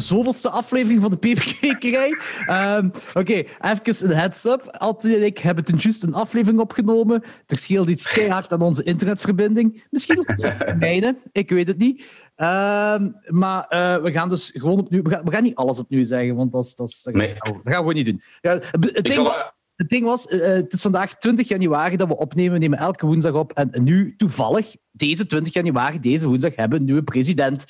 [0.00, 2.18] zoveelste aflevering van de Peperkwekerij.
[2.48, 4.76] Um, Oké, okay, even een heads-up.
[4.78, 7.22] Anthony en ik hebben ten juist een aflevering opgenomen.
[7.46, 9.84] Er scheelt iets keihard aan onze internetverbinding.
[9.90, 10.34] Misschien ook
[10.78, 12.04] mijne, ik weet het niet.
[12.36, 15.02] Um, maar uh, we gaan dus gewoon opnieuw...
[15.02, 17.28] We gaan, we gaan, niet alles opnieuw zeggen, want dat, dat, dat, nee.
[17.28, 18.20] dat gaan we gewoon niet doen.
[18.40, 19.32] Ja, het ding, zal...
[19.78, 22.52] Het ding was, uh, het is vandaag 20 januari dat we opnemen.
[22.52, 23.52] We nemen elke woensdag op.
[23.52, 27.64] En nu, toevallig, deze 20 januari, deze woensdag, hebben we een nieuwe president.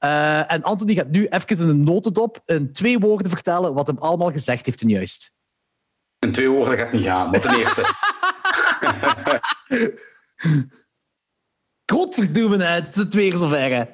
[0.00, 3.98] Uh, en Anthony gaat nu even in een notendop in twee woorden vertellen wat hem
[3.98, 5.32] allemaal gezegd heeft juist.
[6.18, 7.82] In twee woorden gaat niet gaan, maar ten eerste...
[11.92, 13.74] Godverdomme, het is weer zover.
[13.74, 13.84] Hè.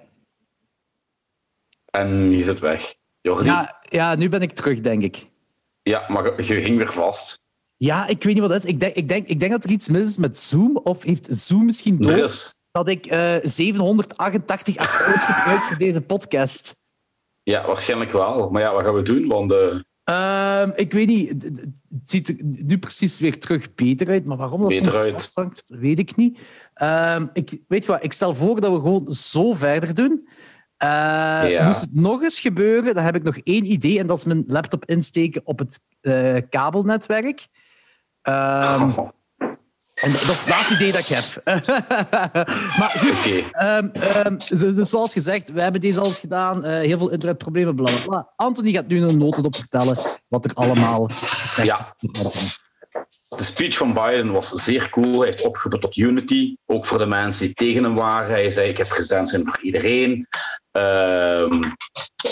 [1.90, 2.94] En je zit weg.
[3.20, 3.44] Jordi?
[3.44, 5.30] Ja, ja, nu ben ik terug, denk ik.
[5.82, 7.42] Ja, maar je ging weer vast.
[7.76, 8.70] Ja, ik weet niet wat dat is.
[8.70, 10.76] Ik denk, ik, denk, ik denk dat er iets mis is met Zoom.
[10.76, 12.30] Of heeft Zoom misschien door
[12.74, 16.74] dat ik uh, 788 accounts gebruik voor deze podcast?
[17.42, 18.50] Ja, waarschijnlijk wel.
[18.50, 19.28] Maar ja, wat gaan we doen?
[19.28, 19.52] Want...
[19.52, 19.78] Uh...
[20.10, 21.42] Uh, ik weet niet.
[21.42, 21.70] Het
[22.04, 24.24] ziet er nu precies weer terug beter uit.
[24.24, 25.62] Maar waarom dat beter uit.
[25.66, 26.40] Weet ik niet.
[26.82, 30.28] Uh, ik, weet je wat, ik stel voor dat we gewoon zo verder doen.
[30.78, 31.64] Ja.
[31.66, 33.98] Moest het nog eens gebeuren, dan heb ik nog één idee.
[33.98, 35.80] En dat is mijn laptop insteken op het
[36.48, 37.46] kabelnetwerk.
[38.22, 38.98] Oh.
[40.04, 41.24] En dat is het laatste idee dat ik heb.
[42.78, 43.78] maar goed, okay.
[43.78, 43.92] um,
[44.26, 44.38] um,
[44.74, 46.66] dus zoals gezegd, we hebben deze al eens gedaan.
[46.66, 48.32] Uh, heel veel internetproblemen, bla, bla.
[48.36, 51.10] Anthony gaat nu een notendop vertellen wat er allemaal
[51.56, 51.94] ja.
[53.28, 55.18] De speech van Biden was zeer cool.
[55.18, 56.56] Hij heeft opgeroepen tot unity.
[56.66, 58.30] Ook voor de mensen die tegen hem waren.
[58.30, 60.28] Hij zei: Ik heb zijn voor iedereen.
[60.78, 61.60] Uh,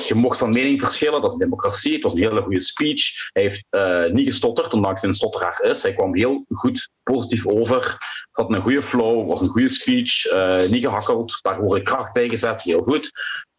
[0.07, 1.93] je mocht van mening verschillen, dat is democratie.
[1.93, 3.03] Het was een hele goede speech.
[3.33, 5.83] Hij heeft uh, niet gestotterd, ondanks hij een stotteraar is.
[5.83, 7.97] Hij kwam heel goed positief over.
[8.31, 10.33] Had een goede flow, was een goede speech.
[10.33, 13.11] Uh, niet gehakkeld, daar wordt kracht bij gezet, heel goed.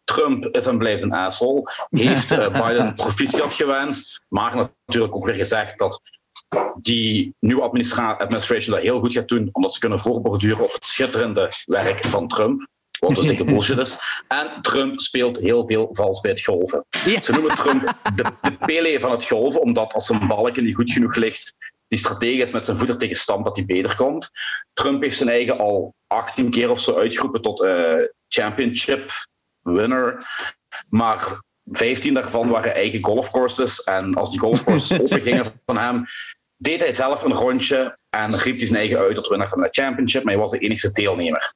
[0.04, 1.72] Trump is en blijft een asshole.
[1.90, 6.00] Heeft uh, Biden proficiat gewenst, maar natuurlijk ook weer gezegd dat
[6.76, 11.52] die nieuwe administration dat heel goed gaat doen, omdat ze kunnen voorborduren op het schitterende
[11.64, 12.68] werk van Trump.
[13.06, 13.98] Wat dus dikke bullshit is.
[14.28, 16.84] En Trump speelt heel veel vals bij het golven.
[17.04, 17.20] Ja.
[17.20, 20.92] Ze noemen Trump de, de Pele van het golven, omdat als een balkje niet goed
[20.92, 21.54] genoeg ligt,
[21.88, 24.30] die strategisch met zijn voeten tegen stand dat hij beter komt.
[24.72, 27.94] Trump heeft zijn eigen al 18 keer of zo uitgeroepen tot uh,
[28.28, 29.12] championship
[29.62, 30.26] winner.
[30.88, 33.82] Maar 15 daarvan waren eigen golfcourses.
[33.82, 36.04] En als die golfcourses opengingen van hem,
[36.56, 39.68] deed hij zelf een rondje en riep hij zijn eigen uit tot winnaar van de
[39.70, 41.54] championship, maar hij was de enige deelnemer.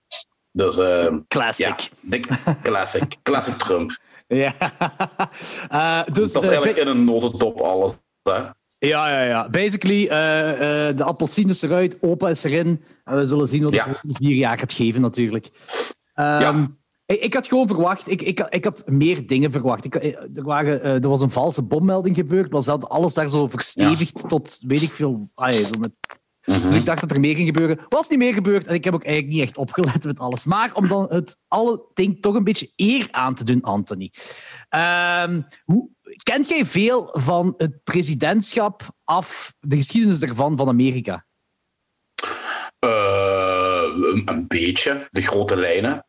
[0.58, 1.90] Dus, uh, classic.
[2.10, 3.16] Ja, classic.
[3.22, 3.98] classic Trump.
[4.26, 4.54] Ja.
[5.72, 7.92] Uh, dus, dat is eigenlijk in een notendop alles.
[8.22, 8.32] Hè?
[8.78, 9.48] Ja, ja, ja.
[9.48, 12.84] Basically, uh, uh, de appelsien is eruit, opa is erin.
[13.04, 13.84] En we zullen zien wat ja.
[13.84, 15.46] volgende vier jaar gaat geven, natuurlijk.
[16.14, 16.70] Um, ja.
[17.06, 19.84] ik, ik, had gewoon verwacht, ik, ik, ik had meer dingen verwacht.
[19.84, 23.28] Ik, er, waren, uh, er was een valse bommelding gebeurd, maar ze hadden alles daar
[23.28, 24.28] zo verstevigd ja.
[24.28, 25.96] tot, weet ik veel, ah, zo met
[26.48, 27.78] Dus ik dacht dat er meer ging gebeuren.
[27.88, 30.44] Was niet meer gebeurd en ik heb ook eigenlijk niet echt opgelet met alles.
[30.44, 34.12] Maar om dan het alle ding toch een beetje eer aan te doen, Anthony.
[34.70, 35.90] Um, hoe,
[36.22, 41.26] kent jij veel van het presidentschap af, de geschiedenis ervan van Amerika?
[42.84, 43.82] Uh,
[44.24, 46.06] een beetje, de grote lijnen.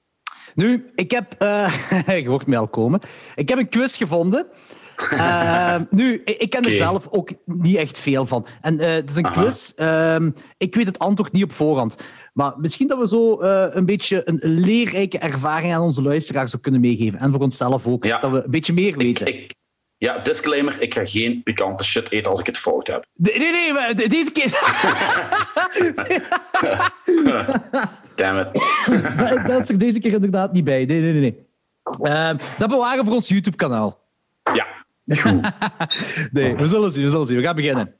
[0.56, 1.36] Nu, ik heb...
[1.44, 1.90] Uh,
[2.24, 3.00] je hoort mij al komen.
[3.36, 4.48] Ik heb een quiz gevonden.
[5.14, 8.46] Uh, nu, ik ken er zelf ook niet echt veel van.
[8.62, 9.42] En uh, het is een Aha.
[9.42, 9.74] quiz.
[9.78, 10.16] Uh,
[10.58, 11.98] ik weet het antwoord niet op voorhand.
[12.34, 16.62] Maar misschien dat we zo uh, een beetje een leerrijke ervaring aan onze luisteraars ook
[16.62, 17.20] kunnen meegeven.
[17.20, 18.04] En voor onszelf ook.
[18.04, 18.20] Ja.
[18.20, 19.28] Dat we een beetje meer weten.
[19.28, 19.56] Ik, ik,
[19.98, 20.82] ja, disclaimer.
[20.82, 23.06] Ik ga geen pikante shit eten als ik het fout heb.
[23.14, 23.94] Nee, nee, nee.
[23.94, 24.50] De, deze keer...
[28.16, 28.48] Damn it.
[29.48, 30.86] dat is er deze keer inderdaad niet bij.
[30.86, 31.22] Nee, nee, nee.
[31.22, 31.48] nee.
[32.02, 34.09] Ehm, dat bewaren we voor ons YouTube-kanaal.
[36.32, 37.38] Nee, we zullen zien, we zullen zien.
[37.38, 37.96] We gaan beginnen.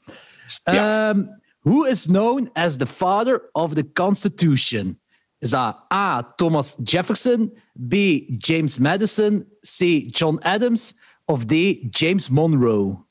[0.64, 1.08] Ja.
[1.08, 4.98] Um, who is known as the father of the Constitution?
[5.38, 6.22] Is dat A.
[6.36, 7.52] Thomas Jefferson,
[7.88, 7.94] B.
[8.38, 10.06] James Madison, C.
[10.06, 11.52] John Adams of D.
[11.90, 13.04] James Monroe?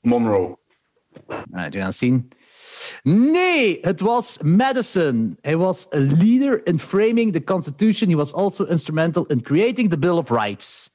[0.00, 0.58] Monroe.
[1.50, 2.28] Right, we gaan zien.
[3.02, 5.38] Nee, het was Madison.
[5.40, 8.10] Hij was a leader in framing the Constitution.
[8.10, 10.90] He was also instrumental in creating the Bill of Rights.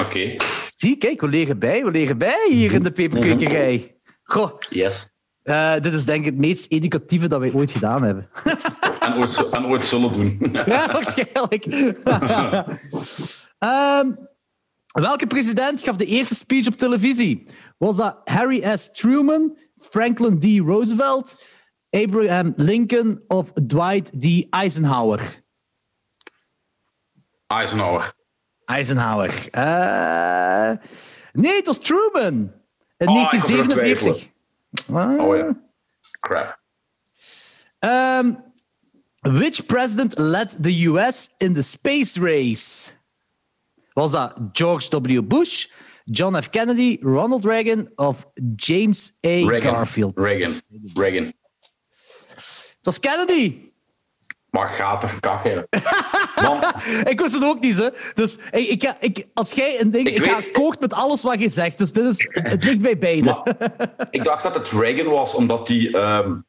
[0.00, 0.08] Oké.
[0.08, 0.40] Okay.
[0.66, 1.84] Zie, kijk, we leren bij.
[1.84, 3.96] We leren bij hier in de peperkwekerij.
[4.22, 4.58] Goh.
[4.68, 5.10] Yes.
[5.44, 8.28] Uh, dit is denk ik het meest educatieve dat wij ooit gedaan hebben.
[9.00, 10.38] en, ooit, en ooit zullen doen.
[10.52, 11.66] ja, waarschijnlijk.
[13.58, 14.28] um,
[15.08, 17.42] welke president gaf de eerste speech op televisie?
[17.78, 18.92] Was dat Harry S.
[18.92, 20.66] Truman, Franklin D.
[20.66, 21.44] Roosevelt,
[21.90, 24.46] Abraham Lincoln of Dwight D.
[24.50, 25.42] Eisenhower?
[27.46, 28.16] Eisenhower.
[28.68, 29.48] Eisenhower.
[29.52, 30.76] Uh,
[31.32, 32.52] nee, het was Truman.
[32.96, 34.28] In oh, 1947.
[34.90, 35.56] Oh ja.
[36.20, 36.58] Crap.
[37.80, 38.44] Um,
[39.22, 42.94] which president led the US in the space race?
[43.94, 45.22] Was dat George W.
[45.22, 45.66] Bush,
[46.04, 46.50] John F.
[46.50, 48.26] Kennedy, Ronald Reagan of
[48.56, 49.46] James A.
[49.46, 49.72] Reagan.
[49.72, 50.20] Garfield?
[50.20, 50.60] Reagan.
[50.94, 51.32] Reagan.
[52.34, 53.67] Het was Kennedy.
[54.50, 55.66] Maar gaat er kakken.
[57.12, 57.88] ik wist het ook niet, hè.
[58.14, 60.08] Dus ik, ik, ik, als jij een ding...
[60.08, 61.78] Ik, ik ga akkoord met alles wat je zegt.
[61.78, 63.42] Dus dit is, het ligt bij beiden.
[64.10, 65.94] ik dacht dat het Reagan was, omdat hij...
[65.94, 66.46] Um,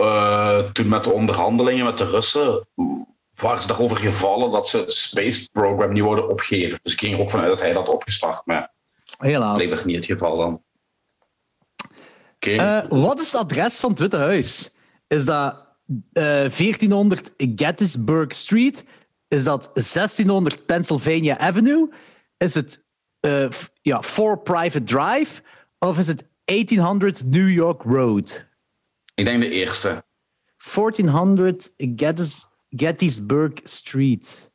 [0.00, 2.66] uh, toen met de onderhandelingen met de Russen
[3.34, 6.80] waren ze erover gevallen dat ze het space program niet worden opgeven.
[6.82, 8.46] Dus ik ging er ook vanuit dat hij dat opgestart.
[8.46, 8.72] Maar
[9.18, 9.70] Helaas.
[9.70, 10.62] dat niet het geval dan.
[12.34, 12.84] Okay.
[12.84, 14.70] Uh, wat is het adres van het Witte Huis?
[15.10, 15.66] Is dat
[16.12, 18.84] uh, eh, 1400 Gettysburg Street?
[19.28, 21.88] Is dat 1600 Pennsylvania Avenue?
[22.36, 22.84] Is het
[23.20, 23.48] uh,
[23.82, 25.42] ja, 4 Private Drive?
[25.78, 28.46] Of is het 1800 New York Road?
[29.14, 30.04] Ik denk de eerste.
[30.74, 34.50] 1400 Gettys, Gettysburg Street.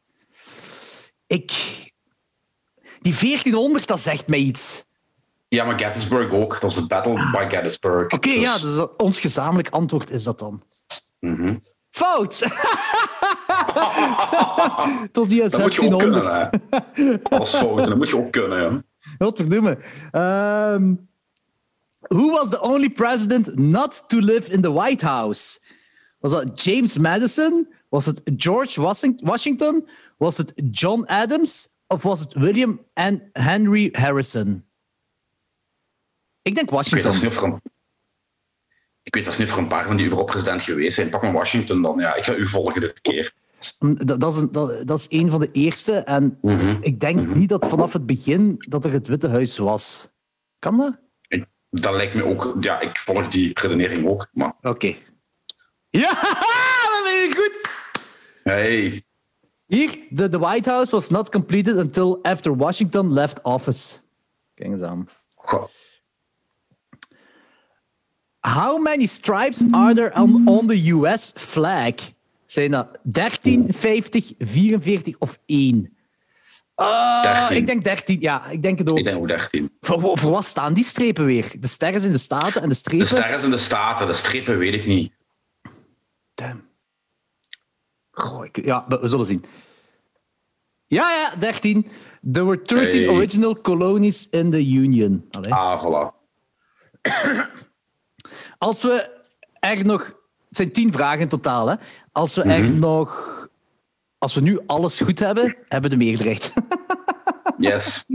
[1.28, 1.52] Ik.
[3.02, 4.86] Die 1400, dat zegt mij iets.
[5.48, 6.62] Ja, maar Gettysburg ook.
[6.62, 7.32] Dat is de Battle ah.
[7.32, 8.12] by Gettysburg.
[8.12, 8.42] Oké, dus...
[8.42, 10.64] ja, dus ons gezamenlijk antwoord is dat dan.
[11.20, 11.64] Mm -hmm.
[11.90, 12.38] Fout!
[15.12, 16.24] Tot die 1600.
[17.30, 18.60] Dat is fout, dat moet je ook kunnen.
[18.60, 18.84] Ja.
[19.18, 19.78] Wat verdomme.
[20.12, 21.10] Um,
[22.08, 25.60] who was the only president not to live in the White House?
[26.20, 27.68] Was dat James Madison?
[27.90, 28.82] Was het George
[29.22, 29.88] Washington?
[30.18, 31.68] Was het John Adams?
[31.88, 34.66] Of was het William en Henry Harrison?
[36.46, 37.14] Ik denk Washington.
[37.14, 37.62] Ik weet, dat een,
[39.04, 41.10] ik weet dat niet voor een paar van die Europresident geweest zijn.
[41.10, 42.00] Pak maar Washington dan.
[42.00, 43.34] Ja, ik ga u volgen dit keer.
[43.80, 45.94] Mm, dat, dat, is, een, dat, dat is een van de eerste.
[45.94, 46.78] En mhm.
[46.82, 47.38] ik denk mhm.
[47.38, 50.10] niet dat vanaf het begin dat er het Witte Huis was.
[50.60, 51.00] Kan dat?
[51.28, 52.56] Ik, dat lijkt me ook...
[52.60, 54.28] Ja, ik volg die redenering ook.
[54.32, 54.54] Maar...
[54.62, 54.96] Oké.
[55.90, 56.10] Ja,
[56.92, 57.70] dat ben je goed.
[58.44, 59.04] Hey.
[59.66, 63.98] Hier, the, the White House was not completed until after Washington left office.
[64.54, 65.10] Kijk eens aan.
[65.36, 65.66] Goh.
[68.46, 71.94] How many stripes are there on, on the US flag?
[72.46, 75.98] Zijn dat 13, 50, 44 of 1?
[76.76, 78.46] Uh, ik denk 13, ja.
[78.46, 78.98] Ik denk het ook.
[78.98, 79.72] Ik denk ook 13.
[79.82, 81.52] Voor, voor wat staan die strepen weer?
[81.60, 83.08] De sterren in de Staten en de strepen?
[83.08, 85.14] De sterren in de Staten, de strepen weet ik niet.
[86.34, 86.68] Damn.
[88.12, 89.44] Goh, ik, ja, we zullen zien.
[90.88, 91.88] Ja, ja, 13.
[92.32, 93.10] There were 13 hey.
[93.10, 95.26] original colonies in the Union.
[95.32, 95.54] Allee.
[95.54, 96.14] Ah, voilà.
[98.58, 99.10] Als we
[99.60, 100.06] er nog...
[100.48, 101.76] Het zijn tien vragen in totaal, hè.
[102.12, 102.80] Als we er mhm.
[102.80, 103.34] nog...
[104.18, 106.54] Als we nu alles goed hebben, hebben we de meerderheid.
[107.58, 108.06] yes.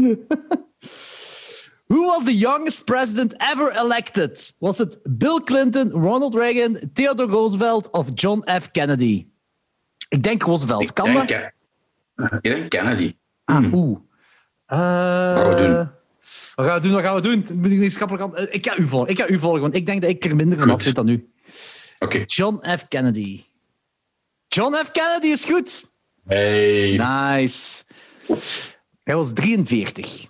[1.86, 4.56] Who was the youngest president ever elected?
[4.58, 8.70] Was het Bill Clinton, Ronald Reagan, Theodore Roosevelt of John F.
[8.70, 9.26] Kennedy?
[10.08, 10.92] Ik denk Roosevelt.
[10.92, 11.30] kan dat?
[12.40, 13.16] Ik denk Kennedy.
[13.44, 13.74] Ah, hmm.
[13.74, 13.98] oeh.
[14.68, 15.90] Uh, Wat we doen?
[16.54, 16.92] Wat gaan we doen?
[16.92, 17.46] Wat gaan we doen?
[17.54, 17.80] Moet ik,
[18.50, 19.10] ik ga u volgen.
[19.10, 21.08] Ik ga u volgen, want ik denk dat ik er minder van af zit dan
[21.08, 21.30] u.
[21.98, 22.22] Oké.
[22.26, 22.88] John F.
[22.88, 23.44] Kennedy.
[24.48, 24.90] John F.
[24.90, 25.90] Kennedy is goed.
[26.26, 26.90] Hey.
[26.96, 27.82] Nice.
[29.02, 30.26] Hij was 43.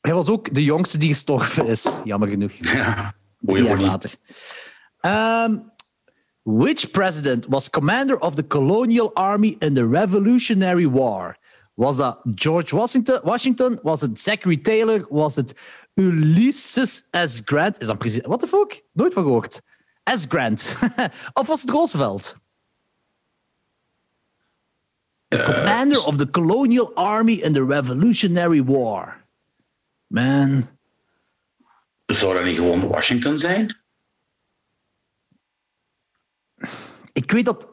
[0.00, 2.52] Hij was ook de jongste die gestorven is, jammer genoeg.
[2.62, 4.10] Ja, Drie jaar later.
[5.00, 5.72] Um,
[6.42, 11.36] which president was commander of the colonial army in the Revolutionary War?
[11.74, 13.20] Was dat George Washington?
[13.22, 13.78] Washington?
[13.82, 15.06] Was het Zachary Taylor?
[15.08, 15.60] Was het
[15.94, 17.42] Ulysses S.
[17.44, 17.80] Grant?
[17.80, 18.20] Is dat precies...
[18.22, 18.82] What the fuck?
[18.92, 19.62] Nooit van gehoord.
[20.04, 20.24] S.
[20.28, 20.76] Grant.
[21.32, 22.36] of was het Roosevelt?
[25.28, 29.24] The uh, commander of the colonial army in the Revolutionary War.
[30.06, 30.68] Man.
[32.06, 33.76] Zou dat niet gewoon Washington zijn?
[37.12, 37.68] Ik weet dat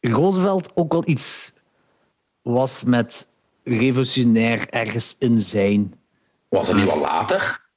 [0.00, 1.52] Roosevelt ook wel iets
[2.46, 3.28] was met
[3.64, 5.94] revolutionair ergens in zijn.
[6.48, 7.68] Was het niet wel later?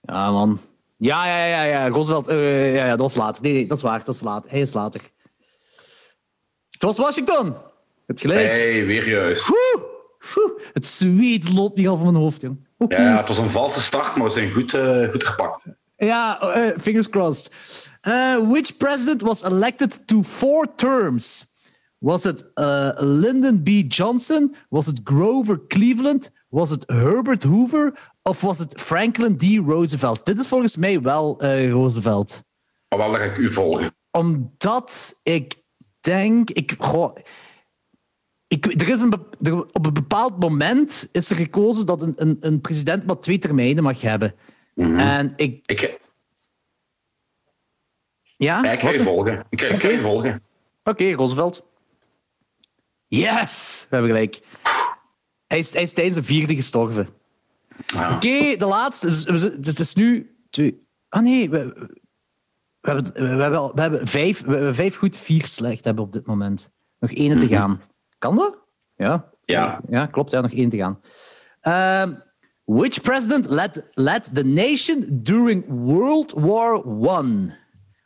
[0.00, 0.60] Ja, man.
[0.96, 1.88] Ja, ja, ja, ja.
[1.88, 2.28] Roosevelt.
[2.28, 3.42] Uh, ja, ja, dat was later.
[3.42, 4.04] Nee, nee, dat is waar.
[4.04, 4.50] Dat is later.
[4.50, 5.00] Hij is later.
[6.70, 7.54] Het was Washington.
[8.06, 8.46] Het gelijk.
[8.46, 9.50] hey, weer juist.
[10.72, 12.68] Het zweet loopt niet al van mijn hoofd, jong.
[12.88, 15.64] Ja, het was een valse start, maar we zijn goed, uh, goed gepakt.
[15.96, 17.52] Ja, uh, fingers crossed.
[18.48, 21.49] which president was elected to four terms?
[22.00, 23.68] Was het uh, Lyndon B.
[23.92, 24.54] Johnson?
[24.68, 26.30] Was het Grover Cleveland?
[26.48, 28.12] Was het Herbert Hoover?
[28.22, 29.42] Of was het Franklin D.
[29.42, 30.26] Roosevelt?
[30.26, 32.44] Dit is volgens mij wel uh, Roosevelt.
[32.88, 33.94] Maar wel ik u volgen.
[34.10, 35.62] Omdat ik
[36.00, 36.50] denk...
[36.50, 37.16] Ik, goh,
[38.48, 39.14] Ik, er is een,
[39.72, 43.82] op een bepaald moment is er gekozen dat een, een, een president maar twee termijnen
[43.82, 44.34] mag hebben.
[44.74, 44.98] Mhm.
[44.98, 45.62] En ik...
[45.66, 45.98] ik...
[48.36, 48.72] Ja?
[48.72, 49.46] ik ga je volgen.
[49.50, 50.42] Ik ga, je volgen.
[50.82, 51.69] Oké, Roosevelt.
[53.10, 53.86] Yes!
[53.88, 54.40] We hebben gelijk.
[55.46, 57.08] Hij is, hij is tijdens de vierde gestorven.
[57.94, 59.06] Oké, de laatste.
[59.06, 60.34] Dus, het is nu...
[60.50, 60.86] Twee...
[61.08, 61.88] Ah nee, we,
[62.80, 66.12] we, hebben, we, hebben, we, hebben vijf, we hebben vijf goed, vier slecht hebben op
[66.12, 66.70] dit moment.
[66.98, 67.54] Nog één te mhm.
[67.54, 67.80] gaan.
[68.18, 68.58] Kan dat?
[68.96, 69.30] Ja.
[69.44, 69.80] Ja.
[69.88, 70.30] Ja, klopt.
[70.30, 71.00] Ja, nog één te gaan.
[71.62, 72.16] Uh,
[72.64, 77.54] which president led, led the nation during World War I?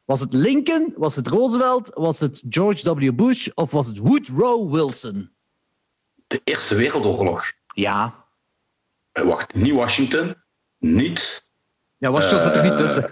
[0.04, 3.12] Was het Lincoln, was het Roosevelt, was het George W.
[3.14, 5.30] Bush of was het Woodrow Wilson?
[6.26, 7.52] De Eerste Wereldoorlog.
[7.74, 8.24] Ja.
[9.12, 10.36] Eh, wacht, niet Washington,
[10.78, 11.48] niet.
[11.98, 13.10] Ja, Washington uh, zit er niet tussen.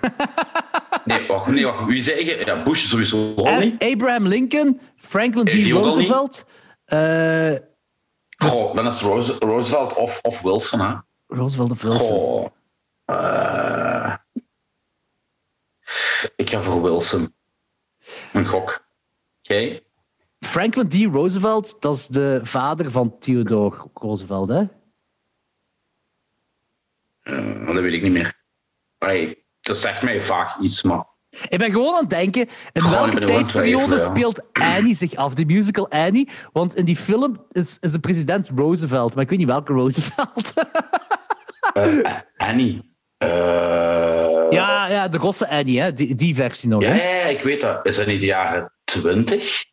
[1.05, 1.87] nee, wacht, nee, wacht.
[1.87, 2.43] Wie zei je?
[2.45, 3.83] Ja, Bush sowieso al niet.
[3.83, 5.71] Abraham Lincoln, Franklin D.
[5.71, 6.45] Roosevelt.
[6.87, 7.57] Uh,
[8.37, 8.73] dus...
[8.73, 9.01] dan is
[9.39, 10.95] Roosevelt of, of Wilson, hè?
[11.27, 12.51] Roosevelt of Wilson.
[13.07, 13.92] Uh,
[16.37, 17.35] ik ga voor Wilson.
[18.33, 18.87] Een gok.
[19.41, 19.83] Jij?
[20.39, 21.15] Franklin D.
[21.15, 24.65] Roosevelt, dat is de vader van Theodore Roosevelt, hè?
[27.25, 28.41] Uh, dat weet ik niet meer.
[29.61, 31.11] Dat zegt mij vaak iets, maar...
[31.49, 35.91] Ik ben gewoon aan het denken, in welke tijdsperiode speelt Annie zich af, die musical
[35.91, 36.29] Annie?
[36.53, 40.53] Want in die film is, is de president Roosevelt, maar ik weet niet welke Roosevelt.
[41.75, 42.92] uh, Annie.
[43.23, 44.47] Uh...
[44.51, 45.93] Ja, ja, de rosse Annie, hè?
[45.93, 46.83] Die, die versie nog.
[46.83, 47.87] Ja, ik weet dat.
[47.87, 49.65] Is dat niet de jaren 20?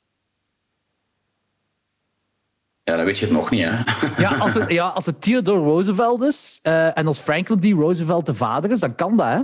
[2.84, 3.82] Ja, dan weet je het nog niet, hè?
[4.18, 7.65] Ja, als het, ja, als het Theodore Roosevelt is uh, en als Franklin D.
[7.65, 9.39] Roosevelt de vader is, dan kan dat, hè?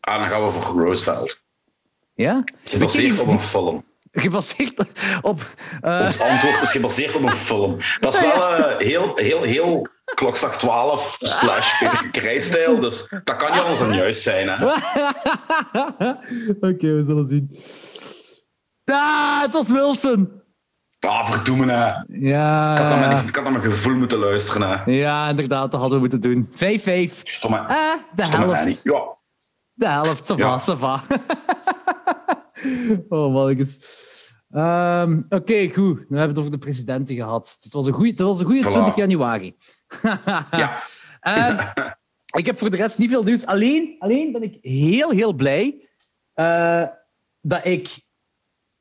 [0.00, 1.42] Ah, dan gaan we voor Roosevelt.
[2.14, 2.44] Ja?
[2.64, 3.84] Gebaseerd op een film.
[4.16, 4.84] Gebaseerd
[5.22, 5.40] op...
[5.82, 6.00] Uh...
[6.04, 7.80] Ons antwoord is gebaseerd op een film.
[8.00, 13.60] Dat is wel uh, heel, heel, heel klokslag 12 slash Peter dus dat kan niet
[13.60, 14.50] alles een juist zijn.
[14.52, 14.72] Oké,
[16.60, 17.58] okay, we zullen zien.
[18.84, 20.42] Ah, het was Wilson.
[21.00, 21.92] Ah, verdoemen, hè.
[22.08, 22.72] Ja.
[22.72, 24.90] Ik had, naar mijn, ik had naar mijn gevoel moeten luisteren, hè.
[24.90, 26.48] Ja, inderdaad, dat hadden we moeten doen.
[27.10, 27.22] 5-5.
[27.22, 27.58] Stomme.
[27.58, 28.80] Ah, de helft.
[28.82, 29.16] Ja.
[29.72, 31.02] De helft, ça va, ça va.
[33.08, 34.02] oh, mannetjes.
[34.50, 35.96] Um, Oké, okay, goed.
[35.96, 37.58] We hebben het over de presidenten gehad.
[37.62, 38.68] Het was een goede voilà.
[38.68, 39.56] 20 januari.
[40.50, 40.82] ja.
[41.22, 41.72] Um,
[42.40, 43.46] ik heb voor de rest niet veel nieuws.
[43.46, 45.88] Alleen, alleen ben ik heel, heel blij
[46.34, 46.84] uh,
[47.40, 48.02] dat ik.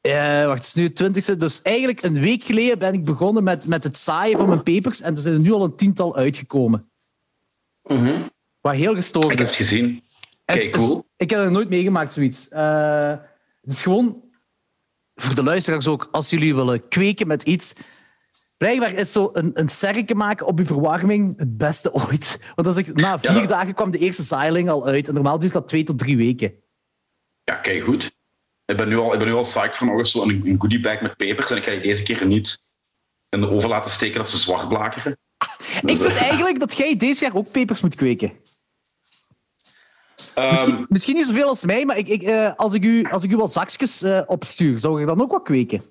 [0.01, 3.65] Uh, wacht, het is nu 20 Dus eigenlijk een week geleden ben ik begonnen met,
[3.65, 5.01] met het zaaien van mijn papers.
[5.01, 6.92] En er zijn er nu al een tiental uitgekomen.
[7.84, 8.32] Mm -hmm.
[8.62, 9.32] Wat heel gestoord is.
[9.32, 10.03] Ik heb het gezien.
[10.46, 11.06] Kijk, cool.
[11.18, 12.51] ik heb er nooit meegemaakt, zoiets.
[12.51, 13.13] Uh,
[13.63, 14.24] het is gewoon
[15.15, 17.74] voor de luisteraars ook, als jullie willen kweken met iets.
[18.58, 22.39] Blijkbaar is zo een, een serke maken op je verwarming het beste ooit.
[22.55, 25.08] Want als ik, na vier dagen kwam de eerste zeiling al uit.
[25.08, 26.53] En normaal duurt dat twee tot drie weken.
[27.43, 28.12] Ja, kijk goed.
[28.65, 30.79] Ik ben nu al, ik ben nu al psyched voor nog eens een, een goodie
[30.79, 31.51] bag met pepers.
[31.51, 32.60] En ik ga je deze keer niet
[33.29, 35.12] in de oven laten steken dat ze zwart blakeren.
[35.12, 38.32] ik vind dus, eh, eigenlijk dat jij deze jaar ook pepers moet kweken.
[40.36, 43.24] Misschien, ehm, misschien, niet zoveel als mij, maar ik, ik, uh, als, ik u, als
[43.24, 45.84] ik u wat zakjes uh, opstuur, zou je dan ook wat kweken?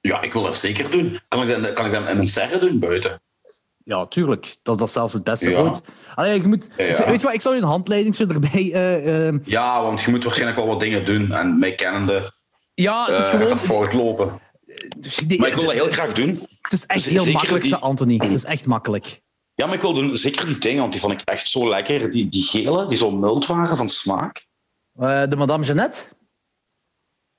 [0.00, 1.20] Ja, ik wil dat zeker doen.
[1.28, 3.22] Kan ik dat, kan ik in mijn serre doen buiten?
[3.84, 4.56] Ja, tuurlijk.
[4.62, 5.74] Dat is dat zelfs het beste ja.
[6.14, 7.06] Allee, je moet, ja, ja.
[7.06, 8.64] Weet je wat, ik zou een handleiding erbij...
[9.32, 11.32] Uh, ja, want je moet waarschijnlijk wel wat dingen doen.
[11.32, 12.32] En mij kennende...
[12.74, 13.58] Ja, het is gewoon...
[13.58, 14.40] voortlopen.
[14.98, 16.48] Dus maar ik wil dat heel graag doen.
[16.60, 17.74] Het is echt heel makkelijk, die...
[17.74, 18.16] Anthony.
[18.16, 19.22] Het is echt makkelijk.
[19.54, 22.10] Ja, maar ik wil doen, zeker die dingen, want die vond ik echt zo lekker.
[22.10, 24.46] Die, die gele, die zo mild waren van smaak.
[25.00, 26.04] Uh, de Madame Jeannette?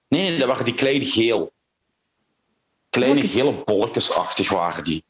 [0.08, 1.54] Nee, nee, dat waren die kleine geel.
[2.90, 3.30] Kleine okay.
[3.30, 5.04] gele bolletjesachtig waren die.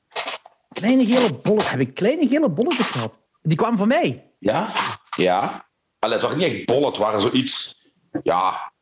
[0.73, 1.71] Kleine gele bolletjes?
[1.71, 3.19] Heb ik kleine gele bolletjes gehad?
[3.41, 4.31] Die kwamen van mij?
[4.39, 4.69] Ja,
[5.17, 5.67] ja.
[5.99, 7.83] Allee, het waren niet echt bollen, het waren zoiets...
[8.23, 8.73] Ja,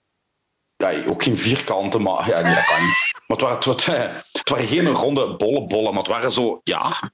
[0.76, 3.14] ja, ook geen vierkanten, maar ja, nee, dat kan niet.
[3.28, 3.86] Maar het waren, het, het,
[4.40, 7.12] het waren geen ronde bolle bollen, maar het waren zo, ja,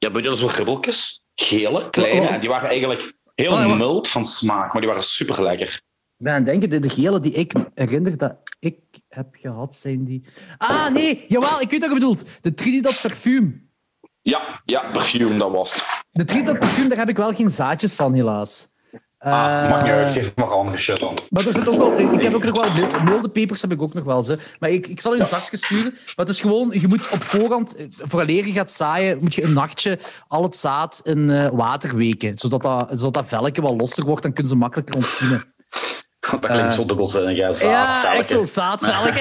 [0.00, 2.20] ja, je zo ribbeltjes, gele, kleine.
[2.20, 2.32] Oh.
[2.32, 5.68] En die waren eigenlijk heel oh, mild van smaak, maar die waren super lekker.
[6.16, 8.78] Ik ben aan het denken, de, de gele die ik herinner dat ik
[9.08, 10.24] heb gehad, zijn die...
[10.58, 12.24] Ah, nee, jawel, ik weet wat je bedoelt.
[12.40, 13.70] De Trinidad Parfum.
[14.22, 16.04] Ja, ja, perfume, dat was het.
[16.10, 18.68] De Trinidad Parfum, daar heb ik wel geen zaadjes van, helaas.
[19.22, 21.18] Ah, mag niet uit, geef maar andere shit dan.
[21.30, 23.94] Maar er zit ook wel, ik heb ook nog wel milde pepers, heb ik ook
[23.94, 24.22] nog wel.
[24.22, 24.38] Ze.
[24.58, 25.92] Maar ik, ik zal je een zakje sturen.
[25.92, 29.52] Maar het is gewoon, je moet op voorhand, vooraleer je gaat zaaien, moet je een
[29.52, 29.98] nachtje
[30.28, 32.38] al het zaad in uh, water weken.
[32.38, 35.44] Zodat dat, zodat dat velkje wat losser wordt, dan kunnen ze makkelijker ontkiemen.
[36.40, 37.70] Dat klinkt zo dubbelzinnig, ja.
[37.70, 39.14] Ja, echt zo zaadvelk.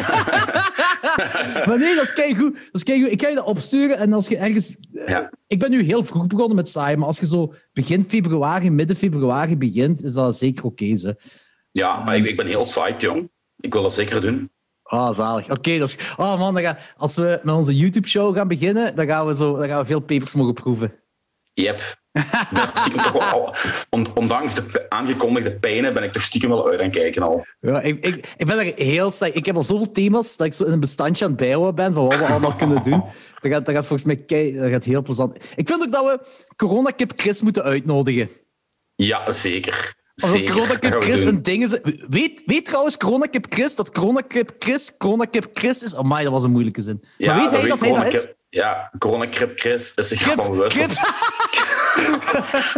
[1.67, 2.53] maar nee, dat is kei goed.
[2.71, 3.03] Dat is.
[3.03, 4.77] Ik ga je dat opsturen en als je ergens...
[4.91, 5.31] Ja.
[5.47, 8.95] Ik ben nu heel vroeg begonnen met saai, maar als je zo begin februari, midden
[8.95, 11.15] februari begint, is dat zeker oké, okay,
[11.71, 13.29] Ja, maar ik, ik ben heel psyched, jong.
[13.59, 14.49] Ik wil dat zeker doen.
[14.83, 15.49] Ah, zalig.
[15.49, 15.85] Oké.
[16.17, 16.77] Oh man, dan gaan...
[16.97, 19.57] als we met onze YouTube-show gaan beginnen, dan gaan, we zo...
[19.57, 20.98] dan gaan we veel papers mogen proeven.
[21.59, 21.97] Yep.
[24.13, 27.45] ondanks de aangekondigde pijnen ben ik toch stiekem wel uit aan kijken al.
[27.59, 29.31] Ja, ik, ik, ik ben er heel saai.
[29.31, 31.93] Ik heb al zoveel thema's dat ik zo in een bestandje aan het bijhouden ben
[31.93, 33.03] van wat we allemaal kunnen doen.
[33.39, 35.35] Dat gaat, dat gaat volgens mij kei, dat gaat heel plezant.
[35.55, 36.19] Ik vind ook dat we
[36.55, 38.29] Coronakip Chris moeten uitnodigen.
[38.95, 39.95] Ja, zeker.
[40.15, 41.79] Als Coronakip Chris een ding is...
[42.09, 45.95] Weet, weet trouwens Coronakip Chris dat Coronakip Chris Coronakip Chris is?
[45.95, 47.03] Oh my, dat was een moeilijke zin.
[47.17, 48.27] Ja, maar weet hij dat hij dat is?
[48.49, 50.77] Ja, Coronakip Chris is zich ervan bewust.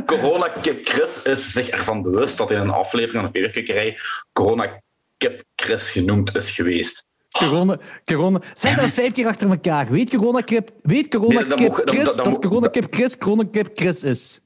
[0.06, 4.00] Coronakip Chris is zich ervan bewust dat in een aflevering van de Peperkikkerij
[4.34, 7.06] Coronakip Chris genoemd is geweest.
[7.32, 8.42] Corona, corona.
[8.54, 9.92] Zeg dat eens vijf keer achter elkaar.
[9.92, 14.40] Weet Coronakip, weet corona nee, Kip Chris dat, dat, Coronakip Chris Coronakip Chris is?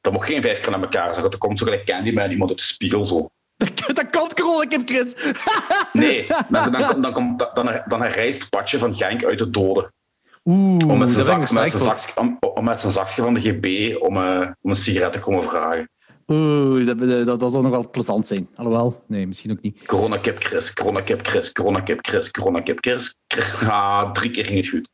[0.00, 1.30] Dat mag geen vijf keer naar elkaar zeggen.
[1.30, 3.28] Dat komt zo gelijk Candy bij iemand uit de spiegel zo.
[3.94, 5.16] Dat komt Coronakip Chris.
[5.92, 9.92] nee, dan, dan, dan, komt, dan, dan, dan herrijst Patje van Genk uit de doden.
[10.48, 13.40] Oeh, om met zijn, zak, met zijn zak, om, om, met zijn zakje van de
[13.40, 15.90] GB om, uh, om een sigaret te komen vragen.
[16.26, 18.48] Oeh, dat, dat, nog wel plezant zijn.
[18.54, 19.86] Alhoewel, nee, misschien ook niet.
[19.86, 23.14] Corona Kip Chris, Corona Kip Chris, Corona Kip Chris, Corona Kip Chris.
[23.68, 24.88] Ah, drie keer ging het goed.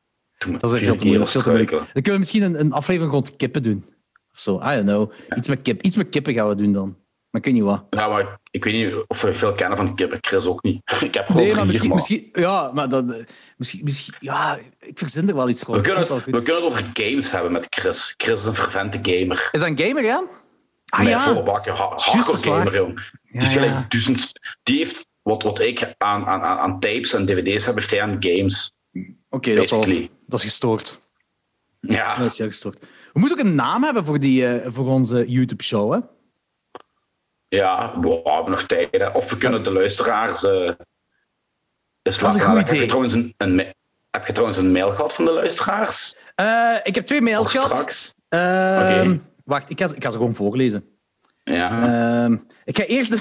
[0.61, 1.71] dat is veel te moeilijk.
[1.71, 3.85] Dan kunnen we misschien een, een aflevering rond kippen doen.
[4.33, 5.13] Of zo, I don't know.
[5.37, 6.97] Iets, met kip, iets met kippen gaan we doen dan.
[7.35, 7.85] Maar ik weet niet wat.
[7.91, 10.19] Ja, maar ik weet niet of we veel kennen van kippen.
[10.21, 10.83] Chris ook niet.
[11.01, 13.25] Ik heb nee, maar misschien, misschien, ja, maar dat, eh,
[13.57, 15.75] misschien, misschien, ja, ik verzin er wel iets voor.
[15.75, 18.15] We kunnen, het, we kunnen het over games hebben met Chris.
[18.17, 19.49] Chris is een fervente gamer.
[19.53, 20.25] Is dat een gamer, ja?
[20.89, 21.25] Ah, nee, ja.
[21.25, 21.75] volle bakken.
[21.75, 23.11] Hardcore gamer, jong.
[23.23, 23.87] Ja, die, ja.
[23.89, 28.03] duizend, die heeft wat, wat ik aan, aan, aan tapes en dvd's heb, heeft hij
[28.03, 28.73] aan games.
[28.93, 29.69] Oké, okay, dat,
[30.27, 30.99] dat, is gestoord.
[31.81, 32.17] Ja.
[32.17, 32.79] Dat is heel gestoord.
[33.13, 35.99] We moeten ook een naam hebben voor, die, uh, voor onze YouTube-show, hè?
[37.55, 39.13] Ja, we hebben nog tijd.
[39.13, 40.43] Of we kunnen de luisteraars.
[40.43, 40.73] Uh,
[42.03, 42.71] dus dat is een goed idee.
[42.71, 43.75] Heb je, trouwens een, een,
[44.11, 46.15] heb je trouwens een mail gehad van de luisteraars?
[46.41, 47.77] Uh, ik heb twee mails gehad.
[47.77, 48.15] Straks.
[48.29, 49.21] Uh, okay.
[49.45, 50.85] Wacht, ik ga, ik ga ze gewoon voorlezen.
[51.45, 52.29] Ja.
[52.29, 53.11] Uh, ik ga eerst.
[53.11, 53.21] De...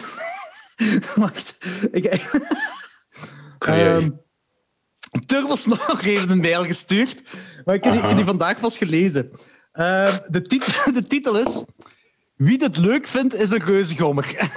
[1.15, 1.57] wacht.
[1.91, 2.29] Ik...
[3.69, 4.21] um,
[5.25, 7.21] Turbosnor heeft een mail gestuurd,
[7.65, 9.31] maar ik heb die, die vandaag pas gelezen.
[9.71, 11.63] De, tit de titel is
[12.43, 14.51] wie dit leuk vindt, is een reuzegommer.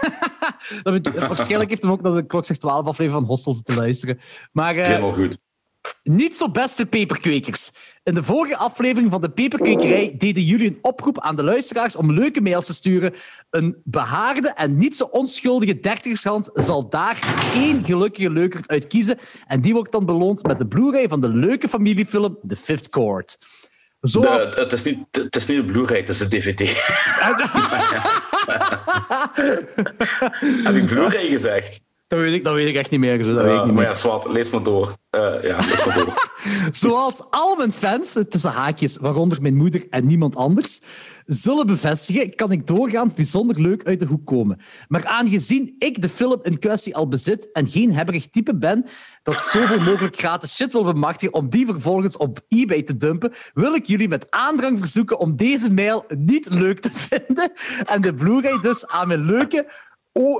[1.28, 4.18] waarschijnlijk heeft hem ook naar de klok 12 aflevering van Hostel zitten luisteren.
[4.52, 5.38] Maar, uh, Helemaal goed.
[6.02, 7.70] Niet zo beste peperkwekers.
[8.02, 12.12] In de vorige aflevering van de Peperkwekerij deden jullie een oproep aan de luisteraars om
[12.12, 13.14] leuke mails te sturen.
[13.50, 19.18] Een behaarde en niet zo onschuldige dertigershand zal daar één gelukkige leukert uit kiezen.
[19.46, 23.38] En die wordt dan beloond met de Blu-ray van de leuke familiefilm The Fifth Chord.
[24.08, 24.46] Zoals...
[24.54, 26.58] het, is niet, het is niet een Blu-ray, het is een DVD.
[30.64, 31.80] Heb ik Blu-ray gezegd?
[32.08, 33.18] Dat weet, ik, dat weet ik echt niet meer.
[33.18, 34.94] Dat weet ik niet maar ja, zwart, lees maar door.
[35.16, 36.30] Uh, ja, lees maar door.
[36.70, 40.82] Zoals al mijn fans, tussen haakjes, waaronder mijn moeder en niemand anders,
[41.26, 44.58] zullen bevestigen, kan ik doorgaans bijzonder leuk uit de hoek komen.
[44.88, 48.84] Maar aangezien ik de film in kwestie al bezit en geen hebberig type ben
[49.22, 53.74] dat zoveel mogelijk gratis shit wil bemachtigen om die vervolgens op eBay te dumpen, wil
[53.74, 57.52] ik jullie met aandrang verzoeken om deze mail niet leuk te vinden
[57.84, 59.84] en de Blu-ray dus aan mijn leuke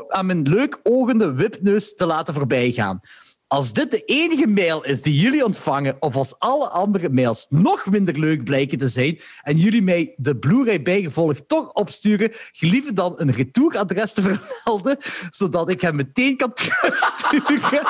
[0.09, 3.01] aan mijn leuk ogende wipneus te laten voorbijgaan.
[3.48, 7.87] Als dit de enige mail is die jullie ontvangen, of als alle andere mails nog
[7.87, 13.14] minder leuk blijken te zijn en jullie mij de Blu-ray bijgevolg toch opsturen, gelieve dan
[13.16, 14.96] een retouradres te vermelden,
[15.30, 17.87] zodat ik hem meteen kan terugsturen.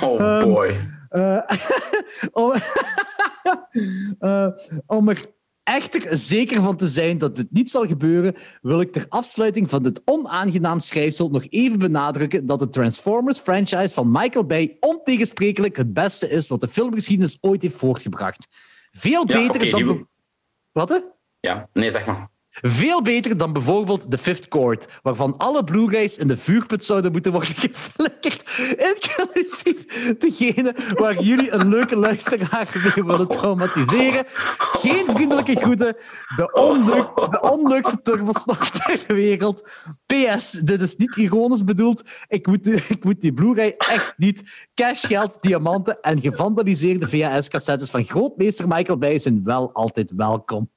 [0.10, 0.80] oh boy.
[1.10, 1.40] Uh,
[2.32, 2.54] om,
[4.20, 4.48] uh,
[4.86, 5.35] om er
[5.66, 9.82] echter zeker van te zijn dat dit niet zal gebeuren, wil ik ter afsluiting van
[9.82, 15.92] dit onaangenaam schrijfsel nog even benadrukken dat de Transformers franchise van Michael Bay ontegensprekelijk het
[15.92, 18.48] beste is wat de filmgeschiedenis ooit heeft voortgebracht.
[18.90, 20.08] Veel beter dan...
[20.72, 21.14] Wat?
[21.40, 22.30] Ja, nee, zeg maar.
[22.60, 27.32] Veel beter dan bijvoorbeeld The Fifth Chord, waarvan alle Blu-rays in de vuurput zouden moeten
[27.32, 28.44] worden geflikkerd,
[28.92, 29.84] inclusief
[30.18, 34.24] degene waar jullie een leuke luisteraar mee willen traumatiseren.
[34.58, 35.96] Geen vriendelijke groeten,
[36.36, 39.68] de, onleuk, de onleukste turbosnog ter wereld.
[40.06, 42.04] PS, dit is niet ironisch bedoeld.
[42.28, 44.42] Ik moet, ik moet die Blu-ray echt niet.
[44.74, 50.70] Cashgeld, diamanten en gevandaliseerde VHS-cassettes van grootmeester Michael Bay zijn wel altijd welkom.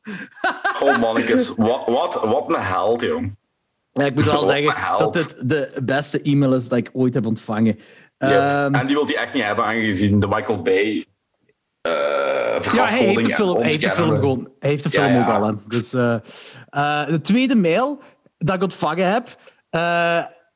[0.79, 3.37] oh mannetjes, wat, wat, wat een held, jong.
[3.91, 7.25] Ja, ik moet wel zeggen dat dit de beste e-mail is dat ik ooit heb
[7.25, 7.79] ontvangen.
[8.17, 11.05] Ehm, en die wil hij echt niet hebben, aangezien de Michael Bay.
[11.87, 11.93] Uh,
[12.73, 14.49] ja, hij heeft de film, hij heeft de film gewoon.
[14.59, 15.43] Hij heeft de film ook al.
[15.43, 15.53] Hè.
[15.67, 16.15] Dus, uh,
[16.71, 18.01] uh, de tweede mail
[18.37, 19.35] dat ik ontvangen heb,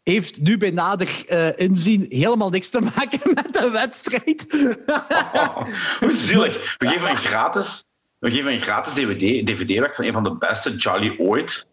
[0.04, 1.24] heeft nu bij nader
[1.60, 4.46] inzien helemaal niks te maken met de wedstrijd.
[6.00, 6.76] hoe zielig.
[6.78, 7.86] We geven een gratis,
[8.24, 11.68] we geven een gratis DVD, DVD-werk van een van de beste Charlie ooit.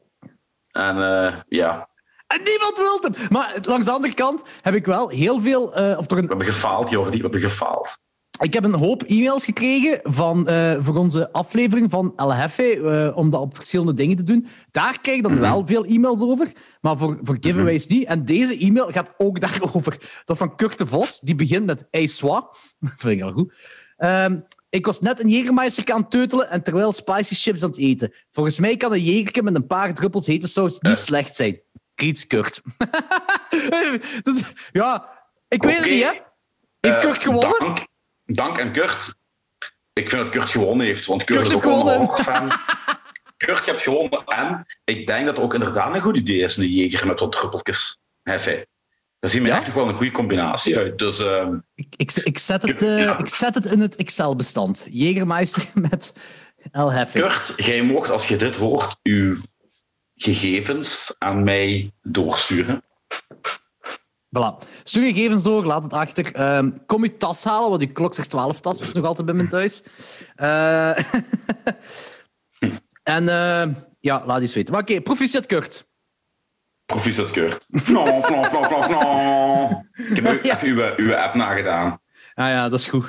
[0.70, 0.96] En
[1.48, 1.90] ja,
[2.26, 3.28] en niemand wil hem.
[3.30, 5.80] Maar langs de andere kant heb ik wel heel veel...
[5.80, 6.24] Uh, of toch een...
[6.24, 7.16] We hebben gefaald, Jordi.
[7.16, 7.98] We hebben gefaald.
[8.40, 13.16] Ik heb een hoop e-mails gekregen van, uh, voor onze aflevering van El Hefe, uh,
[13.16, 14.46] om dat op verschillende dingen te doen.
[14.70, 15.40] Daar krijg ik dan mhm.
[15.40, 18.06] wel veel e-mails over, maar voor, voor giveaways mm niet.
[18.06, 19.96] En deze e-mail gaat ook daarover.
[20.24, 22.42] Dat van Kurt de Vos, die begint met Hey soi.
[22.80, 23.54] Vind ik heel goed.
[23.98, 27.78] Um, ik was net een Jägermeister aan het teutelen en terwijl spicy chips aan het
[27.78, 28.12] eten.
[28.30, 31.60] Volgens mij kan een Jägerke met een paar druppels hete saus niet slecht zijn.
[31.94, 32.60] Griets Kurt.
[34.22, 35.08] dus, ja,
[35.48, 36.12] ik weet het niet, hè.
[36.80, 37.58] Heeft uh, Kurt gewonnen?
[37.58, 37.86] Dank,
[38.24, 39.14] dank aan Kurt.
[39.92, 42.50] Ik vind dat Kurt gewonnen heeft, want Kurt, Kurt is ook een fan.
[43.36, 44.24] Kurt, je hebt gewonnen.
[44.24, 47.32] En ik denk dat het ook inderdaad een goed idee is, een jeger met wat
[47.32, 47.98] druppeltjes.
[48.22, 48.64] Heffy.
[49.20, 49.64] Dat ziet me ja?
[49.64, 50.98] echt wel een goede combinatie uit.
[50.98, 54.88] Dus, uh, ik, ik, ik, zet het, uh, ik zet het in het Excel-bestand.
[54.90, 56.14] Jägermeister met
[56.70, 57.18] El Hefe.
[57.18, 59.36] Kurt, jij mocht, als je dit hoort, uw
[60.14, 62.84] gegevens aan mij doorsturen.
[64.38, 64.66] Voilà.
[64.82, 66.56] Stuur gegevens door, laat het achter.
[66.56, 69.34] Um, kom je tas halen, want die klok zegt 12 tas is nog altijd bij
[69.34, 69.82] mijn thuis.
[70.36, 70.98] Uh,
[73.16, 73.66] en uh,
[74.00, 74.72] ja, laat eens weten.
[74.72, 75.89] Maar oké, okay, proficiat Kurt.
[76.90, 77.66] Proficiat Kurt.
[77.70, 79.86] Flan, flan, flan, flan, flan.
[79.92, 80.60] Ik heb ja.
[80.60, 82.00] even uw, uw app nagedaan.
[82.34, 83.06] Ah ja, dat is goed.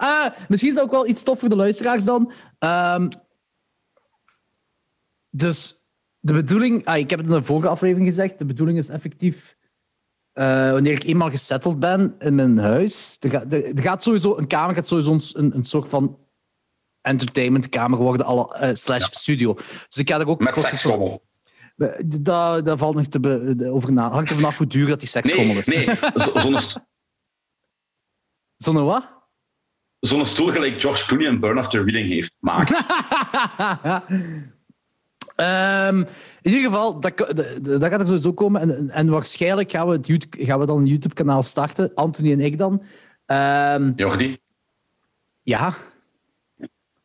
[0.00, 2.32] uh, misschien is ook wel iets tof voor de luisteraars dan.
[2.58, 3.08] Um,
[5.30, 8.88] dus de bedoeling, ah, ik heb het in de vorige aflevering gezegd, de bedoeling is
[8.88, 9.56] effectief,
[10.34, 14.46] uh, wanneer ik eenmaal gesetteld ben in mijn huis, er gaat, er gaat sowieso, een
[14.46, 16.18] kamer gaat sowieso een, een soort van
[17.00, 19.54] entertainmentkamer worden, alle, uh, slash studio.
[19.88, 20.40] Dus ik ga er ook...
[20.40, 21.25] Met seksschommel.
[21.76, 24.10] Daar, daar valt nog te be, over na.
[24.10, 25.66] Hangt er vanaf hoe duur dat die seksschommel nee, is.
[25.66, 25.98] Nee,
[26.42, 26.58] zo'n...
[28.56, 29.04] Zo'n wat?
[30.00, 32.70] Zo'n stoel gelijk George Clooney en Burn After Reading heeft maakt.
[35.36, 35.98] Um,
[36.42, 37.18] in ieder geval, dat,
[37.62, 38.60] dat, gaat er sowieso komen.
[38.60, 41.94] En, en waarschijnlijk gaan we, het YouTube, gaan we dan een YouTube-kanaal starten.
[41.94, 42.82] Anthony en ik dan.
[43.26, 44.38] Um, Jordi?
[45.42, 45.74] Ja?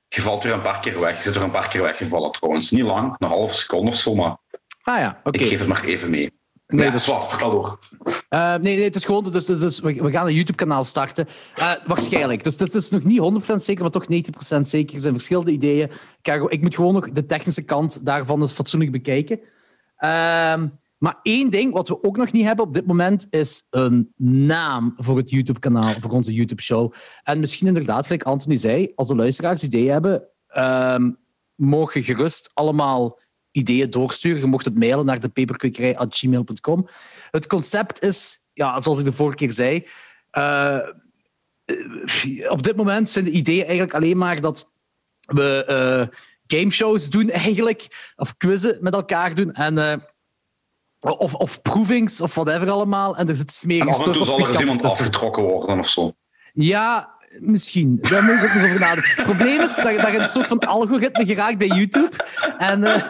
[0.07, 1.17] Je valt weer een paar keer weg.
[1.17, 2.71] Je zit er een paar keer weggevallen trouwens.
[2.71, 4.37] Niet lang, een halve seconde of zo, maar...
[4.83, 5.43] Ah ja, oké.
[5.43, 6.31] Ik geef het maar even mee.
[6.67, 7.37] Nee, dat is wat.
[7.39, 7.79] Door.
[8.29, 9.23] Uh, nee, nee, het is gewoon...
[9.23, 11.27] Dus, dus, dus we, gaan een YouTube-kanaal starten.
[11.59, 12.43] Uh, waarschijnlijk.
[12.43, 14.05] Dus het is nog niet 100% zeker, maar toch
[14.57, 14.95] 90% zeker.
[14.95, 15.91] Er zijn verschillende ideeën.
[16.21, 19.39] Kijk, ik moet gewoon nog de technische kant daarvan eens fatsoenlijk bekijken.
[19.39, 20.63] Uh,
[20.97, 24.93] maar één ding wat we ook nog niet hebben op dit moment is een naam
[24.97, 26.93] voor het YouTube-kanaal, voor onze YouTube-show.
[27.23, 31.11] En misschien inderdaad, gelijk Anthony zei, als de luisteraars ideeën hebben, ehm,
[31.55, 33.19] mogen gerust allemaal
[33.51, 34.39] ideeën doorsturen.
[34.39, 36.87] Je mocht het mailen naar de paperkwekerij.gmail.com.
[37.31, 39.87] Het concept is, ja, zoals ik de vorige keer zei,
[40.37, 40.79] uh,
[42.49, 44.73] op dit moment zijn de ideeën eigenlijk alleen maar dat
[45.21, 46.17] we uh,
[46.59, 49.77] gameshows doen eigenlijk, of quizzen met elkaar doen en...
[49.77, 49.95] Uh,
[50.99, 53.17] of, of proevings, of whatever allemaal.
[53.17, 56.13] En er zit smerige stof of zal er eens iemand afgetrokken worden of zo.
[56.53, 57.97] Ja, Misschien.
[58.01, 59.11] Daar moet ik ook nog over nadenken.
[59.15, 62.11] Het probleem is dat, dat je een soort van algoritme geraakt bij YouTube.
[62.57, 63.01] En uh,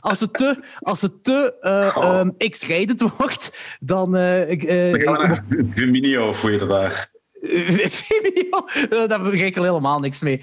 [0.00, 4.16] als het te, als het te uh, um, X-rated wordt, dan...
[4.16, 7.10] Uh, dan gaan we naar Vimeo, of hoe je daar?
[7.98, 8.68] Vimeo?
[9.06, 10.40] Daar begrijp ik helemaal niks mee.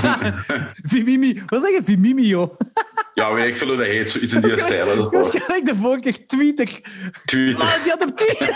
[0.90, 1.42] Vimimi.
[1.46, 1.82] Wat zeg je?
[1.84, 2.56] Vimimio?
[3.14, 4.10] ja, weet ik veel hoe dat heet.
[4.10, 4.96] Zoiets in die stijl.
[4.96, 6.80] Dat was gelijk de vorige keer Twitter.
[7.24, 7.64] Twitter.
[7.64, 8.54] Ah, die had op Twitter...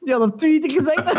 [0.00, 1.14] die had op Twitter gezegd.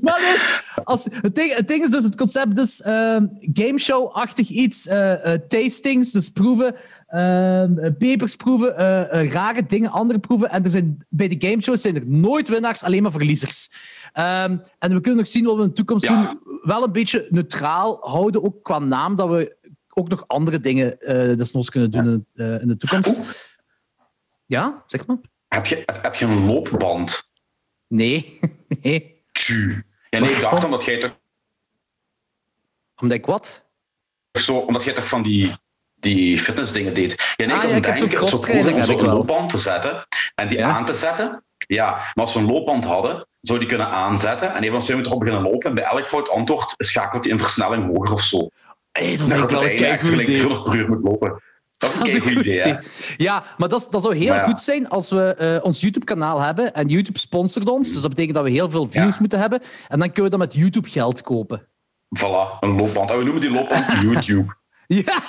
[0.00, 0.54] maar dus,
[0.84, 3.16] als, het, ding, het ding is dus, het concept is uh,
[3.52, 4.86] gameshow-achtig iets.
[4.86, 6.74] Uh, uh, tastings, dus proeven
[7.14, 10.50] uh, papers proeven, uh, uh, rare dingen, andere proeven.
[10.50, 13.68] En er zijn, bij de gameshows zijn er nooit winnaars, alleen maar verliezers.
[14.14, 16.22] Um, en we kunnen nog zien wat we in de toekomst ja.
[16.22, 16.60] doen.
[16.62, 19.56] Wel een beetje neutraal houden, ook qua naam, dat we
[19.88, 22.58] ook nog andere dingen uh, desnoods kunnen doen ja.
[22.58, 23.20] in, de toekomst.
[24.46, 25.16] Ja, zeg maar.
[25.48, 27.30] Heb je, heb je een loopband?
[27.86, 28.38] Nee.
[28.82, 29.22] nee.
[29.32, 29.84] Tju.
[30.10, 31.18] Ja, nee, ik dacht omdat jij toch...
[32.96, 33.68] Omdat ik wat?
[34.32, 35.56] Zo, omdat jij toch van die
[36.00, 37.34] die fitnessdingen deed.
[37.36, 40.68] Ah, ja, ik heb zo'n om een loopband te zetten en die ja?
[40.68, 41.44] aan te zetten.
[41.66, 44.94] Ja, maar als we een loopband hadden, zou die kunnen aanzetten en even als we
[44.94, 48.48] erop beginnen lopen en bij elk fout antwoord schakelt hij in versnelling hoger of zo.
[48.92, 51.42] Hey, dat is eigenlijk wel een gelijk 30 per uur moet lopen.
[51.78, 52.76] Dat is een goed idee.
[53.16, 56.88] Ja, maar dat, dat zou heel goed zijn als we uh, ons YouTube-kanaal hebben en
[56.88, 57.92] YouTube sponsort ons.
[57.92, 59.60] Dus dat betekent dat we heel veel views moeten hebben.
[59.88, 61.66] En dan kunnen we dat met YouTube geld kopen.
[62.18, 63.10] Voilà, een loopband.
[63.10, 64.58] En we noemen die loopband YouTube.
[64.98, 65.22] Ja.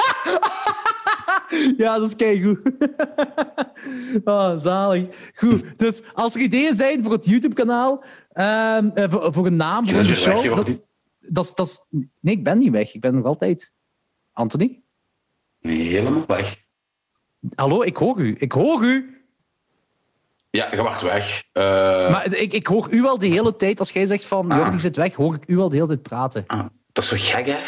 [1.78, 2.60] ja, dat is keigoed.
[4.24, 5.32] oh, zalig.
[5.36, 10.04] Goed, dus als er ideeën zijn voor het YouTube-kanaal, uh, voor, voor, een naam voor
[10.04, 10.44] de show...
[10.44, 10.68] Weg, dat,
[11.20, 11.88] dat, dat,
[12.20, 12.94] nee, ik ben niet weg.
[12.94, 13.74] Ik ben nog altijd...
[14.34, 14.82] Anthony?
[15.62, 16.64] Nee, helemaal weg.
[17.56, 18.36] Hallo, ik hoor u.
[18.40, 19.26] Ik hoor u.
[20.50, 21.44] Ja, je wacht weg.
[21.54, 21.64] Uh...
[22.12, 23.80] Maar ik, ik hoor u wel de hele tijd.
[23.80, 24.58] Als jij zegt van, ah.
[24.58, 26.44] Jordi zit weg, hoor ik u wel de hele tijd praten.
[26.48, 27.60] Ah, dat is zo gek, hè?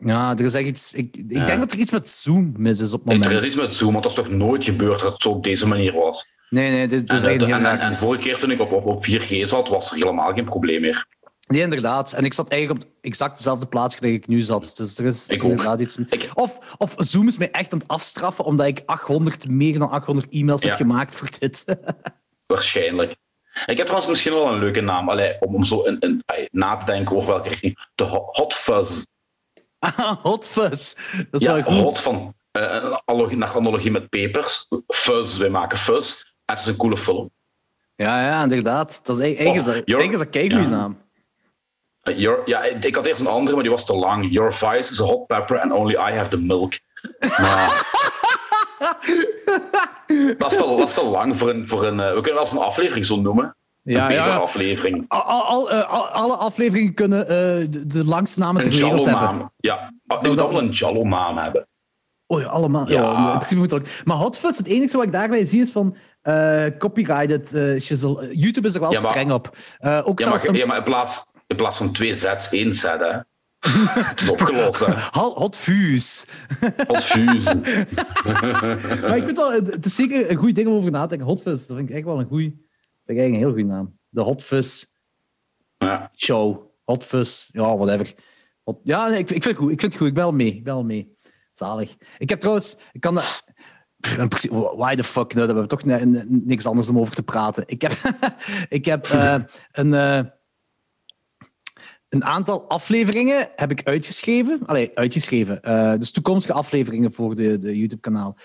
[0.00, 0.94] Ja, er is echt iets...
[0.94, 3.30] Ik, ik denk dat er iets met Zoom mis is op het moment.
[3.30, 5.44] Er is iets met Zoom, want dat is toch nooit gebeurd dat het zo op
[5.44, 6.26] deze manier was?
[6.50, 9.40] Nee, nee, dit, is en, en, en, vorige keer toen ik op, op, op 4G
[9.42, 11.06] zat, was er helemaal geen probleem meer.
[11.46, 12.12] Nee, inderdaad.
[12.12, 14.74] En ik zat eigenlijk op exact dezelfde plaats waar ik nu zat.
[14.76, 15.98] Dus er is ik inderdaad iets...
[16.34, 20.28] Of, of Zoom is mij echt aan het afstraffen omdat ik 800, meer dan 800
[20.30, 21.64] e-mails heb gemaakt voor dit.
[22.46, 23.16] Waarschijnlijk.
[23.66, 26.76] Ik heb trouwens misschien wel een leuke naam Allee, om, om zo in, in, na
[26.76, 27.88] te denken over welke richting.
[27.94, 29.04] De Hot Fuzz.
[30.22, 30.94] Hot Fuzz.
[31.30, 31.74] Dat ja, wel goed.
[31.74, 34.66] hot van uh, analogie, naar analogie met pepers.
[34.86, 36.24] Fuzz, wij maken fuzz.
[36.44, 37.30] Het is een coole film.
[37.96, 39.00] Ja, ja, inderdaad.
[39.04, 40.98] Dat is eigenlijk oh, een keigoede naam.
[42.02, 44.32] Your, ja, ik had eerst een andere, maar die was te lang.
[44.32, 46.72] Your vice is a hot pepper and only I have the milk.
[50.38, 51.68] dat, is te, dat is te lang voor een...
[51.68, 53.56] Voor een uh, we kunnen wel eens een aflevering zo noemen.
[53.82, 55.04] Ja, ja, aflevering.
[55.08, 57.28] Al, al, uh, alle afleveringen kunnen uh,
[57.70, 59.52] de, de, langste namen ter wereld hebben.
[59.56, 61.68] Ja, die moeten allemaal een Jallo-naam hebben.
[62.26, 62.90] Oh ja, allemaal.
[62.90, 63.00] Ja.
[63.00, 65.96] ja in principe moet het Maar Hotfuzz, het enige wat ik daarbij zie is van
[66.22, 67.78] uh, copyrighted uh,
[68.32, 69.56] YouTube is er wel ja, maar, streng op.
[69.80, 70.54] Uh, ook ja, maar, een...
[70.54, 73.10] ja, maar in plaats, in plaats van twee zets, één zet, hè.
[74.10, 74.94] het is opgelost, hè.
[75.20, 76.26] Hot fuse.
[76.86, 77.60] Hot fuse.
[79.06, 81.26] maar ik vind wel, het is zeker een goed ding om over na te denken.
[81.26, 82.68] Hot fuzz, dat vind ik echt wel een goeie,
[83.16, 83.98] vind ik een heel goede naam.
[84.08, 84.84] De Hot fuzz
[85.78, 86.10] ja.
[86.16, 86.68] show.
[86.84, 88.14] Hot fuzz, ja, whatever.
[88.62, 89.72] Hot, ja, ik, ik, vind het goed.
[89.72, 90.08] Ik vind het goed.
[90.08, 90.54] Ik ben wel mee.
[90.54, 91.14] Ik ben wel mee.
[91.52, 91.96] Zalig.
[92.18, 93.44] Ik heb trouwens, ik kan dat,
[94.76, 95.84] why the fuck, nou, we hebben toch
[96.28, 97.64] niks anders om over te praten.
[97.66, 97.92] Ik heb,
[98.68, 99.34] ik heb uh,
[99.72, 100.20] een, uh,
[102.08, 104.60] een aantal afleveringen heb ik uitgeschreven.
[104.66, 105.60] Allee, uitgeschreven.
[105.64, 108.36] Uh, dus toekomstige afleveringen voor de, de YouTube-kanaal.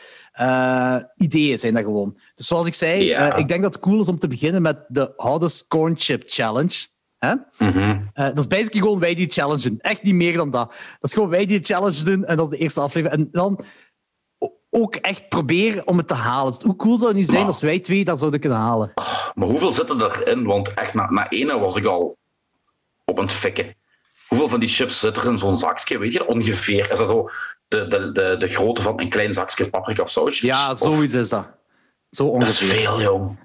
[1.17, 2.17] Ideeën zijn dat gewoon.
[2.35, 5.13] Dus zoals ik zei, ik denk dat het cool is om te beginnen met de
[5.17, 6.87] Houders Corn Chip Challenge.
[7.17, 7.33] Hè?
[7.57, 9.79] Mm dat is basically gewoon wij die challenge doen.
[9.79, 10.69] Echt niet meer dan dat.
[10.69, 13.21] Dat is gewoon wij die challenge doen en dat is de eerste aflevering.
[13.21, 13.59] En dan
[14.69, 16.55] ook echt proberen om het te halen.
[16.65, 18.91] Hoe cool zou het niet zijn als wij twee dat zouden kunnen halen?
[19.33, 20.43] Maar hoeveel zitten erin?
[20.43, 22.17] Want echt na, na ene was ik al
[23.05, 23.75] op een fikken.
[24.27, 25.97] Hoeveel van die chips zitten er in zo'n zakje?
[25.97, 26.91] Weet je ongeveer?
[26.91, 27.29] Is dat zo
[27.67, 30.39] de, de, de, de grootte van een klein zakje paprika of saus?
[30.39, 31.47] Ja, zoiets is dat.
[32.09, 32.69] Zo ongeveer.
[32.69, 33.43] Dat is veel, jong.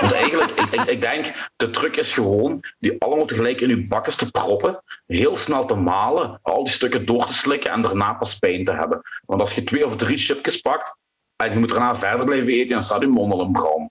[0.00, 3.86] Want eigenlijk, ik, ik, ik, denk, de truc is gewoon die allemaal tegelijk in je
[3.86, 8.12] bakkes te proppen, heel snel te malen, al die stukken door te slikken en daarna
[8.12, 9.00] pas pijn te hebben.
[9.26, 10.94] Want als je twee of drie chipjes pakt
[11.36, 13.90] en je moet daarna verder blijven eten, dan staat je mond al in brand.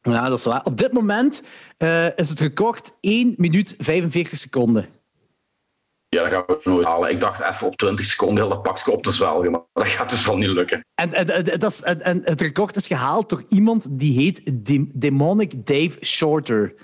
[0.00, 0.64] Ja, dat is waar.
[0.64, 1.42] Op dit moment
[1.78, 4.88] uh, is het record 1 minuut 45 seconden.
[6.16, 7.10] Ja, dat gaan we nooit halen.
[7.10, 10.10] Ik dacht even op 20 seconden heel dat pakje op te zwelgen, maar dat gaat
[10.10, 10.84] dus al niet lukken.
[10.94, 14.42] En, en, dat is, en, het record is gehaald door iemand die heet
[15.00, 16.74] Demonic Dave Shorter.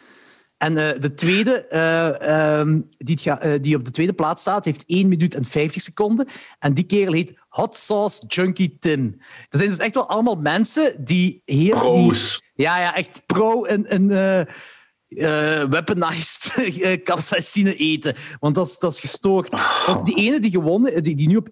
[0.58, 4.64] En uh, de tweede, uh, um, die, ga, uh, die, op de tweede plaats staat,
[4.64, 6.28] heeft 1 minuut en 50 seconden.
[6.58, 9.16] En die kerel heet Hot Sauce Junkie Tim.
[9.48, 11.78] Er zijn dus echt wel allemaal mensen die heel...
[11.78, 12.42] Pro's.
[12.54, 13.86] ja, ja, echt pro en...
[13.86, 14.10] en
[15.14, 18.14] uh, weaponized uh, capsaicine eten.
[18.40, 19.52] Want dat is, dat is gestoord.
[19.86, 21.48] Want die ene die gewonnen, die, die nu op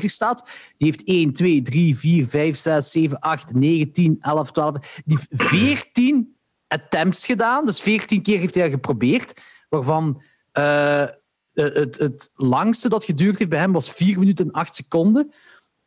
[0.00, 4.50] 1,45 staat, die heeft 1, 2, 3, 4, 5, 6, 7, 8, 9, 10, 11,
[4.50, 5.02] 12...
[5.04, 6.36] Die heeft 14
[6.68, 7.64] attempts gedaan.
[7.64, 9.40] Dus 14 keer heeft hij dat geprobeerd.
[9.68, 10.22] Waarvan
[10.58, 11.04] uh,
[11.52, 15.32] het, het langste dat geduurd heeft bij hem was 4 minuten en 8 seconden.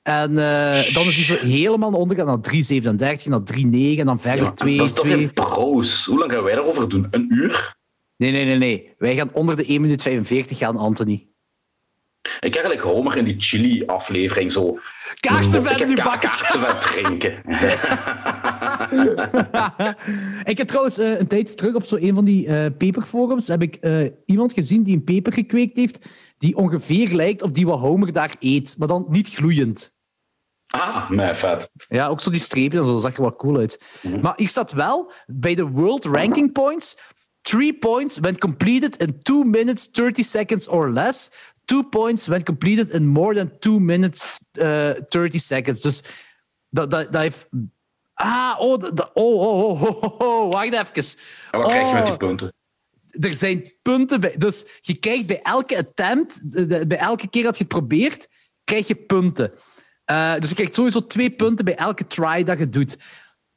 [0.01, 4.19] En uh, dan is hij zo helemaal naar onder naar 3,37, naar 3,9 en dan
[4.19, 4.77] verder ja, 2.
[4.77, 5.31] Dat is toch een.
[6.05, 7.07] Hoe lang gaan wij erover doen?
[7.11, 7.75] Een uur?
[8.17, 8.93] Nee, nee, nee, nee.
[8.97, 11.29] Wij gaan onder de 1 minuut 45 gaan, Anthony.
[12.21, 14.79] Ik heb eigenlijk Homer in die chili-aflevering zo...
[15.19, 16.37] Kaarsenvet in uw bakkes.
[16.37, 17.31] Kaarsenvet drinken.
[20.51, 23.61] ik heb trouwens uh, een tijd terug op zo een van die uh, peperforums heb
[23.61, 26.05] ik uh, iemand gezien die een peper gekweekt heeft
[26.41, 29.99] die ongeveer lijkt op die wat Homer daar eet, maar dan niet gloeiend.
[30.67, 31.69] Ah, mijn vet.
[31.87, 33.99] Ja, ook zo die strepen en zo, dat zag er wel cool uit.
[34.01, 34.21] Mm -hmm.
[34.21, 36.97] Maar hier staat wel bij de World Ranking Points:
[37.41, 41.31] three points when completed in 2 minutes 30 seconds or less.
[41.65, 45.81] Two points when completed in more than two minutes uh, 30 seconds.
[45.81, 46.03] Dus
[46.69, 47.47] dat, dat, dat heeft...
[48.13, 51.19] Ah, oh, dat, oh, oh, oh, oh, oh, wacht even.
[51.51, 52.53] En wat krijg je met die punten?
[53.19, 54.35] Er zijn punten bij.
[54.37, 56.41] Dus je krijgt bij elke attempt,
[56.87, 58.29] bij elke keer dat je het probeert,
[58.63, 59.53] krijg je punten.
[60.11, 62.97] Uh, dus je krijgt sowieso twee punten bij elke try dat je doet.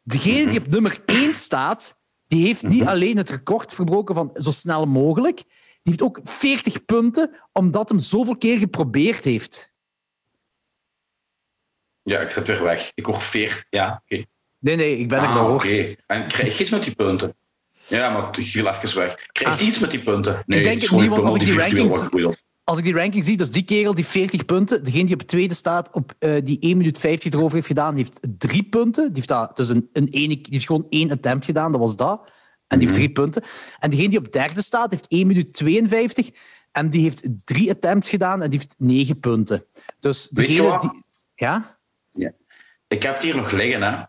[0.02, 4.50] Degene die op nummer 1 staat, die heeft niet alleen het record verbroken van zo
[4.50, 5.36] snel mogelijk,
[5.82, 9.72] die heeft ook 40 punten, omdat hem zoveel keer geprobeerd heeft.
[12.02, 12.92] Ja, ik zet weer weg.
[12.94, 13.64] Ik hoor 40.
[13.70, 14.24] Ja, oké.
[14.58, 15.94] Nee, nee, ik ben er ah, nog Oké.
[16.06, 17.36] En krijg je iets met die punten?
[17.86, 19.14] Ja, maar ik viel even weg.
[19.32, 19.68] Krijg je ah.
[19.68, 20.42] iets met die punten?
[20.46, 22.06] Nee, ik denk het niet, want als ik die rankings
[22.64, 25.54] als ik die ranking zie, dus die kerel die 40 punten, degene die op tweede
[25.54, 29.04] staat, op, uh, die 1 minuut 50 erover heeft gedaan, heeft drie punten.
[29.04, 31.96] Die heeft, dat, dus een, een ene, die heeft gewoon één attempt gedaan, dat was
[31.96, 32.20] dat.
[32.66, 33.10] En die heeft mhm.
[33.10, 33.42] drie punten.
[33.78, 36.30] En degene die op derde staat, heeft 1 minuut 52
[36.72, 39.64] en die heeft drie attempts gedaan en die heeft negen punten.
[40.00, 41.02] Dus degene die...
[41.34, 41.78] Ja?
[42.12, 42.32] ja?
[42.88, 44.02] Ik heb het hier nog liggen, hè.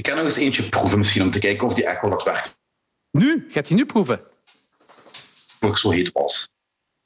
[0.00, 2.22] Ik kan nog eens eentje proeven misschien, om te kijken of die echt wel wat
[2.22, 2.56] werkt.
[3.10, 3.46] Nu?
[3.48, 4.20] Gaat hij nu proeven?
[5.60, 6.50] Of ik zo heet was.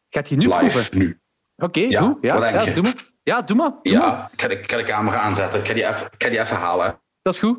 [0.08, 0.98] Gaat hij nu Live, proeven?
[0.98, 1.20] nu.
[1.56, 3.12] Oké, okay, ja, Ja, ja, doe maar.
[3.22, 3.70] Ja, doe maar.
[3.82, 4.30] Doe ja, maar.
[4.32, 5.60] Ik, ga de, ik ga de camera aanzetten.
[5.60, 7.00] Ik ga die even, ga die even halen.
[7.22, 7.58] Dat is goed.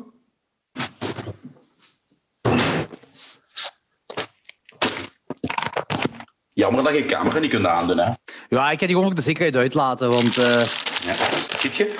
[6.52, 8.12] Jammer dat je de camera niet kunt aandoen, hè?
[8.48, 10.36] Ja, ik ga die gewoon ook de zekerheid uitlaten, want...
[10.36, 10.64] Uh...
[11.00, 11.14] Ja,
[11.56, 11.96] ziet je?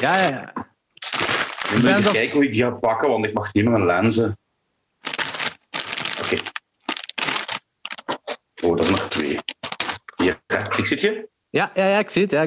[0.00, 0.72] Ja, ja, ja.
[1.64, 3.84] Ik moet eens kijken hoe ik die ga pakken, want ik mag niet met mijn
[3.84, 4.38] lenzen.
[6.22, 6.36] Oké.
[8.62, 9.38] Oh, dat is nog twee.
[10.16, 10.40] Hier,
[10.76, 11.28] ik zit je?
[11.50, 12.46] Ja, ja, ja, ik zit, ja.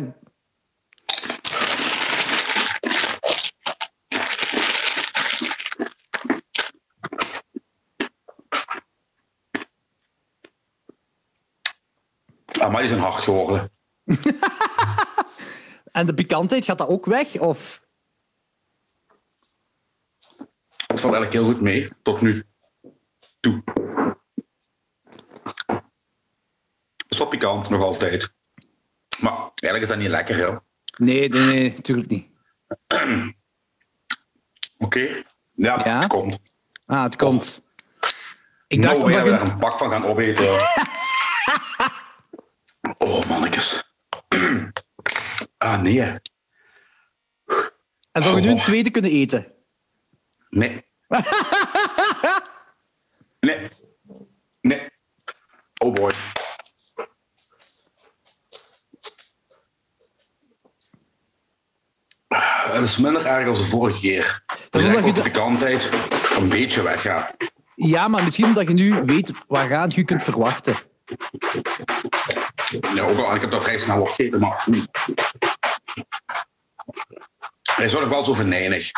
[12.60, 13.72] Ah, maar die zijn hard geworden.
[15.92, 17.40] en de pikantheid, gaat dat ook weg?
[17.40, 17.86] Of?
[20.88, 22.44] Het valt eigenlijk heel goed mee, tot nu
[23.40, 23.64] toe.
[27.18, 28.34] wel pikant, nog altijd.
[29.20, 30.56] Maar eigenlijk is dat niet lekker, hè?
[30.98, 32.28] Nee, nee, nee, natuurlijk niet.
[34.78, 35.24] Oké.
[35.54, 36.40] Ja, ja, het komt.
[36.86, 37.66] Ah, het komt.
[38.68, 40.46] Ik dacht nou, dat we er een pak van gaan opeten.
[43.08, 43.94] oh, mannetjes.
[45.58, 46.02] ah, nee.
[48.12, 48.64] En zou je nu een oh.
[48.64, 49.57] tweede kunnen eten?
[50.58, 50.84] Nee.
[53.40, 53.70] nee.
[54.62, 54.90] Nee.
[55.78, 56.12] Oh boy.
[62.28, 64.44] Het is minder erg als de vorige keer.
[64.70, 65.92] Dat is omdat je de
[66.38, 67.36] een beetje weggaat.
[67.76, 70.78] Ja, maar misschien omdat je nu weet waaraan je kunt verwachten.
[72.94, 74.66] Ja, ook al, ik heb dat vrij snel opgegeten, maar...
[77.62, 78.92] Hij is ook wel zo venijnig.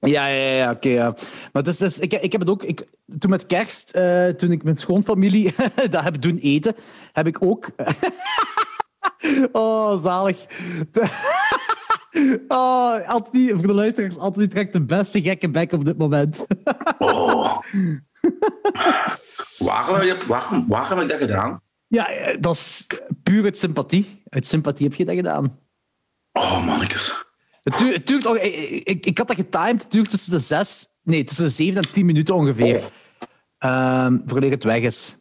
[0.00, 0.88] Ja, ja, ja, oké.
[0.88, 1.14] ja.
[1.52, 2.62] Maar is, dus, ik, ik heb het ook...
[2.62, 2.86] Ik,
[3.18, 5.54] toen met kerst, uh, toen ik mijn schoonfamilie
[5.90, 6.74] dat heb doen eten,
[7.12, 7.68] heb ik ook...
[9.52, 10.44] Oh, zalig.
[12.48, 16.46] Oh, Anthony, voor de luisteraars, Anthony trekt de beste gekke bek op dit moment.
[16.98, 17.58] Oh.
[19.58, 21.60] waarom, heb je, waarom, waarom heb ik dat gedaan?
[21.86, 22.86] Ja, eh, dat is
[23.22, 24.22] puur uit sympathie.
[24.28, 25.58] Uit sympathie heb je dat gedaan.
[26.32, 27.24] Oh, mannetjes.
[27.62, 29.82] Het, duurt, het duurt ook, ik, ik, had dat getimed.
[29.82, 30.86] Het duurt tussen de zes...
[31.02, 32.90] Nee, tussen de zeven en tien minuten ongeveer.
[33.58, 35.16] Um, voordat het weg is.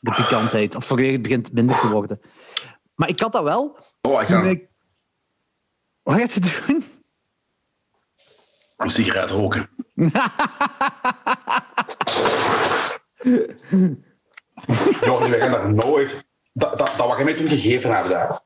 [0.00, 0.74] De pikantheid.
[0.74, 2.20] Of voordat het begint minder te worden.
[2.94, 3.78] Maar ik had dat wel.
[4.00, 4.42] Oh, ik ga...
[4.42, 4.68] Ik...
[6.02, 6.84] Wat gaat je doen?
[8.76, 9.68] Een sigaret roken.
[15.00, 16.24] Joh, wij gaan daar nooit...
[16.52, 18.40] Dat, dat, dat wat je mij toen gegeven hebt daar,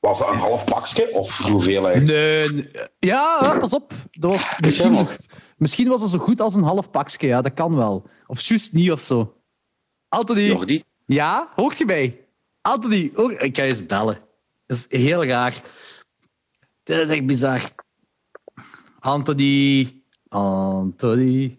[0.00, 2.02] was dat een half pakje of hoeveelheid?
[2.02, 3.92] Nee, ja, pas op.
[4.10, 5.06] Dat was misschien,
[5.56, 8.06] misschien was het zo goed als een half pakje, ja, dat kan wel.
[8.26, 9.34] Of juist niet of zo.
[10.08, 10.84] Anthony.
[11.06, 12.26] Ja, hoort je mij?
[12.60, 14.18] Anthony, oh, ik ga je eens bellen.
[14.66, 15.62] Dat is heel raar.
[16.82, 17.60] Dat is echt bizar.
[18.98, 20.02] Anthony.
[20.28, 21.58] Anthony.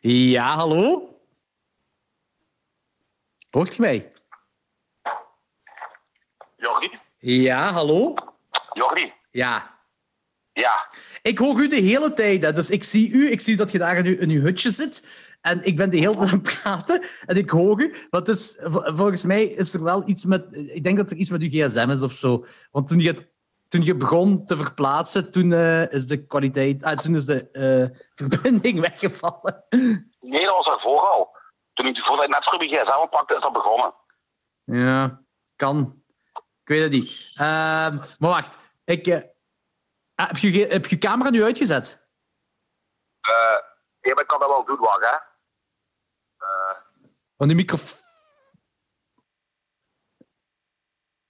[0.00, 1.08] Ja, hallo?
[3.50, 4.11] Hoort je mij?
[6.62, 6.90] Jordi?
[7.18, 8.14] Ja, hallo?
[8.72, 9.12] Jordi?
[9.30, 9.78] Ja.
[10.52, 10.86] Ja.
[11.22, 12.54] Ik hoor u de hele tijd.
[12.54, 15.08] Dus ik zie u, ik zie dat je daar in uw, in uw hutje zit.
[15.40, 17.94] En ik ben de hele tijd aan het praten en ik hoor u.
[18.10, 20.46] Want dus, volgens mij is er wel iets met...
[20.50, 22.44] Ik denk dat er iets met uw gsm is of zo.
[22.70, 23.14] Want toen je,
[23.68, 26.82] toen je begon te verplaatsen, toen uh, is de kwaliteit...
[26.82, 27.98] Ah, toen is de uh,
[28.28, 29.64] verbinding weggevallen.
[30.20, 31.36] Nee, dat was ervoor al.
[31.72, 33.94] Toen ik voordat ik net voor mijn gsm pakte, is dat begonnen.
[34.64, 35.22] Ja,
[35.56, 36.01] kan.
[36.62, 37.10] Ik weet het niet.
[37.34, 38.58] Uh, maar wacht.
[38.84, 39.20] Ik, uh,
[40.14, 42.08] heb, je, heb je camera nu uitgezet?
[43.28, 45.16] Uh, maar ik kan dat wel doen, wacht hè.
[47.36, 48.00] Want die microfoon...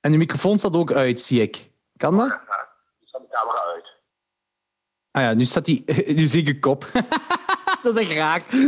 [0.00, 1.70] En de microfoon staat ook uit, zie ik.
[1.96, 2.28] Kan dat?
[2.28, 2.68] Ja,
[3.00, 4.00] nu staat de camera uit.
[5.10, 5.84] Ah ja, nu staat die...
[6.18, 6.86] Nu zie ik een kop.
[7.82, 8.44] dat is echt raar.
[8.50, 8.64] nu,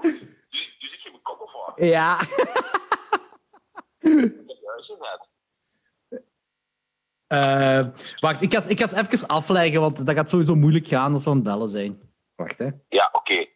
[0.00, 1.72] nu zit je mijn kop of wat?
[1.76, 2.18] Ja.
[7.32, 7.86] Uh,
[8.20, 11.30] wacht, ik ga, ik ga even afleggen, want dat gaat sowieso moeilijk gaan als we
[11.30, 12.00] aan het bellen zijn.
[12.34, 12.68] Wacht, hè.
[12.88, 13.32] Ja, oké.
[13.32, 13.50] Okay.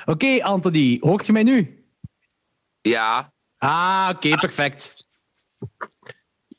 [0.00, 1.86] Oké, okay, Anthony, hoort je mij nu?
[2.80, 3.32] Ja.
[3.58, 5.06] Ah, oké, okay, perfect.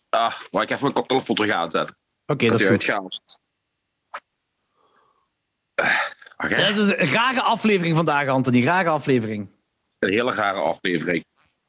[0.09, 1.97] Ah, maar ik even mijn koptelefoon terug aanzetten.
[2.25, 2.89] Oké, dat is goed.
[6.37, 6.65] Okay.
[6.65, 8.63] Dat is een rare aflevering vandaag, Anthony.
[8.63, 9.49] Rare aflevering.
[9.99, 11.25] Een hele rare aflevering.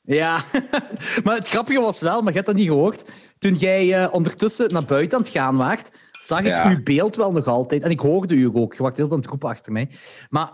[0.07, 0.44] Ja,
[1.24, 3.05] maar het grappige was wel, maar je hebt dat niet gehoord.
[3.38, 5.90] Toen jij uh, ondertussen naar buiten aan het gaan waart,
[6.20, 6.70] zag ik ja.
[6.70, 7.82] uw beeld wel nog altijd.
[7.82, 8.74] En ik hoorde u ook.
[8.74, 9.90] Je wacht heel aan het roepen achter mij.
[10.30, 10.52] Maar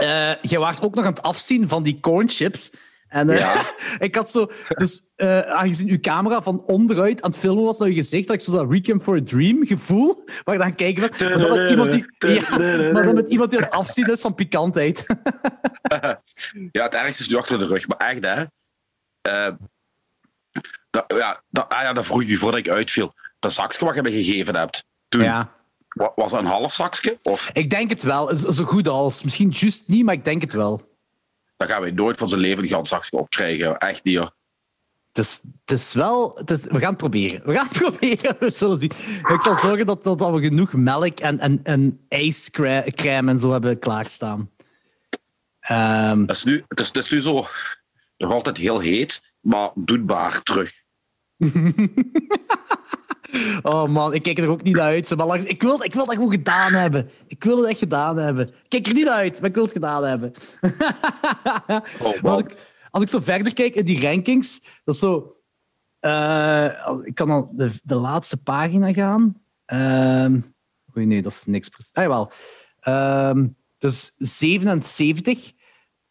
[0.00, 2.72] uh, jij waart ook nog aan het afzien van die cornchips.
[3.12, 3.74] En uh, ja.
[4.06, 7.88] ik had zo, dus uh, aangezien uw camera van onderuit aan het filmen was naar
[7.88, 11.00] je gezicht, had ik zo dat Requiem for a Dream gevoel, waar ik dan kijken.
[11.00, 12.06] Maar dan met iemand die,
[12.40, 12.58] ja,
[12.92, 15.06] maar dan met iemand die het afzien is van pikantheid.
[16.72, 18.44] ja, het ergste is nu achter de rug, maar echt hè.
[19.28, 19.54] Uh,
[20.90, 23.14] dat, ja, dat, ah ja, dat vroeg je voordat ik uitviel.
[23.38, 24.84] Dat zakje wat je me gegeven hebt.
[25.08, 25.52] Toen, ja.
[26.14, 27.18] Was dat een half zakje?
[27.22, 27.50] Of?
[27.52, 29.22] Ik denk het wel, zo goed als.
[29.22, 30.91] Misschien juist niet, maar ik denk het wel.
[31.62, 33.78] Dan gaan we nooit van zijn leven een ganszakje opkrijgen.
[33.78, 34.34] Echt niet, hoor.
[35.12, 36.34] Het is, het is wel...
[36.34, 37.42] Het is, we gaan het proberen.
[37.44, 38.36] We gaan het proberen.
[38.38, 38.90] We zullen zien.
[39.28, 43.52] Ik zal zorgen dat, dat, dat we genoeg melk en, en, en ijscrème en zo
[43.52, 44.50] hebben klaarstaan.
[45.70, 47.46] Um, het, is nu, het, is, het is nu zo...
[48.16, 50.72] Nog altijd heel heet, maar doetbaar terug.
[53.62, 55.16] Oh man, ik kijk er ook niet naar uit.
[55.16, 57.10] Maar langs, ik, wil, ik wil dat gewoon gedaan hebben.
[57.26, 58.48] Ik wil het echt gedaan hebben.
[58.48, 60.32] Ik kijk er niet uit, maar ik wil het gedaan hebben.
[62.02, 62.56] oh, als, ik,
[62.90, 65.32] als ik zo verder kijk in die rankings, dat is zo.
[66.00, 69.42] Uh, als, ik kan dan de, de laatste pagina gaan.
[69.72, 70.42] Uh,
[70.96, 71.70] oei, nee, dat is niks.
[71.92, 72.32] Ah, jawel.
[72.88, 73.44] Uh,
[73.78, 75.52] dus 77.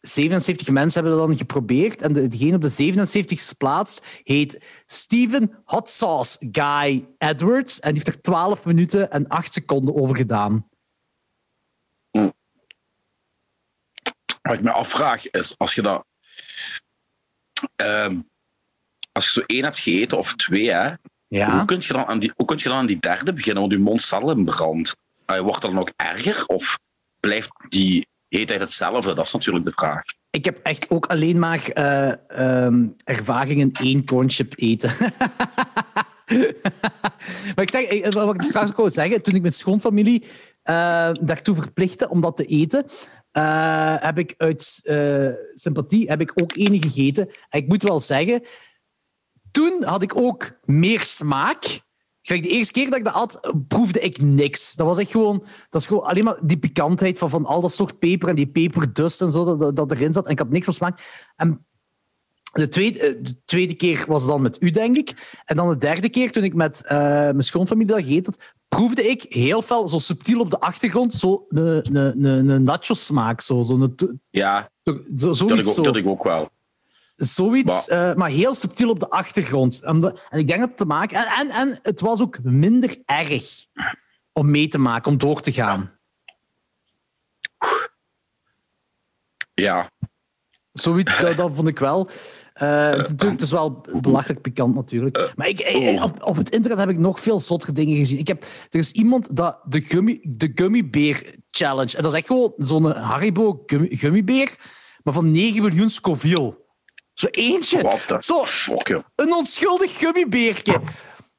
[0.02, 2.02] 77 mensen hebben dat dan geprobeerd.
[2.02, 7.80] En degene op de 77ste plaats heet Steven Hot Sauce Guy Edwards.
[7.80, 10.68] En die heeft er 12 minuten en 8 seconden over gedaan.
[14.42, 16.04] Wat ik me afvraag is, als je dat...
[17.76, 18.30] Um,
[19.12, 20.94] als je zo één hebt gegeten of twee, hè,
[21.28, 21.56] ja.
[21.56, 23.62] hoe, kun je dan aan die, hoe kun je dan aan die derde beginnen?
[23.62, 24.94] Want je mond zal in brand.
[25.26, 26.46] Wordt dat dan ook erger?
[26.46, 26.78] Of
[27.20, 28.08] blijft die
[28.38, 29.14] heet hij hetzelfde?
[29.14, 30.02] Dat is natuurlijk de vraag.
[30.30, 34.90] Ik heb echt ook alleen maar uh, um, ervaring in één cornchip eten.
[37.54, 40.26] maar ik zeg, wat ik straks ook wil zeggen, toen ik mijn schoonfamilie uh,
[41.20, 42.84] daartoe verplichtte om dat te eten,
[44.00, 44.80] heb ik uit
[45.54, 47.28] sympathie heb ik ook één gegeten.
[47.48, 48.42] En ik moet wel zeggen,
[49.50, 51.80] toen had ik ook meer smaak
[52.22, 54.74] Kijk, de eerste keer dat ik dat had, proefde ik niks.
[54.74, 57.72] Dat was echt gewoon, dat is gewoon alleen maar die pikantheid van, van al dat
[57.72, 60.24] soort peper en die peperdust en zo dat, dat erin zat.
[60.24, 61.28] En ik had niks van smaak.
[61.36, 61.66] En
[62.52, 65.40] de tweede, de tweede keer was het dan met u, denk ik.
[65.44, 69.02] En dan de derde keer, toen ik met uh, mijn schoonfamilie dat gegeten had, proefde
[69.02, 73.40] ik heel veel, zo subtiel op de achtergrond, zo een, nacho-smaak.
[73.40, 73.88] Zo, zo
[74.30, 75.82] ja, zo, zoiets dat, ik, zo.
[75.82, 76.50] dat ik ook wel.
[77.16, 79.82] Zoiets, maar, uh, maar heel subtiel op de achtergrond.
[79.82, 81.18] En, de, en ik denk dat het te maken...
[81.18, 83.66] En, en, en het was ook minder erg
[84.32, 85.98] om mee te maken, om door te gaan.
[89.54, 89.90] Ja.
[90.72, 92.10] Zoiets, dat, dat vond ik wel.
[92.62, 95.32] Uh, het is wel belachelijk pikant natuurlijk.
[95.36, 98.18] Maar ik, eh, op, op het internet heb ik nog veel zottere dingen gezien.
[98.18, 101.96] Ik heb, er is iemand dat de, gummi, de gummibeer challenge.
[101.96, 104.56] En dat is echt gewoon zo'n Haribo gummi, gummibeer,
[105.02, 106.60] maar van 9 miljoen Scoville.
[107.14, 107.98] Zo eentje.
[108.18, 109.02] Zo, fuck, joh.
[109.14, 110.80] Een onschuldig gummibeertje.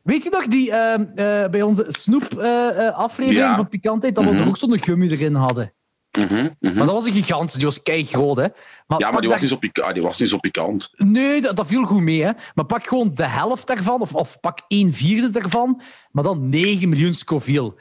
[0.04, 1.06] Weet je nog, die, uh, uh,
[1.50, 3.56] bij onze snoep-aflevering uh, Ja.
[3.56, 4.42] van Pikantheid, dat we Mhm.
[4.42, 5.74] er ook zo'n gummi erin hadden.
[6.20, 6.74] Mhm, mhm.
[6.76, 8.48] Maar dat was een gigant, die was kei groot, hè.
[8.88, 10.90] Maar Ja, maar die was, daar- niet zo ah, die was niet zo pikant.
[10.96, 12.32] Nee, dat, dat viel goed mee, hè.
[12.54, 16.90] Maar pak gewoon de helft daarvan, of, of pak een vierde daarvan, maar dan 9
[16.90, 17.74] miljoen Scoville.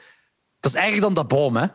[0.59, 1.65] Dat is erger dan dat boom, hè.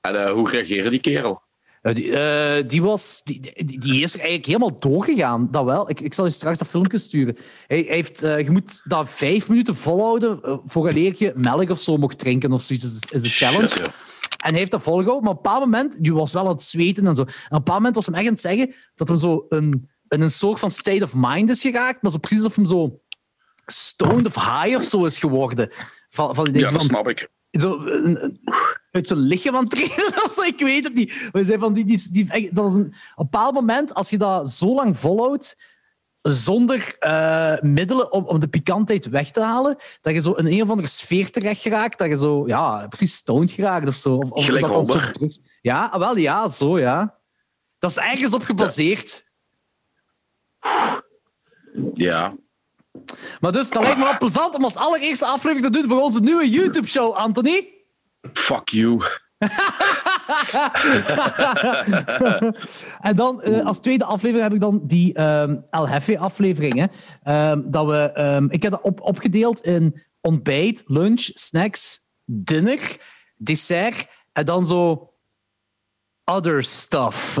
[0.00, 1.42] En eh, hoe reageerde die kerel?
[1.82, 5.48] Eh, Die, eh, die, was, die, die, is er eigenlijk helemaal doorgegaan.
[5.50, 5.90] Dat wel.
[5.90, 7.36] Ik, ik zal je straks dat filmpje sturen.
[7.66, 11.80] Hij, hij heeft, eh, je moet dat vijf minuten volhouden uh, vooraleer je melk of
[11.80, 12.84] zo mocht drinken of zoiets.
[12.84, 13.68] Is, is de challenge.
[13.68, 13.92] Shit, ja.
[14.36, 16.62] En hij heeft dat volgehouden, maar op een bepaald moment, die was wel aan het
[16.62, 17.22] zweten en zo.
[17.22, 19.90] En op een bepaald moment was hij echt aan het zeggen dat hij zo een,
[20.08, 23.00] in een soort van state of mind is geraakt, maar zo precies of hem zo
[23.66, 25.70] stoned of high of zo is geworden.
[26.10, 27.28] Van, van, ja, dat snap ik.
[27.50, 28.40] Zo, een,
[28.92, 31.28] uit zijn lichaam aan het treden of zo, ik weet het niet.
[31.32, 34.18] We zijn van die, die, die, dat is een, op een bepaald moment, als je
[34.18, 35.56] dat zo lang volhoudt,
[36.22, 40.62] zonder uh, middelen om, om de pikantheid weg te halen, dat je zo in een
[40.62, 44.14] of andere sfeer terecht geraakt, dat je zo, ja, precies stoned geraakt of zo.
[44.14, 47.18] Of, of Gelijk dat zo terug- Ja, wel, ja, zo, ja.
[47.78, 49.30] Dat is ergens op gebaseerd.
[51.94, 52.34] Ja.
[53.40, 56.20] Maar dus, dat lijkt me wel plezant om als allereerste aflevering te doen voor onze
[56.20, 57.71] nieuwe YouTube-show, Anthony.
[58.32, 59.02] Fuck you.
[63.08, 66.74] en dan eh, als tweede aflevering heb ik dan die ehm El Jefe-aflevering.
[66.78, 66.86] hè.
[67.22, 72.96] Ehm, dat we, ehm, ik heb dat op, opgedeeld in ontbijt, lunch, snacks, dinner,
[73.36, 75.12] dessert en dan zo
[76.24, 77.38] other stuff.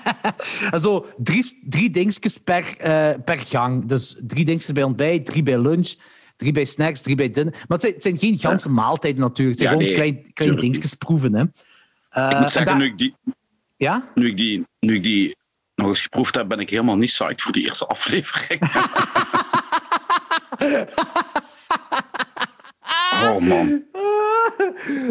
[0.72, 3.86] en zo drie, drie dingetjes per, eh, per gang.
[3.86, 5.94] Dus drie dingetjes bij ontbijt, drie bij lunch,
[6.40, 7.52] drie bij snacks, drie bij dinner.
[7.52, 9.58] Maar het zijn, het zijn geen ganse maaltijden natuurlijk.
[9.58, 11.34] Het zijn Ja, gewoon nee, klein, tuurlijk dingetjes proeven.
[11.34, 11.44] Hè.
[12.10, 13.14] Eh, Ik moet zeggen, daar- nu ik, die,
[13.76, 14.04] Ja?
[14.14, 15.36] nu, ik die, nu ik die
[15.74, 18.60] nog eens geproefd heb, ben ik helemaal niet psyched voor die eerste aflevering.
[23.22, 23.82] oh man.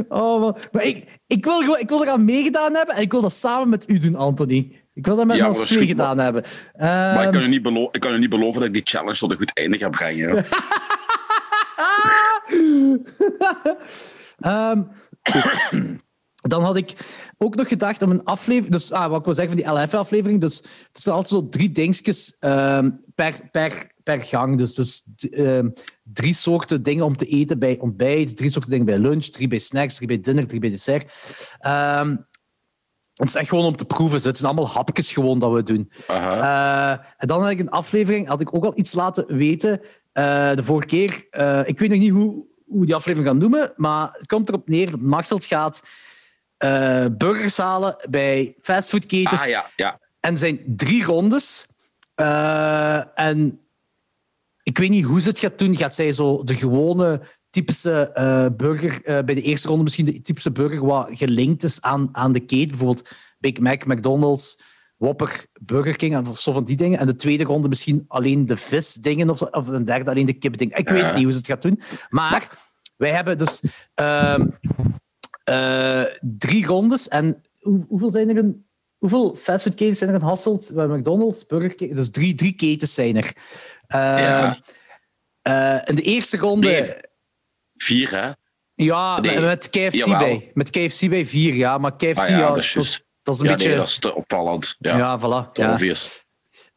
[0.07, 0.57] Oh, man.
[0.71, 3.69] Maar ik, ik, wil gewoon, ik wil eraan meegedaan hebben en ik wil dat samen
[3.69, 4.71] met u doen, Anthony.
[4.93, 6.43] Ik wil dat met Ja, ons twee gedaan hebben.
[6.77, 8.81] Maar ik Ehm, kan, u niet belo- ik kan u niet beloven dat ik die
[8.85, 10.45] challenge tot een goed einde ga brengen.
[14.39, 14.83] ehm,
[16.35, 16.93] dan had ik
[17.37, 18.71] ook nog gedacht om een aflevering...
[18.71, 20.41] Dus ah, wat ik wil zeggen van die LF-aflevering.
[20.41, 24.57] Dus het zijn altijd zo drie dingetjes ehm, per, per, per gang.
[24.57, 25.69] Dus, dus ehm,
[26.03, 29.59] drie soorten dingen om te eten bij ontbijt, drie soorten dingen bij lunch, drie bij
[29.59, 31.13] snacks, drie bij dinner, drie bij dessert.
[33.19, 34.21] Het is echt gewoon om te proeven.
[34.21, 35.91] Het zijn allemaal hapjes gewoon dat we doen.
[36.07, 39.81] Eh, en dan had ik een aflevering, had ik ook al iets laten weten.
[40.11, 43.73] eh, de vorige keer, eh, ik weet nog niet hoe, hoe die aflevering gaan noemen,
[43.75, 45.83] maar het komt erop neer dat Maxelt gaat
[46.57, 49.41] eh burgers halen bij fastfoodketens.
[49.41, 49.99] Ah ja, ja.
[50.19, 51.67] En zijn drie rondes.
[52.15, 53.59] Eh, en
[54.63, 55.75] ik weet niet hoe ze het gaat doen.
[55.75, 60.51] Gaat zij zo de gewone typische eh, burger, bij de eerste ronde misschien de typische
[60.51, 63.09] burger wat gelinkt is aan, aan de keten, bijvoorbeeld
[63.39, 64.59] Big Mac, McDonald's,
[64.99, 66.99] Whopper, Burger King of zo van die dingen.
[66.99, 70.33] En de tweede ronde misschien alleen de visdingen of, zo, of een derde alleen de
[70.33, 70.77] kipdingen.
[70.77, 71.79] Ik weet niet hoe ze het gaat doen.
[72.09, 72.49] Maar
[72.97, 74.47] wij hebben dus ehm,
[75.43, 77.07] eh, drie rondes.
[77.07, 80.67] En hoe- hoeveel zijn er een Hoeveel fastfoodketens zijn er in Hasselt?
[80.67, 81.95] We hebben McDonald's, Burger King.
[81.95, 83.33] Dus drie, drie ketens zijn er.
[83.87, 84.59] Eh, Ja.
[85.41, 86.67] eh, in de eerste ronde...
[86.69, 86.93] Nee.
[87.75, 88.31] Vier, hè?
[88.85, 89.39] Ja, Nee.
[89.39, 90.17] met KFC Jawel.
[90.19, 90.51] bij.
[90.53, 91.77] Met KFC bij vier, ja.
[91.77, 92.61] Maar KFC, Ah ja,
[93.21, 93.67] dat, is een Ja, beetje...
[93.67, 94.75] nee, dat is te opvallend.
[94.79, 95.51] Ja, ja, voilà.
[95.51, 95.71] te Ja.
[95.71, 96.25] obvious.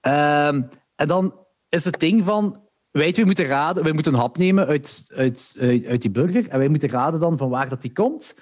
[0.01, 0.63] Ehm,
[0.97, 1.35] en dan
[1.69, 2.61] is het ding van...
[2.91, 3.83] Wij twee moeten raden...
[3.83, 6.49] Wij moeten een hap nemen uit, uit, uit, uit die burger.
[6.49, 8.39] En wij moeten raden dan van waar dat die komt.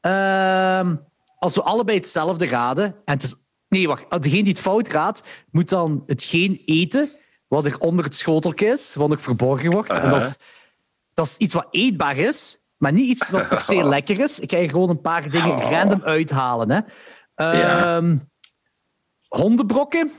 [0.00, 0.96] Ehm,
[1.38, 2.84] als we allebei hetzelfde raden...
[2.84, 3.34] En het is,
[3.68, 4.22] nee, wacht.
[4.22, 7.10] Degene die het fout raadt, moet dan hetgeen eten
[7.48, 9.90] wat er onder het schoteltje is, wat nog verborgen wordt.
[9.90, 10.38] En dat is,
[11.14, 14.40] dat is iets wat eetbaar is, maar niet iets wat per se lekker is.
[14.40, 15.70] Ik ga hier gewoon een paar dingen Oh.
[15.70, 16.70] random uithalen.
[16.70, 16.80] Hè.
[17.40, 17.96] Ja.
[17.96, 18.16] Ehm,
[19.28, 20.12] hondenbrokken.